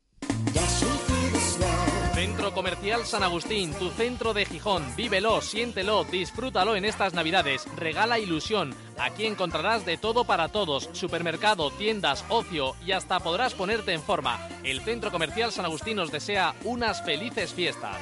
Centro 2.17 2.51
Comercial 2.51 3.05
San 3.05 3.21
Agustín, 3.21 3.71
tu 3.75 3.91
centro 3.91 4.33
de 4.33 4.43
Gijón. 4.43 4.83
Vívelo, 4.95 5.39
siéntelo, 5.39 6.03
disfrútalo 6.03 6.75
en 6.75 6.83
estas 6.83 7.13
Navidades. 7.13 7.67
Regala 7.75 8.17
ilusión. 8.17 8.73
Aquí 8.97 9.27
encontrarás 9.27 9.85
de 9.85 9.97
todo 9.97 10.23
para 10.23 10.47
todos. 10.47 10.89
Supermercado, 10.93 11.69
tiendas, 11.69 12.25
ocio 12.29 12.73
y 12.83 12.93
hasta 12.93 13.19
podrás 13.19 13.53
ponerte 13.53 13.93
en 13.93 14.01
forma. 14.01 14.39
El 14.63 14.81
Centro 14.81 15.11
Comercial 15.11 15.51
San 15.51 15.65
Agustín 15.65 15.97
nos 15.97 16.11
desea 16.11 16.55
unas 16.63 17.05
felices 17.05 17.53
fiestas. 17.53 17.97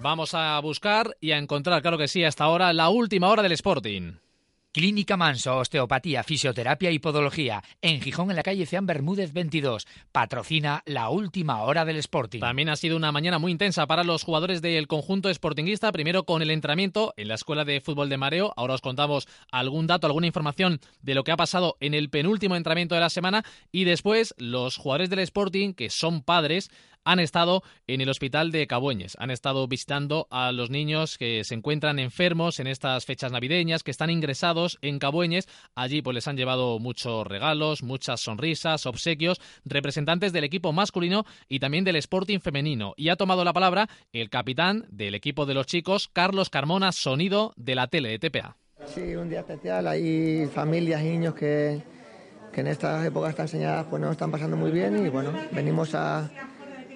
Vamos 0.00 0.34
a 0.34 0.58
buscar 0.58 1.16
y 1.20 1.30
a 1.30 1.38
encontrar, 1.38 1.80
claro 1.80 1.96
que 1.96 2.08
sí, 2.08 2.24
hasta 2.24 2.42
ahora, 2.42 2.72
la 2.72 2.88
última 2.88 3.28
hora 3.28 3.44
del 3.44 3.52
Sporting. 3.52 4.14
Clínica 4.72 5.18
Manso, 5.18 5.58
Osteopatía, 5.58 6.22
Fisioterapia 6.22 6.90
y 6.90 6.98
Podología. 6.98 7.62
En 7.82 8.00
Gijón, 8.00 8.30
en 8.30 8.36
la 8.36 8.42
calle 8.42 8.64
Ceán 8.64 8.86
Bermúdez 8.86 9.34
22. 9.34 9.86
Patrocina 10.12 10.82
la 10.86 11.10
última 11.10 11.60
hora 11.62 11.84
del 11.84 11.98
Sporting. 11.98 12.40
También 12.40 12.70
ha 12.70 12.76
sido 12.76 12.96
una 12.96 13.12
mañana 13.12 13.38
muy 13.38 13.52
intensa 13.52 13.86
para 13.86 14.02
los 14.02 14.24
jugadores 14.24 14.62
del 14.62 14.88
conjunto 14.88 15.32
sportinguista. 15.32 15.92
Primero 15.92 16.24
con 16.24 16.40
el 16.40 16.50
entrenamiento 16.50 17.12
en 17.18 17.28
la 17.28 17.34
Escuela 17.34 17.66
de 17.66 17.82
Fútbol 17.82 18.08
de 18.08 18.16
Mareo. 18.16 18.54
Ahora 18.56 18.72
os 18.72 18.80
contamos 18.80 19.28
algún 19.50 19.86
dato, 19.86 20.06
alguna 20.06 20.26
información 20.26 20.80
de 21.02 21.14
lo 21.14 21.22
que 21.22 21.32
ha 21.32 21.36
pasado 21.36 21.76
en 21.80 21.92
el 21.92 22.08
penúltimo 22.08 22.56
entrenamiento 22.56 22.94
de 22.94 23.02
la 23.02 23.10
semana. 23.10 23.44
Y 23.72 23.84
después 23.84 24.34
los 24.38 24.78
jugadores 24.78 25.10
del 25.10 25.18
Sporting, 25.18 25.74
que 25.74 25.90
son 25.90 26.22
padres, 26.22 26.70
han 27.04 27.20
estado 27.20 27.62
en 27.86 28.00
el 28.00 28.08
hospital 28.08 28.52
de 28.52 28.66
Cabueñes. 28.66 29.16
Han 29.18 29.30
estado 29.30 29.66
visitando 29.66 30.26
a 30.30 30.52
los 30.52 30.70
niños 30.70 31.18
que 31.18 31.44
se 31.44 31.54
encuentran 31.54 31.98
enfermos 31.98 32.60
en 32.60 32.66
estas 32.66 33.04
fechas 33.04 33.32
navideñas, 33.32 33.82
que 33.82 33.90
están 33.90 34.10
ingresados 34.10 34.78
en 34.82 34.98
Cabueñes. 34.98 35.48
Allí 35.74 36.02
pues 36.02 36.14
les 36.14 36.28
han 36.28 36.36
llevado 36.36 36.78
muchos 36.78 37.26
regalos, 37.26 37.82
muchas 37.82 38.20
sonrisas, 38.20 38.86
obsequios, 38.86 39.40
representantes 39.64 40.32
del 40.32 40.44
equipo 40.44 40.72
masculino 40.72 41.24
y 41.48 41.58
también 41.58 41.84
del 41.84 41.96
Sporting 41.96 42.40
femenino. 42.40 42.94
Y 42.96 43.08
ha 43.08 43.16
tomado 43.16 43.44
la 43.44 43.52
palabra 43.52 43.88
el 44.12 44.30
capitán 44.30 44.86
del 44.90 45.14
equipo 45.14 45.46
de 45.46 45.54
los 45.54 45.66
chicos, 45.66 46.08
Carlos 46.12 46.50
Carmona, 46.50 46.92
sonido 46.92 47.52
de 47.56 47.74
la 47.74 47.88
tele 47.88 48.08
de 48.10 48.18
TPA. 48.18 48.56
Sí, 48.86 49.14
un 49.14 49.28
día 49.28 49.40
especial. 49.40 49.86
Hay 49.86 50.46
familias 50.52 51.02
niños 51.02 51.34
que, 51.34 51.82
que 52.52 52.60
en 52.60 52.66
estas 52.66 53.04
épocas 53.06 53.30
están 53.30 53.44
enseñadas 53.44 53.86
pues 53.88 54.02
no 54.02 54.10
están 54.10 54.30
pasando 54.30 54.56
muy 54.56 54.70
bien 54.70 55.06
y 55.06 55.08
bueno, 55.08 55.32
venimos 55.52 55.94
a, 55.94 56.30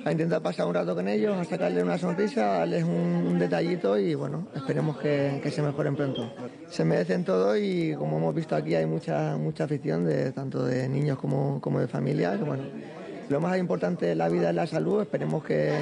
a 0.07 0.13
intentar 0.13 0.41
pasar 0.41 0.67
un 0.67 0.75
rato 0.75 0.95
con 0.95 1.09
ellos, 1.09 1.37
a 1.37 1.45
sacarles 1.45 1.83
una 1.83 1.99
sonrisa, 1.99 2.59
darles 2.59 2.85
un, 2.85 3.37
detallito 3.41 3.99
y 3.99 4.15
bueno, 4.15 4.47
esperemos 4.55 4.99
que, 4.99 5.43
se 5.51 5.63
mejoren 5.63 5.97
pronto. 5.97 6.33
Se 6.69 6.85
merecen 6.85 7.25
todo 7.25 7.57
y 7.57 7.93
como 7.97 8.19
hemos 8.19 8.33
visto 8.33 8.55
aquí 8.55 8.77
hay 8.77 8.87
mucha 8.87 9.37
mucha 9.37 9.65
afición 9.65 10.05
de 10.05 10.31
tanto 10.31 10.65
de 10.65 10.89
niños 10.89 11.19
como, 11.19 11.61
como 11.61 11.81
de 11.81 11.89
familias. 11.89 12.39
Bueno, 12.39 12.63
lo 13.29 13.41
más 13.41 13.59
importante 13.59 14.13
es 14.13 14.17
la 14.17 14.29
vida 14.29 14.51
y 14.51 14.55
la 14.55 14.67
salud, 14.67 15.03
esperemos 15.03 15.45
que, 15.45 15.73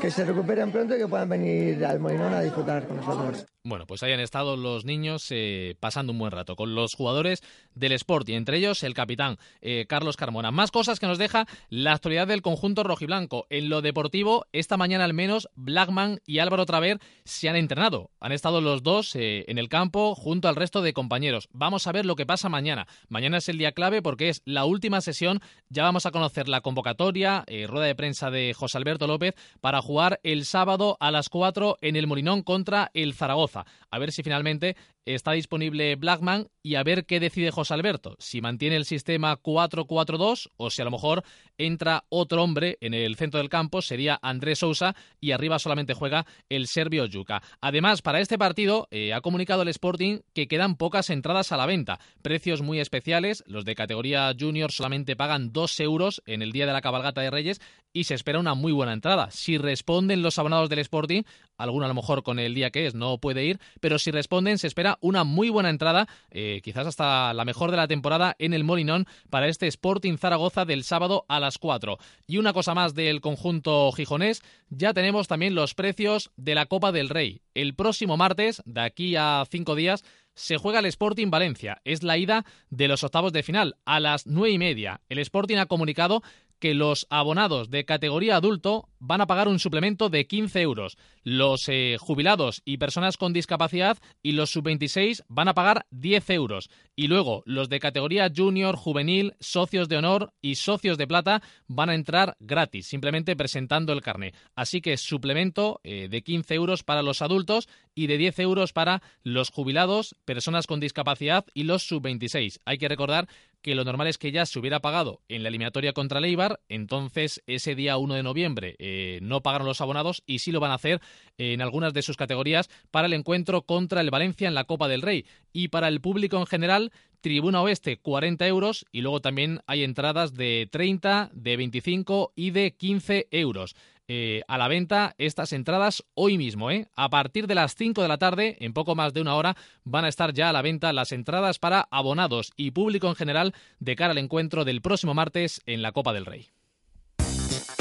que 0.00 0.10
se 0.10 0.24
recuperen 0.24 0.70
pronto 0.70 0.96
y 0.96 0.98
que 0.98 1.08
puedan 1.08 1.28
venir 1.28 1.84
al 1.84 2.00
Molinón 2.00 2.34
a 2.34 2.40
disfrutar 2.40 2.86
con 2.86 2.96
nosotros. 2.96 3.46
Bueno, 3.66 3.86
pues 3.86 4.02
hayan 4.02 4.20
estado 4.20 4.58
los 4.58 4.84
niños 4.84 5.26
eh, 5.30 5.74
pasando 5.80 6.12
un 6.12 6.18
buen 6.18 6.32
rato 6.32 6.54
con 6.54 6.74
los 6.74 6.92
jugadores 6.92 7.42
del 7.74 7.92
Sport 7.92 8.28
y 8.28 8.34
entre 8.34 8.58
ellos 8.58 8.82
el 8.82 8.92
capitán 8.92 9.38
eh, 9.62 9.86
Carlos 9.88 10.18
Carmona. 10.18 10.50
Más 10.50 10.70
cosas 10.70 11.00
que 11.00 11.06
nos 11.06 11.16
deja 11.16 11.46
la 11.70 11.94
actualidad 11.94 12.26
del 12.26 12.42
conjunto 12.42 12.82
rojiblanco. 12.82 13.46
En 13.48 13.70
lo 13.70 13.80
deportivo, 13.80 14.44
esta 14.52 14.76
mañana 14.76 15.04
al 15.04 15.14
menos, 15.14 15.48
Blackman 15.54 16.20
y 16.26 16.40
Álvaro 16.40 16.66
Traver 16.66 17.00
se 17.24 17.48
han 17.48 17.56
entrenado. 17.56 18.10
Han 18.20 18.32
estado 18.32 18.60
los 18.60 18.82
dos 18.82 19.16
eh, 19.16 19.46
en 19.48 19.56
el 19.56 19.70
campo 19.70 20.14
junto 20.14 20.48
al 20.48 20.56
resto 20.56 20.82
de 20.82 20.92
compañeros. 20.92 21.48
Vamos 21.50 21.86
a 21.86 21.92
ver 21.92 22.04
lo 22.04 22.16
que 22.16 22.26
pasa 22.26 22.50
mañana. 22.50 22.86
Mañana 23.08 23.38
es 23.38 23.48
el 23.48 23.56
día 23.56 23.72
clave 23.72 24.02
porque 24.02 24.28
es 24.28 24.42
la 24.44 24.66
última 24.66 25.00
sesión. 25.00 25.40
Ya 25.70 25.84
vamos 25.84 26.04
a 26.04 26.10
conocer 26.10 26.48
la 26.54 26.60
convocatoria, 26.60 27.44
rueda 27.66 27.86
de 27.86 27.96
prensa 27.96 28.30
de 28.30 28.54
José 28.54 28.78
Alberto 28.78 29.08
López 29.08 29.34
para 29.60 29.82
jugar 29.82 30.20
el 30.22 30.44
sábado 30.44 30.96
a 31.00 31.10
las 31.10 31.28
4 31.28 31.78
en 31.80 31.96
el 31.96 32.06
Molinón 32.06 32.42
contra 32.42 32.92
el 32.94 33.14
Zaragoza. 33.14 33.64
A 33.90 33.98
ver 33.98 34.12
si 34.12 34.22
finalmente 34.22 34.76
está 35.06 35.32
disponible 35.32 35.96
Blackman 35.96 36.48
y 36.62 36.76
a 36.76 36.82
ver 36.82 37.04
qué 37.04 37.20
decide 37.20 37.50
José 37.50 37.74
Alberto, 37.74 38.16
si 38.18 38.40
mantiene 38.40 38.76
el 38.76 38.86
sistema 38.86 39.36
4-4-2 39.36 40.50
o 40.56 40.70
si 40.70 40.80
a 40.80 40.84
lo 40.84 40.90
mejor 40.90 41.22
entra 41.58 42.04
otro 42.08 42.42
hombre 42.42 42.78
en 42.80 42.94
el 42.94 43.16
centro 43.16 43.38
del 43.38 43.50
campo, 43.50 43.82
sería 43.82 44.18
Andrés 44.22 44.60
Sousa 44.60 44.96
y 45.20 45.32
arriba 45.32 45.58
solamente 45.58 45.94
juega 45.94 46.26
el 46.48 46.66
serbio 46.66 47.06
Yuka. 47.06 47.42
Además, 47.60 48.02
para 48.02 48.20
este 48.20 48.38
partido 48.38 48.88
eh, 48.90 49.12
ha 49.12 49.20
comunicado 49.20 49.62
el 49.62 49.68
Sporting 49.68 50.20
que 50.32 50.48
quedan 50.48 50.76
pocas 50.76 51.10
entradas 51.10 51.52
a 51.52 51.56
la 51.56 51.66
venta, 51.66 52.00
precios 52.22 52.62
muy 52.62 52.80
especiales, 52.80 53.44
los 53.46 53.64
de 53.64 53.74
categoría 53.74 54.34
junior 54.38 54.72
solamente 54.72 55.16
pagan 55.16 55.52
2 55.52 55.80
euros 55.80 56.22
en 56.26 56.42
el 56.42 56.52
día 56.52 56.66
de 56.66 56.72
la 56.72 56.80
cabalgata 56.80 57.20
de 57.20 57.30
Reyes 57.30 57.60
y 57.92 58.04
se 58.04 58.14
espera 58.14 58.40
una 58.40 58.54
muy 58.54 58.72
buena 58.72 58.92
entrada. 58.92 59.30
Si 59.30 59.56
responden 59.56 60.22
los 60.22 60.38
abonados 60.38 60.68
del 60.68 60.80
Sporting, 60.80 61.22
alguno 61.56 61.84
a 61.84 61.88
lo 61.88 61.94
mejor 61.94 62.22
con 62.22 62.38
el 62.38 62.54
día 62.54 62.70
que 62.70 62.86
es 62.86 62.94
no 62.94 63.18
puede 63.18 63.44
ir, 63.44 63.58
pero 63.80 63.98
si 63.98 64.10
responden 64.10 64.58
se 64.58 64.66
espera 64.66 64.98
una 65.00 65.24
muy 65.24 65.48
buena 65.48 65.70
entrada, 65.70 66.08
eh, 66.30 66.60
quizás 66.62 66.86
hasta 66.86 67.32
la 67.34 67.44
mejor 67.44 67.70
de 67.70 67.76
la 67.76 67.88
temporada 67.88 68.36
en 68.38 68.54
el 68.54 68.64
Molinón 68.64 69.06
para 69.30 69.48
este 69.48 69.66
Sporting 69.66 70.16
Zaragoza 70.16 70.64
del 70.64 70.84
sábado 70.84 71.24
a 71.28 71.40
las 71.40 71.58
4. 71.58 71.98
Y 72.26 72.38
una 72.38 72.52
cosa 72.52 72.74
más 72.74 72.94
del 72.94 73.20
conjunto 73.20 73.92
gijonés, 73.92 74.42
ya 74.68 74.92
tenemos 74.92 75.28
también 75.28 75.54
los 75.54 75.74
precios 75.74 76.30
de 76.36 76.54
la 76.54 76.66
Copa 76.66 76.92
del 76.92 77.08
Rey. 77.08 77.42
El 77.54 77.74
próximo 77.74 78.16
martes, 78.16 78.62
de 78.64 78.80
aquí 78.80 79.16
a 79.16 79.44
cinco 79.50 79.74
días, 79.74 80.04
se 80.34 80.56
juega 80.56 80.80
el 80.80 80.86
Sporting 80.86 81.30
Valencia. 81.30 81.80
Es 81.84 82.02
la 82.02 82.18
ida 82.18 82.44
de 82.70 82.88
los 82.88 83.04
octavos 83.04 83.32
de 83.32 83.42
final 83.42 83.76
a 83.84 84.00
las 84.00 84.26
nueve 84.26 84.50
y 84.50 84.58
media. 84.58 85.00
El 85.08 85.18
Sporting 85.18 85.56
ha 85.58 85.66
comunicado 85.66 86.22
que 86.58 86.74
los 86.74 87.06
abonados 87.10 87.70
de 87.70 87.84
categoría 87.84 88.36
adulto 88.36 88.88
van 88.98 89.20
a 89.20 89.26
pagar 89.26 89.48
un 89.48 89.58
suplemento 89.58 90.08
de 90.08 90.26
15 90.26 90.60
euros. 90.62 90.96
Los 91.22 91.68
eh, 91.68 91.96
jubilados 92.00 92.62
y 92.64 92.78
personas 92.78 93.16
con 93.16 93.32
discapacidad 93.32 93.98
y 94.22 94.32
los 94.32 94.50
sub-26 94.50 95.24
van 95.28 95.48
a 95.48 95.54
pagar 95.54 95.86
10 95.90 96.30
euros. 96.30 96.70
Y 96.96 97.08
luego 97.08 97.42
los 97.44 97.68
de 97.68 97.80
categoría 97.80 98.30
junior, 98.34 98.76
juvenil, 98.76 99.34
socios 99.40 99.88
de 99.88 99.98
honor 99.98 100.32
y 100.40 100.54
socios 100.54 100.96
de 100.96 101.06
plata 101.06 101.42
van 101.66 101.90
a 101.90 101.94
entrar 101.94 102.36
gratis, 102.40 102.86
simplemente 102.86 103.36
presentando 103.36 103.92
el 103.92 104.00
carné. 104.00 104.32
Así 104.54 104.80
que 104.80 104.96
suplemento 104.96 105.80
eh, 105.84 106.08
de 106.08 106.22
15 106.22 106.54
euros 106.54 106.82
para 106.82 107.02
los 107.02 107.20
adultos 107.20 107.68
y 107.94 108.06
de 108.06 108.16
10 108.16 108.38
euros 108.40 108.72
para 108.72 109.02
los 109.22 109.50
jubilados, 109.50 110.14
personas 110.24 110.66
con 110.66 110.80
discapacidad 110.80 111.44
y 111.52 111.64
los 111.64 111.82
sub-26. 111.82 112.60
Hay 112.64 112.78
que 112.78 112.88
recordar 112.88 113.28
que 113.64 113.74
lo 113.74 113.82
normal 113.82 114.08
es 114.08 114.18
que 114.18 114.30
ya 114.30 114.44
se 114.44 114.58
hubiera 114.58 114.80
pagado 114.80 115.22
en 115.26 115.42
la 115.42 115.48
eliminatoria 115.48 115.94
contra 115.94 116.20
Leibar, 116.20 116.60
entonces 116.68 117.42
ese 117.46 117.74
día 117.74 117.96
1 117.96 118.12
de 118.12 118.22
noviembre 118.22 118.76
eh, 118.78 119.20
no 119.22 119.42
pagaron 119.42 119.66
los 119.66 119.80
abonados 119.80 120.22
y 120.26 120.40
sí 120.40 120.52
lo 120.52 120.60
van 120.60 120.70
a 120.70 120.74
hacer 120.74 121.00
en 121.38 121.62
algunas 121.62 121.94
de 121.94 122.02
sus 122.02 122.18
categorías 122.18 122.68
para 122.90 123.06
el 123.06 123.14
encuentro 123.14 123.62
contra 123.62 124.02
el 124.02 124.10
Valencia 124.10 124.48
en 124.48 124.54
la 124.54 124.64
Copa 124.64 124.86
del 124.86 125.00
Rey. 125.00 125.24
Y 125.54 125.68
para 125.68 125.88
el 125.88 126.02
público 126.02 126.36
en 126.36 126.44
general, 126.44 126.92
Tribuna 127.22 127.62
Oeste 127.62 127.96
40 127.96 128.46
euros 128.46 128.84
y 128.92 129.00
luego 129.00 129.22
también 129.22 129.60
hay 129.66 129.82
entradas 129.82 130.34
de 130.34 130.68
30, 130.70 131.30
de 131.32 131.56
25 131.56 132.34
y 132.36 132.50
de 132.50 132.74
15 132.76 133.28
euros. 133.30 133.76
Eh, 134.06 134.42
a 134.48 134.58
la 134.58 134.68
venta 134.68 135.14
estas 135.16 135.52
entradas 135.52 136.04
hoy 136.14 136.36
mismo. 136.36 136.70
¿eh? 136.70 136.88
A 136.94 137.08
partir 137.08 137.46
de 137.46 137.54
las 137.54 137.74
5 137.74 138.02
de 138.02 138.08
la 138.08 138.18
tarde, 138.18 138.56
en 138.60 138.74
poco 138.74 138.94
más 138.94 139.14
de 139.14 139.22
una 139.22 139.34
hora, 139.34 139.56
van 139.84 140.04
a 140.04 140.08
estar 140.08 140.34
ya 140.34 140.50
a 140.50 140.52
la 140.52 140.62
venta 140.62 140.92
las 140.92 141.12
entradas 141.12 141.58
para 141.58 141.88
abonados 141.90 142.52
y 142.56 142.72
público 142.72 143.08
en 143.08 143.14
general 143.14 143.54
de 143.78 143.96
cara 143.96 144.12
al 144.12 144.18
encuentro 144.18 144.64
del 144.64 144.82
próximo 144.82 145.14
martes 145.14 145.62
en 145.66 145.82
la 145.82 145.92
Copa 145.92 146.12
del 146.12 146.26
Rey. 146.26 146.48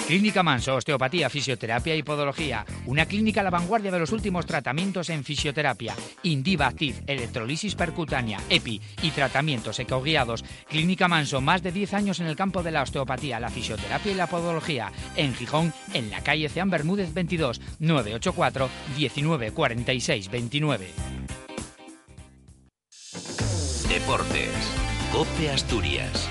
Clínica 0.08 0.44
Manso, 0.44 0.76
osteopatía, 0.76 1.30
fisioterapia 1.30 1.96
y 1.96 2.04
podología. 2.04 2.66
Una 2.86 3.06
clínica 3.06 3.40
a 3.40 3.44
la 3.44 3.50
vanguardia 3.50 3.90
de 3.90 4.00
los 4.00 4.12
últimos 4.12 4.46
tratamientos 4.46 5.10
en 5.10 5.24
fisioterapia. 5.24 5.96
Indiva 6.24 6.68
Active, 6.68 7.04
electrolisis 7.08 7.76
percutánea, 7.76 8.40
EPI 8.50 8.82
y 9.02 9.12
tratamientos 9.12 9.80
ecoguiados. 9.80 10.44
Clínica 10.68 11.08
Manso, 11.08 11.40
más 11.40 11.64
de 11.64 11.72
10 11.72 11.94
años 11.94 12.20
en 12.20 12.28
el 12.28 12.36
campo 12.36 12.64
de 12.64 12.72
la 12.72 12.82
osteopatía, 12.82 13.40
la 13.40 13.50
fisioterapia 13.50 14.12
y 14.12 14.16
la 14.16 14.28
podología. 14.28 14.92
En 15.16 15.34
Gijón, 15.34 15.74
en 15.94 16.12
la 16.12 16.22
calle 16.22 16.50
Ceán 16.50 16.70
Bermúdez 16.70 17.14
22, 17.14 17.62
984 17.80 18.70
1946 18.98 20.30
29. 20.30 20.88
Deportes. 23.88 24.50
Cope 25.14 25.50
Asturias. 25.50 26.28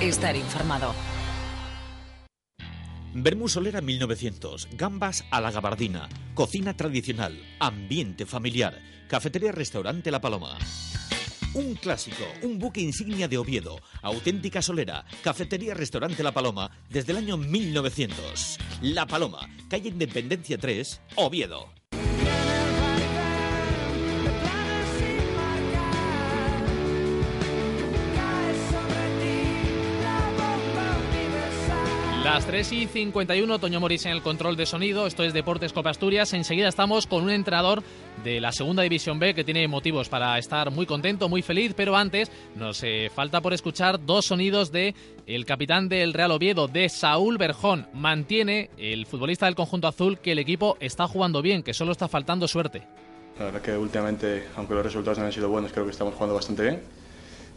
Estar 0.00 0.36
informado. 0.36 0.94
Bermú 3.14 3.48
Solera 3.48 3.80
1900, 3.80 4.68
gambas 4.72 5.24
a 5.30 5.40
la 5.40 5.50
gabardina, 5.50 6.08
cocina 6.34 6.76
tradicional, 6.76 7.42
ambiente 7.58 8.26
familiar, 8.26 8.80
cafetería 9.08 9.50
restaurante 9.50 10.10
La 10.10 10.20
Paloma. 10.20 10.58
Un 11.54 11.74
clásico, 11.74 12.24
un 12.42 12.58
buque 12.58 12.82
insignia 12.82 13.26
de 13.26 13.38
Oviedo, 13.38 13.80
auténtica 14.02 14.60
solera, 14.60 15.06
cafetería 15.22 15.72
restaurante 15.72 16.22
La 16.22 16.32
Paloma 16.32 16.70
desde 16.90 17.12
el 17.12 17.18
año 17.18 17.38
1900. 17.38 18.58
La 18.82 19.06
Paloma, 19.06 19.48
calle 19.68 19.88
Independencia 19.88 20.58
3, 20.58 21.00
Oviedo. 21.16 21.77
Las 32.30 32.44
3 32.44 32.72
y 32.72 32.86
51, 32.86 33.58
Toño 33.58 33.80
Morís 33.80 34.04
en 34.04 34.12
el 34.12 34.20
control 34.20 34.54
de 34.54 34.66
sonido. 34.66 35.06
Esto 35.06 35.24
es 35.24 35.32
Deportes 35.32 35.72
Copa 35.72 35.88
Asturias. 35.88 36.34
Enseguida 36.34 36.68
estamos 36.68 37.06
con 37.06 37.24
un 37.24 37.30
entrenador 37.30 37.82
de 38.22 38.38
la 38.38 38.52
segunda 38.52 38.82
división 38.82 39.18
B 39.18 39.32
que 39.32 39.44
tiene 39.44 39.66
motivos 39.66 40.10
para 40.10 40.38
estar 40.38 40.70
muy 40.70 40.84
contento, 40.84 41.30
muy 41.30 41.40
feliz. 41.40 41.72
Pero 41.74 41.96
antes 41.96 42.30
nos 42.54 42.82
eh, 42.82 43.10
falta 43.12 43.40
por 43.40 43.54
escuchar 43.54 44.04
dos 44.04 44.26
sonidos 44.26 44.70
de 44.70 44.94
el 45.26 45.46
capitán 45.46 45.88
del 45.88 46.12
Real 46.12 46.32
Oviedo, 46.32 46.68
de 46.68 46.90
Saúl 46.90 47.38
Berjón. 47.38 47.86
Mantiene 47.94 48.68
el 48.76 49.06
futbolista 49.06 49.46
del 49.46 49.54
conjunto 49.54 49.88
azul 49.88 50.18
que 50.18 50.32
el 50.32 50.38
equipo 50.38 50.76
está 50.80 51.08
jugando 51.08 51.40
bien, 51.40 51.62
que 51.62 51.72
solo 51.72 51.92
está 51.92 52.08
faltando 52.08 52.46
suerte. 52.46 52.82
La 53.38 53.46
verdad 53.46 53.62
que 53.62 53.74
últimamente, 53.74 54.48
aunque 54.54 54.74
los 54.74 54.84
resultados 54.84 55.18
no 55.18 55.24
han 55.24 55.32
sido 55.32 55.48
buenos, 55.48 55.72
creo 55.72 55.86
que 55.86 55.92
estamos 55.92 56.12
jugando 56.12 56.34
bastante 56.34 56.62
bien. 56.62 56.82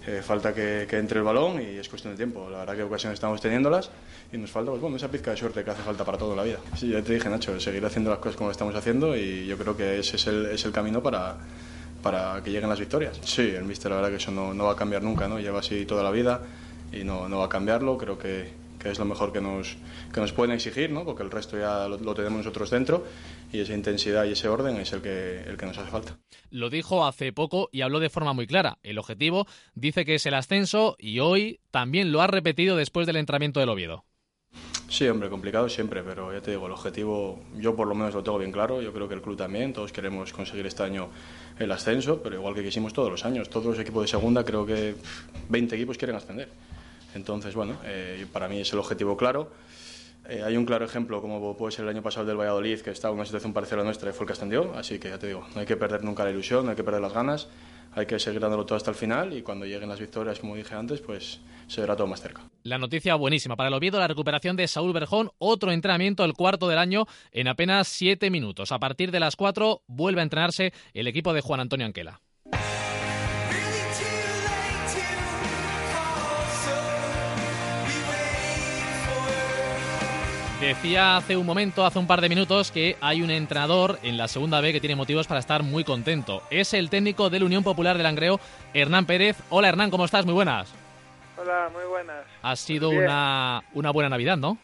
Eh, 0.08 0.22
falta 0.24 0.52
que, 0.52 0.88
que, 0.90 0.98
entre 0.98 1.20
el 1.20 1.24
balón 1.24 1.62
y 1.62 1.78
es 1.78 1.88
cuestión 1.88 2.14
de 2.14 2.18
tiempo. 2.18 2.50
La 2.50 2.60
verdad 2.60 2.76
que 2.76 2.84
ocasiones 2.84 3.18
estamos 3.18 3.40
teniéndolas 3.40 3.92
y 4.34 4.38
nos 4.38 4.50
falta 4.50 4.72
pues, 4.72 4.82
bueno, 4.82 4.98
esa 4.98 5.12
pizca 5.12 5.32
de 5.32 5.38
suerte 5.38 5.64
que 5.64 5.70
hace 5.70 5.84
falta 5.84 6.04
para 6.04 6.18
toda 6.18 6.36
la 6.36 6.44
vida. 6.44 6.58
Sí, 6.76 6.90
ya 6.90 7.04
te 7.04 7.14
dije, 7.14 7.30
Nacho, 7.30 7.60
seguir 7.60 7.86
haciendo 7.86 8.10
las 8.10 8.20
cosas 8.20 8.36
como 8.36 8.50
estamos 8.50 8.74
haciendo 8.74 9.16
y 9.16 9.46
yo 9.46 9.58
creo 9.58 9.78
que 9.78 10.00
ese 10.00 10.16
es 10.16 10.26
el, 10.26 10.48
es 10.48 10.66
el 10.66 10.72
camino 10.72 11.04
para, 11.04 11.38
para 12.02 12.42
que 12.44 12.50
lleguen 12.50 12.70
las 12.70 12.80
victorias. 12.80 13.20
Sí, 13.24 13.42
el 13.42 13.64
míster 13.64 13.92
la 13.92 13.98
verdad 13.98 14.10
que 14.10 14.16
eso 14.16 14.32
no, 14.32 14.56
no 14.56 14.66
va 14.66 14.72
a 14.72 14.76
cambiar 14.76 15.04
nunca, 15.04 15.28
¿no? 15.28 15.40
lleva 15.40 15.60
así 15.60 15.86
toda 15.86 16.04
la 16.04 16.10
vida 16.10 16.42
y 16.92 17.04
no, 17.04 17.30
no 17.30 17.38
va 17.38 17.46
a 17.46 17.50
cambiarlo. 17.50 17.98
Creo 17.98 18.18
que, 18.18 18.50
que 18.82 18.90
es 18.90 19.00
lo 19.00 19.06
mejor 19.06 19.32
que 19.32 19.42
nos, 19.42 19.78
que 20.14 20.20
nos 20.20 20.34
pueden 20.34 20.54
exigir, 20.54 20.92
¿no? 20.92 21.06
porque 21.06 21.24
el 21.24 21.32
resto 21.32 21.58
ya 21.58 21.88
lo, 21.88 21.98
lo, 21.98 22.14
tenemos 22.14 22.40
nosotros 22.40 22.70
dentro 22.70 23.06
y 23.52 23.60
esa 23.60 23.74
intensidad 23.74 24.26
y 24.26 24.32
ese 24.32 24.48
orden 24.48 24.78
es 24.78 24.92
el 24.94 25.02
que, 25.02 25.42
el 25.42 25.58
que 25.58 25.66
nos 25.66 25.78
hace 25.78 25.92
falta. 25.92 26.18
Lo 26.50 26.70
dijo 26.70 27.06
hace 27.06 27.32
poco 27.32 27.70
y 27.72 27.82
habló 27.82 28.00
de 28.00 28.10
forma 28.10 28.34
muy 28.34 28.48
clara. 28.48 28.80
El 28.84 28.98
objetivo 28.98 29.48
dice 29.76 30.06
que 30.06 30.16
es 30.16 30.26
el 30.26 30.34
ascenso 30.34 30.96
y 30.98 31.20
hoy 31.20 31.60
también 31.70 32.12
lo 32.12 32.22
ha 32.22 32.28
repetido 32.28 32.76
después 32.76 33.08
del 33.08 33.18
entrenamiento 33.18 33.60
del 33.60 33.70
Oviedo. 33.70 34.06
Sí, 34.90 35.08
hombre, 35.08 35.30
complicado 35.30 35.70
siempre, 35.70 36.04
pero 36.04 36.34
ya 36.34 36.42
te 36.42 36.52
digo, 36.52 36.66
el 36.66 36.74
objetivo 36.74 37.40
yo 37.56 37.78
por 37.78 37.88
lo 37.88 37.96
menos 37.96 38.14
lo 38.14 38.24
tengo 38.24 38.38
bien 38.38 38.52
claro, 38.52 38.82
yo 38.82 38.92
creo 38.92 39.08
que 39.08 39.14
el 39.14 39.22
club 39.22 39.38
también, 39.38 39.72
todos 39.72 39.94
queremos 39.94 40.34
conseguir 40.34 40.66
este 40.66 40.84
año 40.84 41.10
el 41.58 41.72
ascenso, 41.72 42.22
pero 42.22 42.36
igual 42.36 42.54
que 42.56 42.62
quisimos 42.62 42.92
todos 42.92 43.10
los 43.10 43.24
años, 43.24 43.50
todos 43.50 43.68
los 43.68 43.80
equipos 43.80 44.02
de 44.02 44.10
segunda 44.10 44.44
creo 44.44 44.66
que 44.66 44.96
20 45.48 45.76
equipos 45.76 45.98
quieren 45.98 46.18
ascender. 46.18 46.50
Entonces, 47.16 47.56
bueno, 47.56 47.78
eh, 47.84 48.26
para 48.32 48.48
mí 48.48 48.60
es 48.60 48.72
el 48.74 48.80
objetivo 48.80 49.18
claro. 49.18 49.52
Eh, 50.30 50.44
hay 50.44 50.56
un 50.56 50.66
claro 50.66 50.86
ejemplo, 50.86 51.22
como 51.22 51.58
puede 51.58 51.72
ser 51.72 51.84
el 51.84 51.90
año 51.90 52.02
pasado 52.02 52.26
del 52.26 52.38
Valladolid, 52.38 52.80
que 52.82 52.92
estaba 52.92 53.12
en 53.12 53.20
una 53.20 53.26
situación 53.26 53.54
parecida 53.54 53.76
a 53.76 53.80
la 53.80 53.84
nuestra 53.86 54.10
y 54.10 54.14
fue 54.14 54.24
el 54.24 54.28
que 54.28 54.34
ascendió. 54.34 54.74
Así 54.76 55.00
que 55.00 55.10
ya 55.10 55.18
te 55.18 55.28
digo, 55.28 55.46
no 55.54 55.62
hay 55.62 55.66
que 55.66 55.78
perder 55.78 56.04
nunca 56.04 56.24
la 56.24 56.32
ilusión, 56.32 56.66
no 56.66 56.72
hay 56.72 56.78
que 56.78 56.84
perder 56.84 57.02
las 57.02 57.14
ganas, 57.14 57.48
hay 57.94 58.06
que 58.06 58.20
seguir 58.20 58.40
dándolo 58.40 58.66
todo 58.66 58.78
hasta 58.78 58.92
el 58.92 58.96
final 58.96 59.34
y 59.34 59.42
cuando 59.42 59.66
lleguen 59.66 59.90
las 59.90 60.00
victorias, 60.00 60.40
como 60.40 60.56
dije 60.56 60.76
antes, 60.76 61.02
pues 61.02 61.40
se 61.68 61.82
verá 61.82 61.96
todo 61.96 62.08
más 62.08 62.22
cerca. 62.22 62.42
La 62.64 62.78
noticia 62.78 63.16
buenísima 63.16 63.56
para 63.56 63.70
el 63.70 63.74
Oviedo, 63.74 64.00
la 64.00 64.08
recuperación 64.08 64.56
de 64.56 64.68
Saúl 64.68 64.94
Berjón, 64.94 65.32
otro 65.40 65.72
entrenamiento, 65.72 66.24
el 66.24 66.34
cuarto 66.34 66.68
del 66.68 66.78
año, 66.78 67.06
en 67.32 67.48
apenas 67.48 67.88
siete 67.88 68.30
minutos. 68.30 68.72
A 68.72 68.80
partir 68.80 69.12
de 69.12 69.20
las 69.20 69.36
cuatro 69.36 69.82
vuelve 69.88 70.22
a 70.22 70.24
entrenarse 70.24 70.72
el 70.94 71.08
equipo 71.08 71.34
de 71.34 71.42
Juan 71.42 71.60
Antonio 71.60 71.86
Anquela. 71.86 72.22
Decía 80.62 81.18
hace 81.18 81.36
un 81.38 81.46
momento, 81.48 81.88
hace 81.88 81.98
un 81.98 82.06
par 82.06 82.22
de 82.22 82.30
minutos, 82.30 82.72
que 82.72 82.96
hay 83.02 83.24
un 83.24 83.32
entrenador 83.32 83.98
en 84.04 84.16
la 84.16 84.28
segunda 84.28 84.62
B 84.62 84.72
que 84.72 84.80
tiene 84.80 84.96
motivos 84.96 85.26
para 85.26 85.40
estar 85.40 85.64
muy 85.64 85.84
contento. 85.84 86.44
Es 86.52 86.76
el 86.76 86.92
técnico 86.92 87.32
de 87.32 87.40
la 87.40 87.46
Unión 87.46 87.64
Popular 87.64 87.98
de 87.98 88.04
Langreo, 88.04 88.40
Hernán 88.72 89.08
Pérez. 89.08 89.38
Hola 89.50 89.70
Hernán, 89.70 89.90
¿cómo 89.90 90.06
estás? 90.06 90.24
Muy 90.24 90.36
buenas. 90.36 90.72
Hola, 91.36 91.68
muy 91.74 91.84
buenas. 91.86 92.28
Ha 92.44 92.56
sido 92.56 92.92
una, 92.92 93.64
una 93.74 93.90
buena 93.90 94.10
Navidad, 94.10 94.38
¿no? 94.38 94.60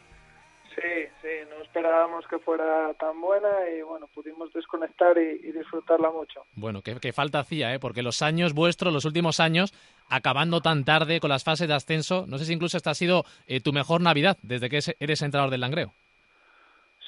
Sí, 0.75 1.07
sí, 1.23 1.29
no 1.49 1.63
esperábamos 1.63 2.27
que 2.27 2.37
fuera 2.37 2.93
tan 2.99 3.19
buena 3.19 3.49
y 3.75 3.81
bueno, 3.81 4.05
pudimos 4.13 4.53
desconectar 4.53 5.17
y, 5.17 5.47
y 5.47 5.51
disfrutarla 5.51 6.11
mucho. 6.11 6.45
Bueno, 6.53 6.83
que, 6.83 6.99
que, 6.99 7.11
falta 7.11 7.39
hacía, 7.39 7.73
¿eh? 7.73 7.79
porque 7.79 8.03
los 8.03 8.21
años 8.21 8.53
vuestros, 8.53 8.93
los 8.93 9.05
últimos 9.05 9.39
años, 9.39 9.73
acabando 10.09 10.61
tan 10.61 10.83
tarde 10.85 11.19
con 11.19 11.29
las 11.29 11.43
fases 11.43 11.67
de 11.67 11.73
ascenso, 11.73 12.25
no 12.27 12.37
sé 12.37 12.45
si 12.45 12.53
incluso 12.53 12.77
esta 12.77 12.91
ha 12.91 12.95
sido 12.95 13.23
eh, 13.47 13.59
tu 13.61 13.73
mejor 13.73 14.01
Navidad 14.01 14.37
desde 14.41 14.69
que 14.69 14.79
eres 14.99 15.21
entrenador 15.21 15.51
del 15.51 15.61
Langreo. 15.61 15.93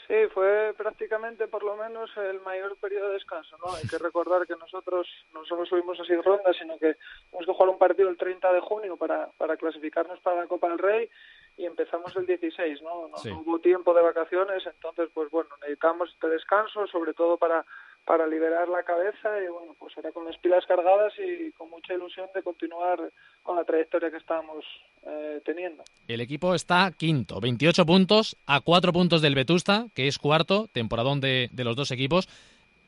Sí, 0.07 0.15
fue 0.33 0.73
prácticamente 0.75 1.47
por 1.47 1.61
lo 1.63 1.75
menos 1.77 2.09
el 2.17 2.39
mayor 2.41 2.75
periodo 2.77 3.09
de 3.09 3.13
descanso, 3.13 3.55
¿no? 3.63 3.75
Hay 3.75 3.87
que 3.87 3.99
recordar 3.99 4.47
que 4.47 4.55
nosotros 4.55 5.07
no 5.35 5.45
solo 5.45 5.67
subimos 5.67 5.99
a 5.99 6.03
seis 6.03 6.19
rondas, 6.25 6.55
sino 6.57 6.79
que 6.79 6.95
hemos 7.31 7.45
que 7.45 7.53
jugar 7.53 7.69
un 7.69 7.77
partido 7.77 8.09
el 8.09 8.17
30 8.17 8.51
de 8.53 8.59
junio 8.59 8.97
para, 8.97 9.27
para 9.37 9.55
clasificarnos 9.55 10.19
para 10.21 10.37
la 10.41 10.47
Copa 10.47 10.67
del 10.69 10.79
Rey 10.79 11.07
y 11.57 11.65
empezamos 11.67 12.15
el 12.15 12.25
16, 12.25 12.81
¿no? 12.81 13.07
No, 13.09 13.17
Sí. 13.17 13.29
no 13.29 13.41
hubo 13.41 13.59
tiempo 13.59 13.93
de 13.93 14.01
vacaciones, 14.01 14.65
entonces, 14.65 15.09
pues 15.13 15.29
bueno, 15.29 15.49
necesitamos 15.61 16.09
este 16.11 16.27
descanso, 16.27 16.87
sobre 16.87 17.13
todo 17.13 17.37
para 17.37 17.63
para 18.09 18.25
liberar 18.25 18.67
la 18.69 18.81
cabeza 18.81 19.39
y 19.39 19.47
bueno, 19.49 19.75
pues 19.77 19.95
era 19.95 20.11
con 20.11 20.25
las 20.25 20.35
pilas 20.39 20.65
cargadas 20.65 21.13
y 21.19 21.51
con 21.51 21.69
mucha 21.69 21.93
ilusión 21.93 22.27
de 22.33 22.41
continuar 22.41 22.99
con 23.43 23.55
la 23.55 23.63
trayectoria 23.63 24.09
que 24.09 24.17
estábamos 24.17 24.65
eh, 25.05 25.39
teniendo. 25.45 25.83
El 26.07 26.19
equipo 26.19 26.55
está 26.55 26.91
quinto, 26.97 27.39
28 27.39 27.85
puntos, 27.85 28.35
a 28.47 28.61
4 28.61 28.91
puntos 28.93 29.21
del 29.21 29.35
Vetusta, 29.35 29.85
que 29.93 30.07
es 30.07 30.17
cuarto, 30.17 30.67
temporadón 30.73 31.21
de, 31.21 31.49
de 31.51 31.63
los 31.63 31.75
dos 31.75 31.91
equipos. 31.91 32.27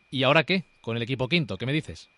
¿Y 0.09 0.23
ahora 0.23 0.43
qué? 0.43 0.63
Con 0.81 0.97
el 0.97 1.03
equipo 1.03 1.27
quinto, 1.27 1.55
¿qué 1.55 1.67
me 1.67 1.73
dices? 1.73 2.09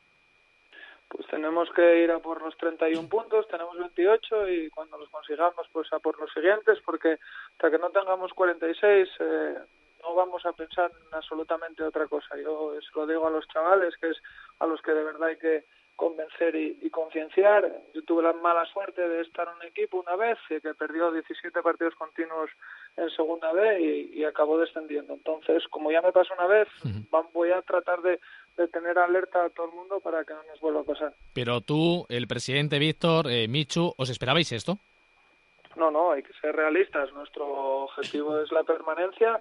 Pues 1.10 1.28
tenemos 1.28 1.70
que 1.76 2.06
ir 2.06 2.10
a 2.10 2.20
por 2.20 2.42
los 2.42 2.56
31 2.56 3.10
puntos, 3.10 3.50
tenemos 3.50 3.78
28 3.78 4.48
y 4.48 4.70
cuando 4.70 4.98
los 4.98 5.10
consigamos, 5.10 5.68
pues 5.74 5.92
a 5.92 6.00
por 6.00 6.18
los 6.22 6.32
siguientes, 6.32 6.80
porque 6.86 7.18
hasta 7.52 7.70
que 7.70 7.80
no 7.80 7.90
tengamos 7.90 8.32
46 8.32 9.10
eh, 9.20 9.56
no 10.04 10.14
vamos 10.16 10.46
a 10.46 10.54
pensar 10.54 10.92
en 10.92 11.14
absolutamente 11.16 11.84
otra 11.84 12.08
cosa. 12.08 12.36
Yo 12.38 12.74
se 12.80 13.00
lo 13.00 13.08
digo 13.08 13.26
a 13.26 13.32
los 13.32 13.48
chavales, 13.48 13.96
que 13.98 14.10
es 14.12 14.18
a 14.60 14.68
los 14.68 14.82
que 14.82 14.92
de 14.92 15.04
verdad 15.04 15.30
hay 15.30 15.38
que 15.38 15.64
convencer 15.96 16.56
y, 16.56 16.80
y 16.82 16.90
concienciar. 16.90 17.72
Yo 17.94 18.04
tuve 18.04 18.24
la 18.24 18.34
mala 18.34 18.66
suerte 18.66 19.08
de 19.08 19.22
estar 19.22 19.48
en 19.48 19.56
un 19.56 19.64
equipo 19.64 20.00
una 20.02 20.16
vez 20.16 20.38
que 20.50 20.60
perdió 20.74 21.12
17 21.12 21.62
partidos 21.62 21.94
continuos 21.96 22.50
en 22.98 23.10
segunda 23.12 23.54
B 23.54 23.80
y, 23.80 24.20
y 24.20 24.24
acabó 24.26 24.58
descendiendo. 24.58 25.14
Entonces, 25.14 25.64
como 25.70 25.92
ya 25.92 26.02
me 26.02 26.12
pasó 26.12 26.34
una 26.34 26.48
vez, 26.48 26.68
va- 27.14 27.28
voy 27.32 27.52
a 27.52 27.62
tratar 27.62 28.02
de, 28.02 28.20
de 28.58 28.68
tener 28.70 28.98
alerta 28.98 29.46
a 29.46 29.50
todo 29.52 29.68
el 29.68 29.74
mundo 29.74 30.00
para 30.00 30.26
que 30.26 30.34
no 30.34 30.42
nos 30.44 30.60
vuelva 30.60 30.82
a 30.82 30.86
pasar. 30.86 31.14
Pero 31.34 31.62
tú, 31.62 32.06
el 32.10 32.28
presidente 32.28 32.80
Víctor, 32.80 33.28
eh, 33.30 33.48
Michu, 33.48 33.94
¿os 33.96 34.10
esperabais 34.10 34.52
esto? 34.52 34.80
No, 35.76 35.90
no, 35.90 36.12
hay 36.12 36.22
que 36.22 36.34
ser 36.34 36.56
realistas. 36.56 37.12
Nuestro 37.14 37.48
objetivo 37.86 38.40
es 38.40 38.52
la 38.52 38.64
permanencia. 38.64 39.40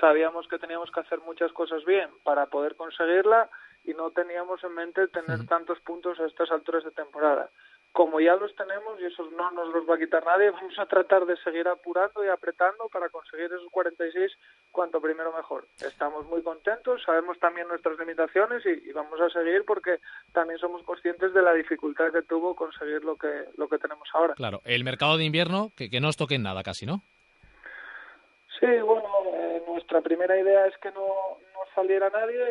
Sabíamos 0.00 0.46
que 0.48 0.58
teníamos 0.58 0.90
que 0.90 1.00
hacer 1.00 1.20
muchas 1.20 1.52
cosas 1.52 1.84
bien 1.84 2.10
para 2.22 2.46
poder 2.46 2.76
conseguirla 2.76 3.48
y 3.84 3.94
no 3.94 4.10
teníamos 4.10 4.62
en 4.64 4.74
mente 4.74 5.08
tener 5.08 5.46
tantos 5.46 5.80
puntos 5.80 6.18
a 6.20 6.26
estas 6.26 6.50
alturas 6.50 6.84
de 6.84 6.90
temporada. 6.90 7.50
Como 7.92 8.20
ya 8.20 8.36
los 8.36 8.54
tenemos 8.54 9.00
y 9.00 9.06
eso 9.06 9.30
no 9.30 9.50
nos 9.52 9.72
los 9.72 9.88
va 9.88 9.94
a 9.94 9.98
quitar 9.98 10.24
nadie, 10.26 10.50
vamos 10.52 10.78
a 10.78 10.86
tratar 10.86 11.24
de 11.24 11.36
seguir 11.38 11.66
apurando 11.68 12.22
y 12.22 12.28
apretando 12.28 12.88
para 12.92 13.08
conseguir 13.08 13.46
esos 13.46 13.70
46 13.70 14.30
cuanto 14.70 15.00
primero 15.00 15.32
mejor. 15.32 15.66
Estamos 15.80 16.26
muy 16.26 16.42
contentos, 16.42 17.02
sabemos 17.02 17.38
también 17.38 17.66
nuestras 17.66 17.98
limitaciones 17.98 18.64
y, 18.66 18.90
y 18.90 18.92
vamos 18.92 19.18
a 19.20 19.30
seguir 19.30 19.64
porque 19.66 20.00
también 20.32 20.58
somos 20.58 20.82
conscientes 20.82 21.32
de 21.32 21.42
la 21.42 21.54
dificultad 21.54 22.12
que 22.12 22.22
tuvo 22.22 22.54
conseguir 22.54 23.02
lo 23.04 23.16
que 23.16 23.46
lo 23.56 23.68
que 23.68 23.78
tenemos 23.78 24.08
ahora. 24.12 24.34
Claro, 24.34 24.60
el 24.64 24.84
mercado 24.84 25.16
de 25.16 25.24
invierno, 25.24 25.72
que, 25.74 25.88
que 25.88 26.00
no 26.00 26.08
os 26.08 26.16
toque 26.16 26.34
en 26.34 26.42
nada 26.42 26.62
casi, 26.62 26.84
¿no? 26.84 27.02
Sí, 28.60 28.66
bueno, 28.80 29.08
eh, 29.34 29.62
nuestra 29.68 30.00
primera 30.00 30.38
idea 30.38 30.66
es 30.66 30.76
que 30.78 30.90
no, 30.90 31.06
no 31.06 31.60
saliera 31.74 32.10
nadie. 32.10 32.44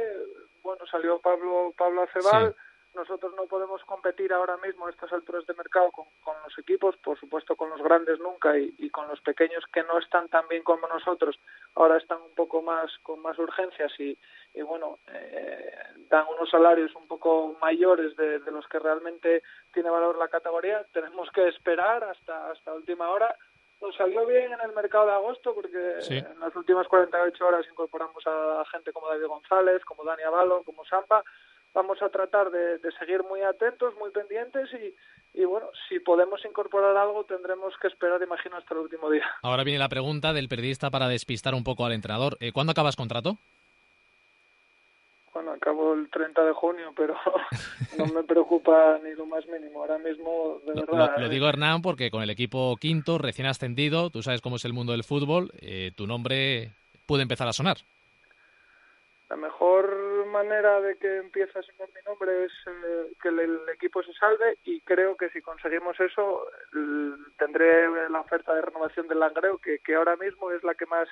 Bueno, 0.64 0.86
salió 0.90 1.20
Pablo 1.20 1.74
Pablo 1.78 2.04
Acebal. 2.04 2.56
Nosotros 2.96 3.34
no 3.36 3.46
podemos 3.46 3.84
competir 3.84 4.34
ahora 4.34 4.58
mismo 4.58 4.88
a 4.88 4.90
estas 4.90 5.12
alturas 5.14 5.46
de 5.46 5.54
mercado 5.54 5.92
con, 5.92 6.06
con 6.24 6.36
los 6.44 6.58
equipos, 6.58 6.98
por 6.98 7.20
supuesto 7.20 7.56
con 7.56 7.70
los 7.70 7.84
grandes 7.84 8.20
nunca 8.20 8.58
y, 8.58 8.74
y, 8.80 8.90
con 8.90 9.08
los 9.08 9.22
pequeños 9.22 9.64
que 9.72 9.84
no 9.84 10.00
están 10.00 10.30
tan 10.30 10.48
bien 10.48 10.64
como 10.64 10.88
nosotros. 10.88 11.40
Ahora 11.76 11.98
están 11.98 12.20
un 12.22 12.34
poco 12.34 12.64
más 12.64 12.90
con 13.04 13.22
más 13.22 13.38
urgencias 13.38 13.92
y, 14.00 14.18
y 14.56 14.62
bueno, 14.64 14.98
eh, 15.14 15.72
dan 16.10 16.26
unos 16.36 16.50
salarios 16.50 16.96
un 16.96 17.08
poco 17.08 17.56
mayores 17.62 18.16
de, 18.16 18.40
de 18.40 18.52
los 18.52 18.68
que 18.68 18.80
realmente 18.80 19.44
tiene 19.74 19.92
valor 19.92 20.18
la 20.18 20.30
categoría. 20.30 20.84
Tenemos 20.92 21.30
que 21.32 21.50
esperar 21.50 22.04
hasta 22.04 22.50
hasta 22.50 22.74
última 22.74 23.10
hora 23.10 23.36
nos 23.82 23.96
salió 23.96 24.26
bien 24.26 24.52
en 24.52 24.60
el 24.62 24.74
mercado 24.74 25.06
de 25.06 25.12
agosto 25.14 25.54
porque 25.54 26.02
Sí. 26.02 26.18
en 26.18 26.40
las 26.40 26.56
últimas 26.56 26.88
48 26.88 27.46
horas 27.46 27.66
incorporamos 27.72 28.26
a 28.26 28.64
gente 28.72 28.92
como 28.92 29.08
David 29.10 29.28
González, 29.28 29.84
como 29.86 30.04
Dani 30.04 30.24
Avalo, 30.24 30.64
como 30.64 30.84
Sampa. 30.86 31.24
Vamos 31.74 32.02
a 32.02 32.10
tratar 32.10 32.50
de, 32.50 32.80
de 32.80 32.92
seguir 32.94 33.24
muy 33.24 33.42
atentos, 33.42 33.94
muy 33.96 34.10
pendientes 34.10 34.68
y, 34.74 34.96
y 35.40 35.46
bueno, 35.46 35.68
si 35.88 36.00
podemos 36.00 36.44
incorporar 36.46 36.96
algo 36.98 37.26
tendremos 37.26 37.74
que 37.80 37.88
esperar, 37.88 38.22
imagino, 38.24 38.58
hasta 38.58 38.74
el 38.74 38.80
último 38.80 39.12
día. 39.12 39.26
Ahora 39.44 39.64
viene 39.64 39.78
la 39.78 39.90
pregunta 39.90 40.34
del 40.34 40.48
periodista 40.48 40.90
para 40.90 41.08
despistar 41.08 41.54
un 41.54 41.64
poco 41.64 41.86
al 41.86 41.92
entrenador. 41.92 42.38
Eh, 42.40 42.52
¿Cuándo 42.52 42.72
acabas 42.72 42.96
contrato? 42.96 43.38
Bueno, 45.38 45.52
acabo 45.52 45.94
el 45.94 46.10
30 46.10 46.46
de 46.46 46.52
junio, 46.52 46.94
pero 46.96 47.14
no 48.00 48.08
me 48.08 48.24
preocupa 48.24 49.00
ni 49.04 49.14
lo 49.14 49.28
más 49.28 49.46
mínimo. 49.46 49.82
Ahora 49.82 50.00
mismo, 50.00 50.60
de 50.66 50.74
Lo, 50.74 50.82
verdad, 50.88 51.16
lo 51.16 51.28
eh, 51.28 51.30
digo 51.30 51.48
Hernán 51.48 51.84
porque 51.84 52.10
con 52.10 52.24
el 52.24 52.32
equipo 52.32 52.76
quinto, 52.78 53.20
recién 53.20 53.48
ascendido, 53.48 54.10
tú 54.10 54.24
sabes 54.24 54.42
cómo 54.42 54.56
es 54.56 54.66
el 54.66 54.74
mundo 54.74 54.94
del 54.94 55.04
fútbol, 55.04 55.52
eh, 55.62 55.92
tu 55.96 56.08
nombre 56.08 56.72
puede 57.06 57.22
empezar 57.22 57.48
a 57.48 57.54
sonar. 57.54 57.78
La 59.30 59.36
mejor 59.36 60.26
manera 60.26 60.82
de 60.82 60.98
que 60.98 61.18
empiece 61.18 61.60
a 61.60 61.62
sonar 61.62 61.90
mi 61.94 62.02
nombre 62.08 62.46
es 62.46 62.52
eh, 62.66 63.14
que 63.22 63.30
el, 63.30 63.40
el 63.40 63.60
equipo 63.76 64.02
se 64.02 64.14
salve 64.14 64.58
y 64.64 64.82
creo 64.82 65.16
que 65.18 65.30
si 65.30 65.42
conseguimos 65.44 66.00
eso 66.00 66.48
tendré 67.38 68.10
la 68.10 68.22
oferta 68.22 68.56
de 68.56 68.64
renovación 68.64 69.08
del 69.08 69.20
Langreo 69.20 69.60
que, 69.60 69.78
que 69.86 69.94
ahora 69.94 70.16
mismo 70.16 70.50
es 70.50 70.64
la 70.64 70.74
que 70.74 70.88
más 70.88 71.08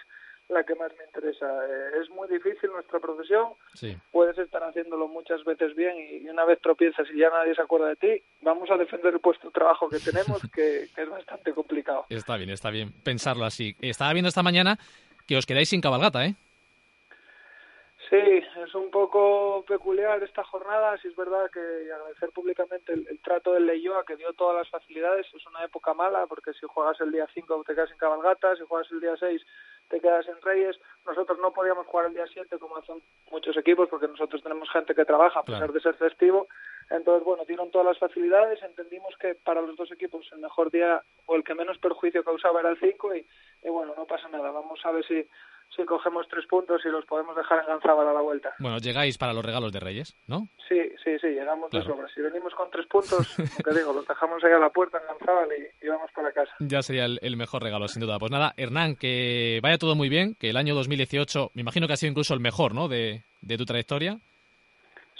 la 0.50 0.64
que 0.64 0.76
más 0.76 0.92
me 0.98 1.04
interesa. 1.06 1.46
Eh, 1.66 2.02
es 2.02 2.10
muy 2.12 2.28
difícil 2.28 2.70
nuestra 2.72 3.00
profesión, 3.00 3.54
Sí. 3.74 3.98
puedes 4.12 4.38
estar 4.38 4.64
haciéndolo 4.64 5.08
muchas 5.08 5.44
veces 5.44 5.76
bien 5.76 5.98
y, 5.98 6.18
y 6.26 6.30
una 6.30 6.46
vez 6.46 6.60
tropiezas 6.62 7.08
y 7.12 7.18
ya 7.20 7.30
nadie 7.30 7.56
se 7.56 7.62
acuerda 7.62 7.88
de 7.88 7.96
ti, 7.96 8.24
vamos 8.42 8.70
a 8.70 8.78
defender 8.78 9.14
el 9.14 9.20
puesto 9.20 9.48
de 9.48 9.54
trabajo 9.54 9.90
que 9.90 10.00
tenemos 10.00 10.40
que, 10.54 10.88
que 10.96 11.02
es 11.02 11.10
bastante 11.10 11.52
complicado. 11.54 12.06
Está 12.10 12.38
bien, 12.38 12.50
está 12.52 12.70
bien 12.70 12.92
pensarlo 13.04 13.46
así. 13.46 13.76
Estaba 13.82 14.14
viendo 14.14 14.30
esta 14.30 14.44
mañana 14.44 14.78
que 15.28 15.38
os 15.38 15.46
quedáis 15.46 15.70
sin 15.70 15.82
cabalgata, 15.82 16.26
¿eh? 16.26 16.36
Sí, 18.08 18.18
es 18.18 18.76
un 18.76 18.92
poco 18.92 19.66
peculiar 19.68 20.22
esta 20.22 20.44
jornada, 20.44 20.96
sí 21.02 21.08
es 21.08 21.16
verdad 21.16 21.50
que 21.52 21.60
agradecer 21.92 22.30
públicamente 22.30 22.94
el, 22.94 23.08
el 23.10 23.20
trato 23.20 23.54
del 23.54 23.66
Leyoa 23.66 24.06
que 24.06 24.16
dio 24.16 24.32
todas 24.34 24.56
las 24.58 24.70
facilidades, 24.70 25.26
es 25.34 25.46
una 25.48 25.64
época 25.66 25.96
mala 25.96 26.28
porque 26.28 26.54
si 26.54 26.68
juegas 26.68 27.02
el 27.02 27.12
día 27.12 27.28
5 27.34 27.64
te 27.66 27.74
quedas 27.74 27.90
en 27.90 27.98
cabalgata, 27.98 28.56
si 28.58 28.64
juegas 28.64 28.92
el 28.92 29.00
día 29.02 29.16
6 29.20 29.42
te 29.90 30.02
quedas 30.02 30.28
en 30.28 30.42
Reyes, 30.42 30.80
nosotros 31.06 31.38
no 31.40 31.54
podíamos 31.54 31.86
jugar 31.88 32.08
el 32.08 32.14
día 32.14 32.26
7 32.32 32.58
como 32.58 32.78
hacen 32.78 33.02
muchos 33.32 33.56
equipos 33.58 33.88
porque 33.90 34.08
nosotros 34.08 34.42
tenemos 34.42 34.70
gente 34.72 34.96
que 34.96 35.06
trabaja 35.06 35.40
a 35.40 35.44
pesar 35.44 35.60
Claro. 35.60 35.74
de 35.74 35.80
ser 35.82 35.94
festivo, 35.96 36.48
entonces 36.90 37.24
bueno, 37.24 37.46
dieron 37.46 37.70
todas 37.72 37.88
las 37.88 38.00
facilidades, 38.00 38.62
entendimos 38.64 39.16
que 39.18 39.36
para 39.36 39.62
los 39.62 39.76
dos 39.76 39.92
equipos 39.92 40.28
el 40.32 40.40
mejor 40.40 40.72
día 40.72 41.04
o 41.28 41.36
el 41.36 41.44
que 41.44 41.54
menos 41.56 41.78
perjuicio 41.78 42.24
causaba 42.24 42.60
era 42.62 42.70
el 42.70 42.80
5 42.80 43.16
y, 43.16 43.28
y 43.64 43.70
bueno, 43.70 43.94
no 43.96 44.06
pasa 44.06 44.28
nada, 44.30 44.52
vamos 44.52 44.80
a 44.86 44.92
ver 44.92 45.06
si 45.06 45.28
si 45.76 45.84
cogemos 45.86 46.28
tres 46.30 46.46
puntos 46.48 46.82
y 46.86 46.90
los 46.90 47.06
podemos 47.06 47.36
dejar 47.36 47.60
en 47.60 47.68
Ganzábal 47.68 48.08
a 48.08 48.14
la 48.14 48.22
vuelta. 48.22 48.54
Bueno, 48.60 48.78
llegáis 48.80 49.18
para 49.18 49.34
los 49.34 49.44
regalos 49.46 49.72
de 49.72 49.80
Reyes, 49.80 50.16
¿no? 50.28 50.48
Sí, 50.68 50.82
sí, 51.04 51.18
sí, 51.20 51.28
llegamos 51.28 51.70
de 51.72 51.80
Claro. 51.82 51.96
sobra. 51.96 52.08
Si 52.14 52.22
venimos 52.22 52.54
con 52.56 52.70
tres 52.72 52.86
puntos, 52.88 53.28
que 53.64 53.74
digo, 53.78 53.94
los 53.94 54.08
dejamos 54.08 54.44
ahí 54.44 54.52
a 54.54 54.60
la 54.60 54.70
puerta 54.70 54.98
en 55.00 55.08
Ganzábal 55.08 55.50
y, 55.58 55.86
y 55.86 55.90
vamos 55.90 56.10
para 56.16 56.32
casa. 56.32 56.52
Ya 56.60 56.82
sería 56.82 57.06
el, 57.06 57.20
el 57.22 57.38
mejor 57.38 57.64
regalo, 57.64 57.88
sin 57.88 58.02
duda. 58.02 58.20
Pues 58.20 58.32
nada, 58.32 58.54
Hernán, 58.58 58.96
que 58.96 59.60
vaya 59.62 59.78
todo 59.78 59.96
muy 59.96 60.10
bien, 60.10 60.36
que 60.36 60.50
el 60.50 60.58
año 60.58 60.76
2018, 60.76 61.52
me 61.54 61.62
imagino 61.62 61.88
que 61.88 61.94
ha 61.94 61.98
sido 61.98 62.12
incluso 62.12 62.34
el 62.34 62.40
mejor, 62.40 62.74
¿no? 62.74 62.88
De, 62.88 63.24
de 63.42 63.58
tu 63.58 63.66
trayectoria. 63.66 64.20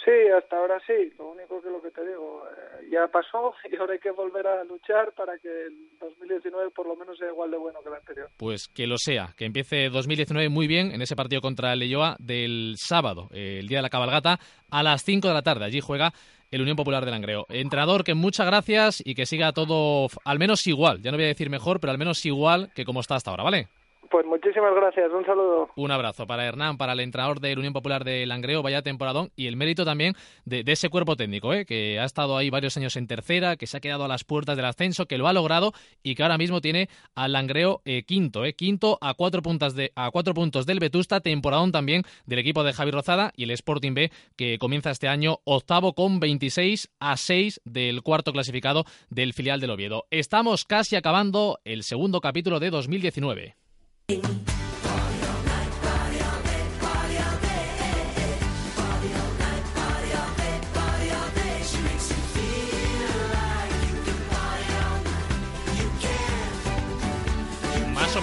Sí, 0.06 0.12
hasta 0.30 0.56
ahora 0.56 0.78
sí. 0.86 1.12
Lo 1.18 1.32
único 1.32 1.60
que 1.60 1.68
lo 1.68 1.82
que 1.82 1.90
te 1.90 2.06
digo, 2.06 2.44
eh, 2.46 2.88
ya 2.92 3.08
pasó 3.08 3.52
y 3.72 3.74
ahora 3.74 3.94
hay 3.94 3.98
que 3.98 4.12
volver 4.12 4.46
a 4.46 4.62
luchar 4.62 5.12
para 5.14 5.36
que 5.38 5.48
el 5.48 5.98
2019 5.98 6.70
por 6.70 6.86
lo 6.86 6.94
menos 6.94 7.18
sea 7.18 7.26
igual 7.26 7.50
de 7.50 7.56
bueno 7.56 7.80
que 7.82 7.88
el 7.88 7.94
anterior. 7.96 8.30
Pues 8.36 8.68
que 8.68 8.86
lo 8.86 8.98
sea, 8.98 9.34
que 9.36 9.46
empiece 9.46 9.88
2019 9.90 10.48
muy 10.48 10.68
bien 10.68 10.92
en 10.92 11.02
ese 11.02 11.16
partido 11.16 11.42
contra 11.42 11.72
el 11.72 11.80
Leyoa 11.80 12.14
del 12.20 12.74
sábado, 12.78 13.28
eh, 13.32 13.58
el 13.58 13.66
día 13.66 13.78
de 13.78 13.82
la 13.82 13.90
cabalgata, 13.90 14.38
a 14.70 14.82
las 14.84 15.02
5 15.02 15.26
de 15.26 15.34
la 15.34 15.42
tarde. 15.42 15.64
Allí 15.64 15.80
juega 15.80 16.12
el 16.52 16.62
Unión 16.62 16.76
Popular 16.76 17.04
de 17.04 17.10
Langreo. 17.10 17.46
Entrenador, 17.48 18.04
que 18.04 18.14
muchas 18.14 18.46
gracias 18.46 19.02
y 19.04 19.16
que 19.16 19.26
siga 19.26 19.52
todo 19.52 20.06
al 20.24 20.38
menos 20.38 20.68
igual. 20.68 21.02
Ya 21.02 21.10
no 21.10 21.16
voy 21.16 21.24
a 21.24 21.28
decir 21.28 21.50
mejor, 21.50 21.80
pero 21.80 21.90
al 21.90 21.98
menos 21.98 22.24
igual 22.24 22.70
que 22.76 22.84
como 22.84 23.00
está 23.00 23.16
hasta 23.16 23.32
ahora, 23.32 23.42
¿vale? 23.42 23.68
Pues 24.10 24.26
muchísimas 24.26 24.74
gracias, 24.74 25.10
un 25.12 25.24
saludo. 25.24 25.70
Un 25.76 25.90
abrazo 25.90 26.26
para 26.26 26.46
Hernán, 26.46 26.76
para 26.76 26.92
el 26.92 27.00
entrenador 27.00 27.40
de 27.40 27.54
la 27.54 27.58
Unión 27.58 27.72
Popular 27.72 28.04
de 28.04 28.26
Langreo, 28.26 28.62
vaya 28.62 28.82
temporadón, 28.82 29.30
y 29.36 29.46
el 29.46 29.56
mérito 29.56 29.84
también 29.84 30.14
de, 30.44 30.64
de 30.64 30.72
ese 30.72 30.88
cuerpo 30.88 31.16
técnico, 31.16 31.52
¿eh? 31.54 31.64
que 31.64 31.98
ha 31.98 32.04
estado 32.04 32.36
ahí 32.36 32.50
varios 32.50 32.76
años 32.76 32.96
en 32.96 33.06
tercera, 33.06 33.56
que 33.56 33.66
se 33.66 33.76
ha 33.76 33.80
quedado 33.80 34.04
a 34.04 34.08
las 34.08 34.24
puertas 34.24 34.56
del 34.56 34.66
ascenso, 34.66 35.06
que 35.06 35.18
lo 35.18 35.28
ha 35.28 35.32
logrado 35.32 35.72
y 36.02 36.14
que 36.14 36.22
ahora 36.22 36.38
mismo 36.38 36.60
tiene 36.60 36.88
al 37.14 37.32
Langreo 37.32 37.80
eh, 37.84 38.04
quinto, 38.04 38.44
¿eh? 38.44 38.54
quinto 38.54 38.98
a 39.00 39.14
cuatro, 39.14 39.42
puntas 39.42 39.74
de, 39.74 39.92
a 39.94 40.10
cuatro 40.10 40.34
puntos 40.34 40.66
del 40.66 40.78
Vetusta, 40.78 41.20
temporadón 41.20 41.72
también 41.72 42.02
del 42.26 42.38
equipo 42.38 42.64
de 42.64 42.72
Javi 42.72 42.90
Rozada 42.90 43.32
y 43.36 43.44
el 43.44 43.50
Sporting 43.50 43.94
B, 43.94 44.10
que 44.36 44.58
comienza 44.58 44.90
este 44.90 45.08
año 45.08 45.38
octavo 45.44 45.94
con 45.94 46.20
26 46.20 46.90
a 47.00 47.16
6 47.16 47.60
del 47.64 48.02
cuarto 48.02 48.32
clasificado 48.32 48.84
del 49.10 49.32
filial 49.32 49.60
del 49.60 49.70
Oviedo. 49.70 50.06
Estamos 50.10 50.64
casi 50.64 50.96
acabando 50.96 51.58
el 51.64 51.82
segundo 51.82 52.20
capítulo 52.20 52.60
de 52.60 52.70
2019. 52.70 53.65
Más 54.08 54.20
o 54.20 54.55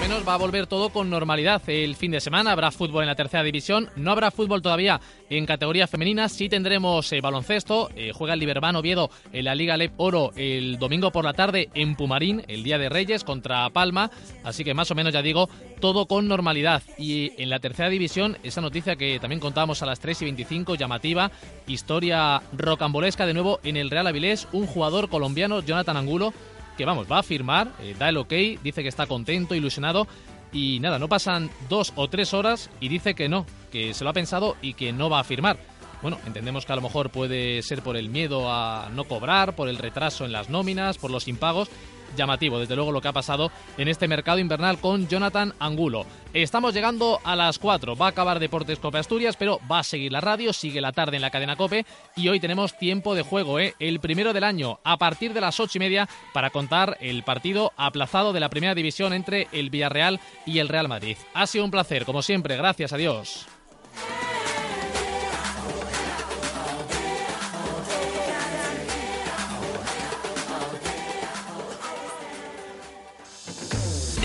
menos 0.08 0.28
va 0.28 0.34
a 0.34 0.36
volver 0.36 0.66
todo 0.66 0.90
con 0.90 1.08
normalidad 1.08 1.62
el 1.66 1.96
fin 1.96 2.10
de 2.10 2.20
semana. 2.20 2.52
Habrá 2.52 2.70
fútbol 2.70 3.04
en 3.04 3.08
la 3.08 3.14
tercera 3.14 3.42
división. 3.42 3.88
No 3.96 4.10
habrá 4.10 4.30
fútbol 4.30 4.60
todavía 4.60 5.00
en 5.30 5.46
categoría 5.46 5.86
femenina. 5.86 6.28
Sí 6.28 6.50
tendremos 6.50 7.10
eh, 7.10 7.22
baloncesto. 7.22 7.88
Eh, 7.96 8.12
juega 8.14 8.34
el 8.34 8.40
Liberman 8.40 8.76
Oviedo 8.76 9.08
en 9.32 9.46
la 9.46 9.54
Liga 9.54 9.78
LEP 9.78 9.92
Oro 9.96 10.32
el 10.36 10.78
domingo 10.78 11.10
por 11.10 11.24
la 11.24 11.32
tarde 11.32 11.70
en 11.72 11.96
Pumarín, 11.96 12.44
el 12.48 12.62
Día 12.64 12.76
de 12.76 12.90
Reyes 12.90 13.24
contra 13.24 13.70
Palma. 13.70 14.10
Así 14.42 14.62
que 14.62 14.74
más 14.74 14.90
o 14.90 14.94
menos 14.94 15.14
ya 15.14 15.22
digo, 15.22 15.48
todo 15.80 16.04
con 16.04 16.28
normalidad. 16.28 16.82
Y 16.98 17.32
en 17.40 17.48
la 17.48 17.60
tercera 17.60 17.88
división, 17.88 18.36
esa 18.42 18.60
noticia 18.60 18.96
que 18.96 19.18
también 19.20 19.40
contábamos 19.40 19.82
a 19.82 19.86
las 19.86 20.00
3 20.00 20.20
y 20.20 20.24
25, 20.26 20.74
llamativa, 20.74 21.30
historia 21.66 22.42
rocambolesca 22.52 23.24
de 23.24 23.32
nuevo 23.32 23.58
en 23.62 23.78
el 23.78 23.88
Real 23.88 24.06
Avilés. 24.06 24.48
Un 24.52 24.66
jugador 24.66 25.08
colombiano, 25.08 25.62
Jonathan 25.62 25.96
Angulo, 25.96 26.34
que 26.76 26.84
vamos, 26.84 27.10
va 27.10 27.18
a 27.18 27.22
firmar, 27.22 27.72
eh, 27.80 27.94
da 27.98 28.08
el 28.08 28.16
ok, 28.16 28.32
dice 28.62 28.82
que 28.82 28.88
está 28.88 29.06
contento, 29.06 29.54
ilusionado 29.54 30.06
y 30.52 30.78
nada, 30.80 30.98
no 30.98 31.08
pasan 31.08 31.50
dos 31.68 31.92
o 31.96 32.08
tres 32.08 32.32
horas 32.32 32.70
y 32.80 32.88
dice 32.88 33.14
que 33.14 33.28
no, 33.28 33.46
que 33.70 33.94
se 33.94 34.04
lo 34.04 34.10
ha 34.10 34.14
pensado 34.14 34.56
y 34.62 34.74
que 34.74 34.92
no 34.92 35.10
va 35.10 35.20
a 35.20 35.24
firmar. 35.24 35.58
Bueno, 36.02 36.18
entendemos 36.26 36.66
que 36.66 36.72
a 36.72 36.76
lo 36.76 36.82
mejor 36.82 37.10
puede 37.10 37.62
ser 37.62 37.82
por 37.82 37.96
el 37.96 38.10
miedo 38.10 38.52
a 38.52 38.90
no 38.92 39.04
cobrar, 39.04 39.56
por 39.56 39.68
el 39.68 39.78
retraso 39.78 40.24
en 40.24 40.32
las 40.32 40.50
nóminas, 40.50 40.98
por 40.98 41.10
los 41.10 41.28
impagos. 41.28 41.70
Llamativo, 42.16 42.58
desde 42.58 42.76
luego, 42.76 42.92
lo 42.92 43.00
que 43.00 43.08
ha 43.08 43.12
pasado 43.12 43.50
en 43.78 43.88
este 43.88 44.08
mercado 44.08 44.38
invernal 44.38 44.78
con 44.78 45.08
Jonathan 45.08 45.54
Angulo. 45.58 46.06
Estamos 46.32 46.74
llegando 46.74 47.20
a 47.22 47.36
las 47.36 47.58
4. 47.58 47.96
Va 47.96 48.06
a 48.06 48.08
acabar 48.10 48.40
Deportes 48.40 48.78
Cope 48.78 48.98
Asturias, 48.98 49.36
pero 49.36 49.60
va 49.70 49.80
a 49.80 49.84
seguir 49.84 50.12
la 50.12 50.20
radio, 50.20 50.52
sigue 50.52 50.80
la 50.80 50.92
tarde 50.92 51.16
en 51.16 51.22
la 51.22 51.30
cadena 51.30 51.56
Cope 51.56 51.86
y 52.16 52.28
hoy 52.28 52.40
tenemos 52.40 52.76
tiempo 52.76 53.14
de 53.14 53.22
juego, 53.22 53.58
¿eh? 53.58 53.74
el 53.78 54.00
primero 54.00 54.32
del 54.32 54.44
año, 54.44 54.80
a 54.84 54.96
partir 54.96 55.32
de 55.32 55.40
las 55.40 55.60
ocho 55.60 55.78
y 55.78 55.80
media, 55.80 56.08
para 56.32 56.50
contar 56.50 56.96
el 57.00 57.22
partido 57.22 57.72
aplazado 57.76 58.32
de 58.32 58.40
la 58.40 58.48
primera 58.48 58.74
división 58.74 59.12
entre 59.12 59.48
el 59.52 59.70
Villarreal 59.70 60.20
y 60.44 60.58
el 60.58 60.68
Real 60.68 60.88
Madrid. 60.88 61.16
Ha 61.34 61.46
sido 61.46 61.64
un 61.64 61.70
placer, 61.70 62.04
como 62.04 62.22
siempre, 62.22 62.56
gracias 62.56 62.92
a 62.92 62.96
Dios. 62.96 63.46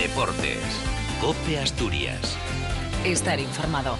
Deportes. 0.00 0.64
Cope 1.20 1.58
Asturias. 1.58 2.34
Estar 3.04 3.38
informado. 3.38 3.98